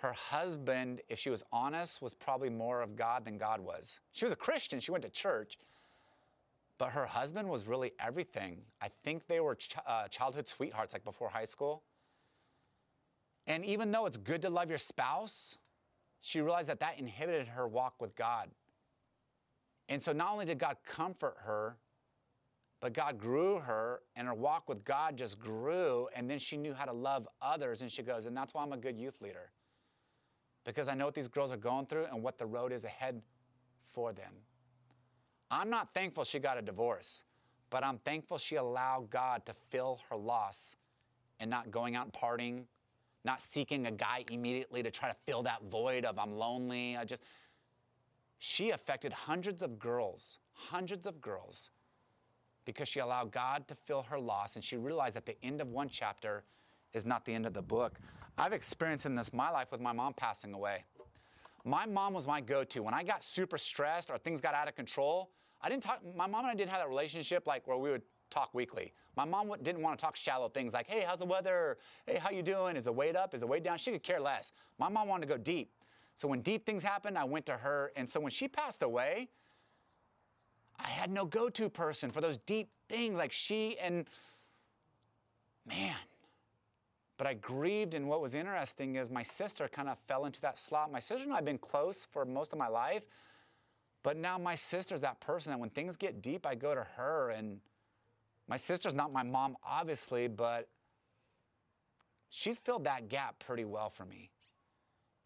her 0.00 0.12
husband, 0.12 1.00
if 1.08 1.18
she 1.18 1.30
was 1.30 1.42
honest, 1.52 2.02
was 2.02 2.12
probably 2.12 2.50
more 2.50 2.82
of 2.82 2.96
God 2.96 3.24
than 3.24 3.38
God 3.38 3.60
was. 3.60 4.00
She 4.12 4.24
was 4.24 4.32
a 4.32 4.36
Christian, 4.36 4.78
she 4.78 4.90
went 4.90 5.02
to 5.04 5.10
church, 5.10 5.58
but 6.76 6.90
her 6.90 7.06
husband 7.06 7.48
was 7.48 7.66
really 7.66 7.92
everything. 7.98 8.58
I 8.82 8.88
think 9.04 9.26
they 9.26 9.40
were 9.40 9.54
ch- 9.54 9.76
uh, 9.86 10.08
childhood 10.08 10.48
sweethearts, 10.48 10.92
like 10.92 11.04
before 11.04 11.28
high 11.28 11.44
school. 11.44 11.82
And 13.46 13.64
even 13.64 13.90
though 13.90 14.06
it's 14.06 14.16
good 14.16 14.42
to 14.42 14.50
love 14.50 14.68
your 14.68 14.78
spouse, 14.78 15.56
she 16.20 16.40
realized 16.40 16.68
that 16.68 16.80
that 16.80 16.98
inhibited 16.98 17.48
her 17.48 17.66
walk 17.66 17.94
with 18.00 18.14
God. 18.16 18.50
And 19.88 20.02
so 20.02 20.12
not 20.12 20.32
only 20.32 20.44
did 20.44 20.58
God 20.58 20.76
comfort 20.84 21.36
her, 21.44 21.76
but 22.80 22.92
God 22.92 23.18
grew 23.18 23.58
her 23.58 24.00
and 24.16 24.26
her 24.26 24.34
walk 24.34 24.68
with 24.68 24.84
God 24.84 25.16
just 25.16 25.38
grew. 25.38 26.08
And 26.14 26.28
then 26.28 26.38
she 26.38 26.56
knew 26.56 26.74
how 26.74 26.84
to 26.84 26.92
love 26.92 27.28
others. 27.40 27.82
And 27.82 27.90
she 27.90 28.02
goes, 28.02 28.26
and 28.26 28.36
that's 28.36 28.54
why 28.54 28.62
I'm 28.62 28.72
a 28.72 28.76
good 28.76 28.98
youth 28.98 29.20
leader. 29.20 29.50
Because 30.64 30.88
I 30.88 30.94
know 30.94 31.06
what 31.06 31.14
these 31.14 31.28
girls 31.28 31.52
are 31.52 31.56
going 31.56 31.86
through 31.86 32.06
and 32.06 32.22
what 32.22 32.38
the 32.38 32.46
road 32.46 32.72
is 32.72 32.84
ahead 32.84 33.20
for 33.92 34.12
them. 34.12 34.32
I'm 35.50 35.70
not 35.70 35.92
thankful 35.94 36.24
she 36.24 36.38
got 36.38 36.58
a 36.58 36.62
divorce, 36.62 37.24
but 37.70 37.84
I'm 37.84 37.98
thankful 37.98 38.38
she 38.38 38.56
allowed 38.56 39.10
God 39.10 39.44
to 39.46 39.54
fill 39.70 40.00
her 40.08 40.16
loss 40.16 40.76
and 41.40 41.50
not 41.50 41.70
going 41.70 41.94
out 41.94 42.04
and 42.04 42.12
partying 42.12 42.64
not 43.24 43.40
seeking 43.40 43.86
a 43.86 43.90
guy 43.90 44.24
immediately 44.30 44.82
to 44.82 44.90
try 44.90 45.08
to 45.08 45.16
fill 45.26 45.42
that 45.42 45.62
void 45.70 46.04
of 46.04 46.18
I'm 46.18 46.36
lonely. 46.36 46.96
I 46.96 47.04
just, 47.04 47.22
she 48.44 48.70
affected 48.70 49.12
hundreds 49.12 49.62
of 49.62 49.78
girls, 49.78 50.40
hundreds 50.52 51.06
of 51.06 51.20
girls, 51.20 51.70
because 52.64 52.88
she 52.88 52.98
allowed 52.98 53.30
God 53.30 53.68
to 53.68 53.76
fill 53.76 54.02
her 54.02 54.18
loss 54.18 54.56
and 54.56 54.64
she 54.64 54.76
realized 54.76 55.14
that 55.14 55.26
the 55.26 55.36
end 55.44 55.60
of 55.60 55.68
one 55.68 55.88
chapter 55.88 56.42
is 56.92 57.06
not 57.06 57.24
the 57.24 57.32
end 57.32 57.46
of 57.46 57.54
the 57.54 57.62
book. 57.62 58.00
I've 58.36 58.52
experienced 58.52 59.06
in 59.06 59.14
this 59.14 59.32
my 59.32 59.48
life 59.48 59.70
with 59.70 59.80
my 59.80 59.92
mom 59.92 60.14
passing 60.14 60.54
away. 60.54 60.82
My 61.64 61.86
mom 61.86 62.14
was 62.14 62.26
my 62.26 62.40
go-to. 62.40 62.82
When 62.82 62.94
I 62.94 63.04
got 63.04 63.22
super 63.22 63.58
stressed 63.58 64.10
or 64.10 64.18
things 64.18 64.40
got 64.40 64.54
out 64.54 64.66
of 64.66 64.74
control, 64.74 65.30
I 65.60 65.68
didn't 65.68 65.84
talk, 65.84 66.00
my 66.16 66.26
mom 66.26 66.40
and 66.40 66.50
I 66.50 66.54
didn't 66.56 66.70
have 66.70 66.80
that 66.80 66.88
relationship 66.88 67.46
like 67.46 67.64
where 67.68 67.76
we 67.76 67.90
would 67.90 68.02
talk 68.28 68.52
weekly. 68.54 68.92
My 69.16 69.24
mom 69.24 69.54
didn't 69.62 69.82
want 69.82 69.96
to 69.96 70.04
talk 70.04 70.16
shallow 70.16 70.48
things 70.48 70.72
like, 70.72 70.88
hey, 70.88 71.04
how's 71.06 71.20
the 71.20 71.26
weather? 71.26 71.78
Hey, 72.06 72.18
how 72.18 72.30
you 72.30 72.42
doing? 72.42 72.74
Is 72.74 72.86
the 72.86 72.92
weight 72.92 73.14
up? 73.14 73.34
Is 73.34 73.40
the 73.40 73.46
weight 73.46 73.62
down? 73.62 73.78
She 73.78 73.92
could 73.92 74.02
care 74.02 74.18
less. 74.18 74.50
My 74.80 74.88
mom 74.88 75.06
wanted 75.06 75.28
to 75.28 75.32
go 75.32 75.38
deep. 75.38 75.70
So 76.14 76.28
when 76.28 76.40
deep 76.40 76.66
things 76.66 76.82
happened, 76.82 77.18
I 77.18 77.24
went 77.24 77.46
to 77.46 77.52
her. 77.52 77.92
And 77.96 78.08
so 78.08 78.20
when 78.20 78.30
she 78.30 78.48
passed 78.48 78.82
away, 78.82 79.28
I 80.78 80.88
had 80.88 81.10
no 81.10 81.24
go-to 81.24 81.68
person 81.68 82.10
for 82.10 82.20
those 82.20 82.38
deep 82.38 82.70
things 82.88 83.16
like 83.16 83.32
she 83.32 83.78
and 83.78 84.06
man. 85.66 85.96
But 87.18 87.26
I 87.26 87.34
grieved, 87.34 87.94
and 87.94 88.08
what 88.08 88.20
was 88.20 88.34
interesting 88.34 88.96
is 88.96 89.08
my 89.10 89.22
sister 89.22 89.68
kind 89.68 89.88
of 89.88 89.96
fell 90.08 90.24
into 90.24 90.40
that 90.40 90.58
slot. 90.58 90.90
My 90.90 90.98
sister 90.98 91.22
and 91.22 91.32
I 91.32 91.36
have 91.36 91.44
been 91.44 91.58
close 91.58 92.04
for 92.04 92.24
most 92.24 92.52
of 92.52 92.58
my 92.58 92.66
life, 92.66 93.04
but 94.02 94.16
now 94.16 94.38
my 94.38 94.56
sister's 94.56 95.02
that 95.02 95.20
person 95.20 95.52
that 95.52 95.58
when 95.60 95.70
things 95.70 95.96
get 95.96 96.20
deep, 96.20 96.44
I 96.46 96.56
go 96.56 96.74
to 96.74 96.84
her. 96.96 97.30
And 97.30 97.60
my 98.48 98.56
sister's 98.56 98.92
not 98.92 99.12
my 99.12 99.22
mom, 99.22 99.56
obviously, 99.64 100.26
but 100.26 100.68
she's 102.28 102.58
filled 102.58 102.84
that 102.84 103.08
gap 103.08 103.38
pretty 103.38 103.64
well 103.64 103.88
for 103.88 104.04
me. 104.04 104.31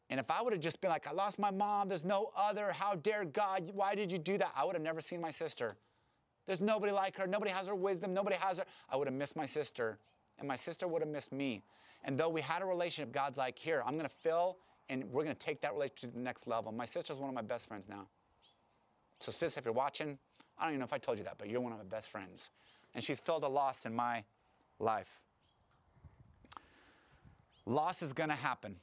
And 0.08 0.20
if 0.20 0.30
I 0.30 0.40
would 0.40 0.52
have 0.52 0.62
just 0.62 0.80
been 0.80 0.90
like, 0.90 1.06
I 1.06 1.12
lost 1.12 1.38
my 1.38 1.50
mom, 1.50 1.88
there's 1.88 2.04
no 2.04 2.30
other, 2.36 2.70
how 2.70 2.94
dare 2.94 3.24
God, 3.24 3.70
why 3.74 3.94
did 3.94 4.12
you 4.12 4.18
do 4.18 4.38
that? 4.38 4.52
I 4.54 4.64
would 4.64 4.74
have 4.74 4.82
never 4.82 5.00
seen 5.00 5.20
my 5.20 5.32
sister. 5.32 5.76
There's 6.46 6.60
nobody 6.60 6.92
like 6.92 7.16
her, 7.16 7.26
nobody 7.26 7.50
has 7.50 7.66
her 7.66 7.74
wisdom, 7.74 8.14
nobody 8.14 8.36
has 8.36 8.58
her. 8.58 8.64
I 8.88 8.96
would 8.96 9.08
have 9.08 9.14
missed 9.16 9.34
my 9.34 9.46
sister, 9.46 9.98
and 10.38 10.46
my 10.46 10.54
sister 10.54 10.86
would 10.86 11.02
have 11.02 11.10
missed 11.10 11.32
me. 11.32 11.64
And 12.04 12.16
though 12.16 12.28
we 12.28 12.40
had 12.40 12.62
a 12.62 12.64
relationship, 12.64 13.12
God's 13.12 13.36
like, 13.36 13.58
here, 13.58 13.82
I'm 13.84 13.96
gonna 13.96 14.08
fill, 14.08 14.58
and 14.88 15.04
we're 15.10 15.24
gonna 15.24 15.34
take 15.34 15.60
that 15.62 15.72
relationship 15.72 16.10
to 16.10 16.16
the 16.16 16.22
next 16.22 16.46
level. 16.46 16.70
My 16.70 16.84
sister's 16.84 17.16
one 17.16 17.28
of 17.28 17.34
my 17.34 17.42
best 17.42 17.66
friends 17.66 17.88
now. 17.88 18.06
So, 19.18 19.32
sis, 19.32 19.56
if 19.56 19.64
you're 19.64 19.74
watching, 19.74 20.18
I 20.56 20.62
don't 20.62 20.72
even 20.72 20.80
know 20.80 20.84
if 20.84 20.92
I 20.92 20.98
told 20.98 21.18
you 21.18 21.24
that, 21.24 21.34
but 21.36 21.48
you're 21.48 21.60
one 21.60 21.72
of 21.72 21.78
my 21.78 21.84
best 21.84 22.10
friends. 22.10 22.50
And 22.94 23.02
she's 23.02 23.18
filled 23.18 23.42
a 23.42 23.48
loss 23.48 23.86
in 23.86 23.94
my 23.94 24.22
life. 24.78 25.20
Loss 27.66 28.02
is 28.02 28.12
gonna 28.12 28.36
happen. 28.36 28.76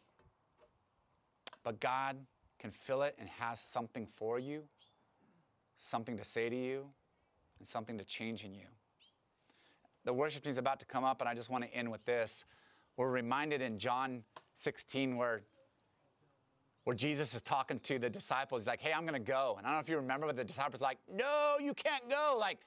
But 1.63 1.79
God 1.79 2.17
can 2.59 2.71
fill 2.71 3.01
it 3.03 3.15
and 3.19 3.27
has 3.29 3.59
something 3.59 4.07
for 4.15 4.39
you, 4.39 4.63
something 5.77 6.17
to 6.17 6.23
say 6.23 6.49
to 6.49 6.55
you, 6.55 6.85
and 7.59 7.67
something 7.67 7.97
to 7.97 8.03
change 8.03 8.43
in 8.43 8.53
you. 8.53 8.65
The 10.05 10.13
worship 10.13 10.43
team 10.43 10.51
is 10.51 10.57
about 10.57 10.79
to 10.81 10.85
come 10.85 11.03
up, 11.03 11.21
and 11.21 11.29
I 11.29 11.33
just 11.33 11.49
want 11.49 11.63
to 11.63 11.73
end 11.73 11.89
with 11.89 12.03
this. 12.05 12.45
We're 12.97 13.09
reminded 13.09 13.61
in 13.61 13.79
John 13.79 14.23
16 14.53 15.15
where, 15.15 15.41
where 16.83 16.95
Jesus 16.95 17.33
is 17.33 17.41
talking 17.41 17.79
to 17.79 17.97
the 17.97 18.09
disciples. 18.09 18.63
He's 18.63 18.67
like, 18.67 18.81
hey, 18.81 18.91
I'm 18.93 19.05
to 19.07 19.19
go. 19.19 19.55
And 19.57 19.65
I 19.65 19.69
don't 19.69 19.77
know 19.77 19.81
if 19.81 19.89
you 19.89 19.95
remember, 19.95 20.27
but 20.27 20.35
the 20.35 20.43
disciples 20.43 20.81
are 20.81 20.85
like, 20.85 20.99
no, 21.11 21.55
you 21.59 21.73
can't 21.73 22.07
go. 22.09 22.37
Like, 22.37 22.59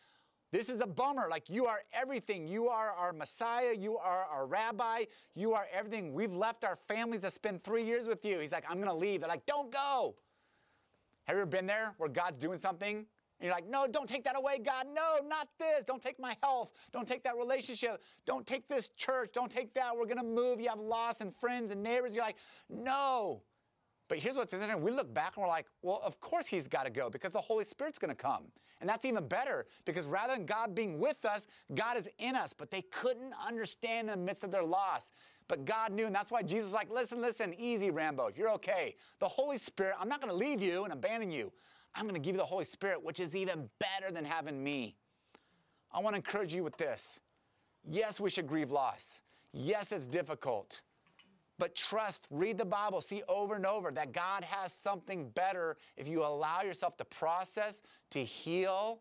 this 0.52 0.68
is 0.68 0.80
a 0.80 0.86
bummer. 0.86 1.28
Like, 1.28 1.50
you 1.50 1.66
are 1.66 1.80
everything. 1.92 2.46
You 2.46 2.68
are 2.68 2.90
our 2.90 3.12
Messiah. 3.12 3.74
You 3.74 3.98
are 3.98 4.24
our 4.24 4.46
rabbi. 4.46 5.04
You 5.34 5.54
are 5.54 5.66
everything. 5.72 6.12
We've 6.12 6.34
left 6.34 6.64
our 6.64 6.76
families 6.76 7.20
to 7.22 7.30
spend 7.30 7.64
three 7.64 7.84
years 7.84 8.06
with 8.06 8.24
you. 8.24 8.38
He's 8.38 8.52
like, 8.52 8.64
I'm 8.68 8.76
going 8.76 8.88
to 8.88 8.94
leave. 8.94 9.20
They're 9.20 9.28
like, 9.28 9.46
don't 9.46 9.70
go. 9.72 10.14
Have 11.24 11.36
you 11.36 11.42
ever 11.42 11.50
been 11.50 11.66
there 11.66 11.94
where 11.98 12.08
God's 12.08 12.38
doing 12.38 12.58
something? 12.58 13.04
And 13.38 13.46
you're 13.46 13.52
like, 13.52 13.68
no, 13.68 13.86
don't 13.86 14.08
take 14.08 14.24
that 14.24 14.36
away, 14.36 14.58
God. 14.64 14.86
No, 14.94 15.18
not 15.26 15.48
this. 15.58 15.84
Don't 15.84 16.00
take 16.00 16.18
my 16.18 16.36
health. 16.42 16.70
Don't 16.92 17.06
take 17.06 17.22
that 17.24 17.36
relationship. 17.36 18.02
Don't 18.24 18.46
take 18.46 18.66
this 18.68 18.90
church. 18.90 19.30
Don't 19.32 19.50
take 19.50 19.74
that. 19.74 19.94
We're 19.94 20.06
going 20.06 20.16
to 20.18 20.22
move. 20.22 20.60
You 20.60 20.68
have 20.70 20.78
loss 20.78 21.20
and 21.20 21.34
friends 21.34 21.70
and 21.70 21.82
neighbors. 21.82 22.12
You're 22.14 22.24
like, 22.24 22.36
no. 22.70 23.42
But 24.08 24.18
here's 24.18 24.36
what's 24.36 24.52
interesting. 24.52 24.80
We 24.82 24.92
look 24.92 25.12
back 25.12 25.32
and 25.36 25.42
we're 25.42 25.48
like, 25.48 25.66
well, 25.82 26.00
of 26.04 26.20
course 26.20 26.46
he's 26.46 26.68
got 26.68 26.84
to 26.84 26.90
go 26.90 27.10
because 27.10 27.32
the 27.32 27.40
Holy 27.40 27.64
Spirit's 27.64 27.98
going 27.98 28.14
to 28.14 28.14
come. 28.14 28.44
And 28.80 28.88
that's 28.88 29.04
even 29.04 29.26
better 29.26 29.66
because 29.84 30.06
rather 30.06 30.34
than 30.34 30.46
God 30.46 30.74
being 30.74 30.98
with 30.98 31.24
us, 31.24 31.46
God 31.74 31.96
is 31.96 32.08
in 32.18 32.36
us. 32.36 32.52
But 32.52 32.70
they 32.70 32.82
couldn't 32.82 33.32
understand 33.46 34.08
in 34.08 34.18
the 34.18 34.24
midst 34.24 34.44
of 34.44 34.50
their 34.50 34.62
loss. 34.62 35.12
But 35.48 35.64
God 35.64 35.92
knew, 35.92 36.06
and 36.06 36.14
that's 36.14 36.30
why 36.30 36.42
Jesus 36.42 36.74
like, 36.74 36.90
listen, 36.90 37.20
listen, 37.20 37.54
easy, 37.58 37.90
Rambo. 37.90 38.30
You're 38.36 38.50
okay. 38.50 38.94
The 39.18 39.28
Holy 39.28 39.56
Spirit, 39.56 39.94
I'm 40.00 40.08
not 40.08 40.20
going 40.20 40.30
to 40.30 40.36
leave 40.36 40.60
you 40.60 40.84
and 40.84 40.92
abandon 40.92 41.30
you. 41.30 41.52
I'm 41.94 42.02
going 42.02 42.14
to 42.14 42.20
give 42.20 42.34
you 42.34 42.40
the 42.40 42.46
Holy 42.46 42.64
Spirit, 42.64 43.02
which 43.02 43.20
is 43.20 43.34
even 43.34 43.68
better 43.78 44.12
than 44.12 44.24
having 44.24 44.62
me. 44.62 44.96
I 45.92 46.00
want 46.00 46.14
to 46.14 46.18
encourage 46.18 46.52
you 46.52 46.62
with 46.62 46.76
this. 46.76 47.20
Yes, 47.88 48.20
we 48.20 48.28
should 48.28 48.46
grieve 48.46 48.70
loss. 48.70 49.22
Yes, 49.52 49.92
it's 49.92 50.06
difficult. 50.06 50.82
But 51.58 51.74
trust, 51.74 52.26
read 52.30 52.58
the 52.58 52.66
Bible, 52.66 53.00
see 53.00 53.22
over 53.28 53.54
and 53.54 53.64
over 53.64 53.90
that 53.92 54.12
God 54.12 54.44
has 54.44 54.72
something 54.72 55.28
better 55.30 55.76
if 55.96 56.06
you 56.06 56.22
allow 56.22 56.62
yourself 56.62 56.96
to 56.98 57.04
process, 57.04 57.82
to 58.10 58.22
heal, 58.22 58.98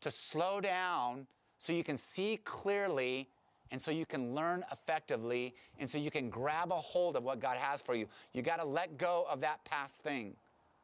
to 0.00 0.10
slow 0.10 0.60
down 0.60 1.26
so 1.58 1.72
you 1.72 1.82
can 1.82 1.96
see 1.96 2.38
clearly 2.44 3.28
and 3.70 3.82
so 3.82 3.90
you 3.90 4.06
can 4.06 4.34
learn 4.34 4.64
effectively 4.72 5.54
and 5.78 5.88
so 5.88 5.98
you 5.98 6.10
can 6.10 6.30
grab 6.30 6.70
a 6.70 6.76
hold 6.76 7.16
of 7.16 7.24
what 7.24 7.40
God 7.40 7.56
has 7.56 7.82
for 7.82 7.94
you. 7.94 8.06
You 8.32 8.42
got 8.42 8.60
to 8.60 8.64
let 8.64 8.96
go 8.96 9.26
of 9.28 9.40
that 9.40 9.62
past 9.64 10.02
thing 10.02 10.34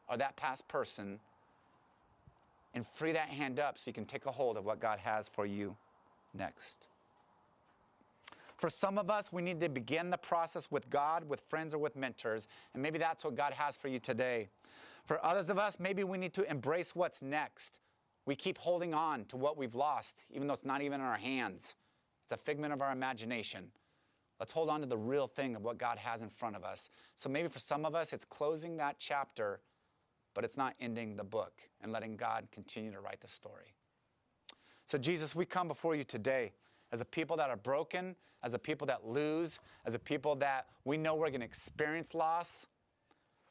or 0.08 0.16
that 0.16 0.36
past 0.36 0.66
person 0.68 1.18
and 2.74 2.86
free 2.86 3.12
that 3.12 3.28
hand 3.28 3.60
up 3.60 3.78
so 3.78 3.84
you 3.86 3.94
can 3.94 4.04
take 4.04 4.26
a 4.26 4.32
hold 4.32 4.56
of 4.56 4.64
what 4.64 4.80
God 4.80 4.98
has 4.98 5.28
for 5.28 5.46
you 5.46 5.76
next. 6.34 6.88
For 8.56 8.70
some 8.70 8.98
of 8.98 9.10
us, 9.10 9.32
we 9.32 9.42
need 9.42 9.60
to 9.60 9.68
begin 9.68 10.10
the 10.10 10.18
process 10.18 10.70
with 10.70 10.88
God, 10.88 11.28
with 11.28 11.40
friends, 11.40 11.74
or 11.74 11.78
with 11.78 11.96
mentors. 11.96 12.48
And 12.72 12.82
maybe 12.82 12.98
that's 12.98 13.24
what 13.24 13.34
God 13.34 13.52
has 13.52 13.76
for 13.76 13.88
you 13.88 13.98
today. 13.98 14.48
For 15.04 15.24
others 15.24 15.50
of 15.50 15.58
us, 15.58 15.78
maybe 15.78 16.04
we 16.04 16.18
need 16.18 16.32
to 16.34 16.48
embrace 16.50 16.94
what's 16.94 17.22
next. 17.22 17.80
We 18.26 18.34
keep 18.34 18.56
holding 18.56 18.94
on 18.94 19.24
to 19.26 19.36
what 19.36 19.56
we've 19.56 19.74
lost, 19.74 20.24
even 20.30 20.46
though 20.46 20.54
it's 20.54 20.64
not 20.64 20.82
even 20.82 21.00
in 21.00 21.06
our 21.06 21.16
hands. 21.16 21.74
It's 22.22 22.32
a 22.32 22.36
figment 22.36 22.72
of 22.72 22.80
our 22.80 22.92
imagination. 22.92 23.70
Let's 24.40 24.52
hold 24.52 24.70
on 24.70 24.80
to 24.80 24.86
the 24.86 24.96
real 24.96 25.26
thing 25.26 25.54
of 25.56 25.62
what 25.62 25.78
God 25.78 25.98
has 25.98 26.22
in 26.22 26.30
front 26.30 26.56
of 26.56 26.64
us. 26.64 26.90
So 27.14 27.28
maybe 27.28 27.48
for 27.48 27.58
some 27.58 27.84
of 27.84 27.94
us, 27.94 28.12
it's 28.12 28.24
closing 28.24 28.76
that 28.78 28.96
chapter, 28.98 29.60
but 30.32 30.44
it's 30.44 30.56
not 30.56 30.74
ending 30.80 31.16
the 31.16 31.24
book 31.24 31.60
and 31.82 31.92
letting 31.92 32.16
God 32.16 32.48
continue 32.50 32.90
to 32.92 33.00
write 33.00 33.20
the 33.20 33.28
story. 33.28 33.74
So, 34.86 34.98
Jesus, 34.98 35.34
we 35.34 35.46
come 35.46 35.68
before 35.68 35.94
you 35.94 36.04
today 36.04 36.52
as 36.94 37.00
a 37.00 37.04
people 37.04 37.36
that 37.36 37.50
are 37.50 37.56
broken, 37.56 38.14
as 38.44 38.54
a 38.54 38.58
people 38.58 38.86
that 38.86 39.04
lose, 39.04 39.58
as 39.84 39.96
a 39.96 39.98
people 39.98 40.36
that 40.36 40.68
we 40.84 40.96
know 40.96 41.16
we're 41.16 41.28
going 41.28 41.40
to 41.40 41.46
experience 41.46 42.14
loss, 42.14 42.68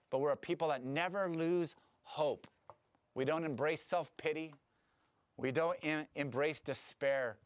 but 0.09 0.19
we're 0.19 0.31
a 0.31 0.37
people 0.37 0.69
that 0.69 0.85
never 0.85 1.27
lose 1.27 1.75
hope. 2.03 2.47
We 3.15 3.25
don't 3.25 3.43
embrace 3.43 3.81
self 3.81 4.15
pity, 4.15 4.53
we 5.35 5.51
don't 5.51 5.77
em- 5.83 6.07
embrace 6.15 6.61
despair. 6.61 7.37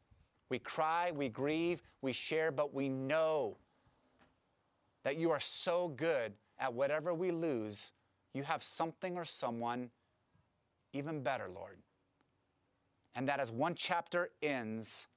We 0.49 0.59
cry, 0.59 1.11
we 1.13 1.29
grieve, 1.29 1.81
we 2.03 2.13
share, 2.13 2.51
but 2.51 2.75
we 2.75 2.89
know 2.89 3.57
that 5.03 5.17
you 5.17 5.31
are 5.31 5.39
so 5.39 5.87
good 5.89 6.31
at 6.59 6.71
whatever 6.71 7.13
we 7.13 7.31
lose, 7.31 7.91
you 8.35 8.43
have 8.43 8.61
something 8.61 9.17
or 9.17 9.25
someone 9.25 9.89
even 10.93 11.23
better, 11.23 11.49
Lord. 11.53 11.79
And 13.15 13.27
that 13.27 13.39
as 13.39 13.51
one 13.51 13.73
chapter 13.75 14.29
ends, 14.43 15.07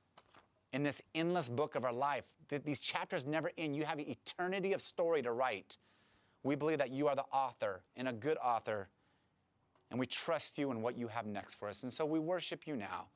in 0.73 0.83
this 0.83 1.03
endless 1.15 1.49
book 1.49 1.75
of 1.75 1.85
our 1.85 1.93
life. 1.93 2.25
That 2.49 2.65
these 2.65 2.81
chapters 2.81 3.27
never 3.27 3.51
end. 3.59 3.77
You 3.77 3.85
have 3.85 3.99
an 3.99 4.09
eternity 4.09 4.73
of 4.73 4.83
story 4.83 5.23
to 5.23 5.33
write. 5.33 5.79
We 6.43 6.55
believe 6.55 6.79
that 6.79 6.91
you 6.91 7.07
are 7.09 7.15
the 7.15 7.27
author 7.33 7.83
and 7.97 8.09
a 8.09 8.13
good 8.13 8.39
author, 8.39 8.89
and 9.91 10.01
we 10.01 10.07
trust 10.07 10.59
you 10.59 10.71
in 10.71 10.83
what 10.83 10.97
you 10.97 11.07
have 11.09 11.27
next 11.27 11.55
for 11.55 11.69
us. 11.69 11.83
And 11.83 11.93
so 11.93 12.07
we 12.07 12.19
worship 12.19 12.67
you 12.67 12.77
now. 12.77 13.07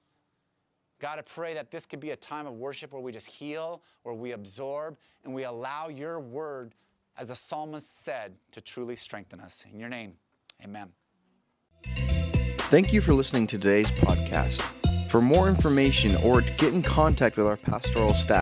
God, 1.00 1.18
I 1.18 1.22
pray 1.22 1.54
that 1.54 1.70
this 1.70 1.86
could 1.86 2.00
be 2.00 2.10
a 2.10 2.16
time 2.16 2.46
of 2.46 2.54
worship 2.54 2.92
where 2.92 3.02
we 3.02 3.12
just 3.12 3.26
heal, 3.26 3.82
where 4.02 4.14
we 4.14 4.32
absorb, 4.32 4.96
and 5.24 5.34
we 5.34 5.44
allow 5.44 5.88
your 5.88 6.20
word, 6.20 6.74
as 7.16 7.28
the 7.28 7.34
psalmist 7.34 8.04
said, 8.04 8.34
to 8.52 8.60
truly 8.60 8.96
strengthen 8.96 9.40
us. 9.40 9.64
In 9.72 9.80
your 9.80 9.88
name, 9.88 10.14
amen. 10.62 10.92
Thank 11.84 12.92
you 12.92 13.00
for 13.00 13.12
listening 13.12 13.46
to 13.48 13.58
today's 13.58 13.90
podcast. 13.90 14.83
For 15.14 15.20
more 15.20 15.48
information 15.48 16.16
or 16.24 16.40
to 16.40 16.50
get 16.54 16.74
in 16.74 16.82
contact 16.82 17.36
with 17.36 17.46
our 17.46 17.56
pastoral 17.56 18.14
staff, 18.14 18.32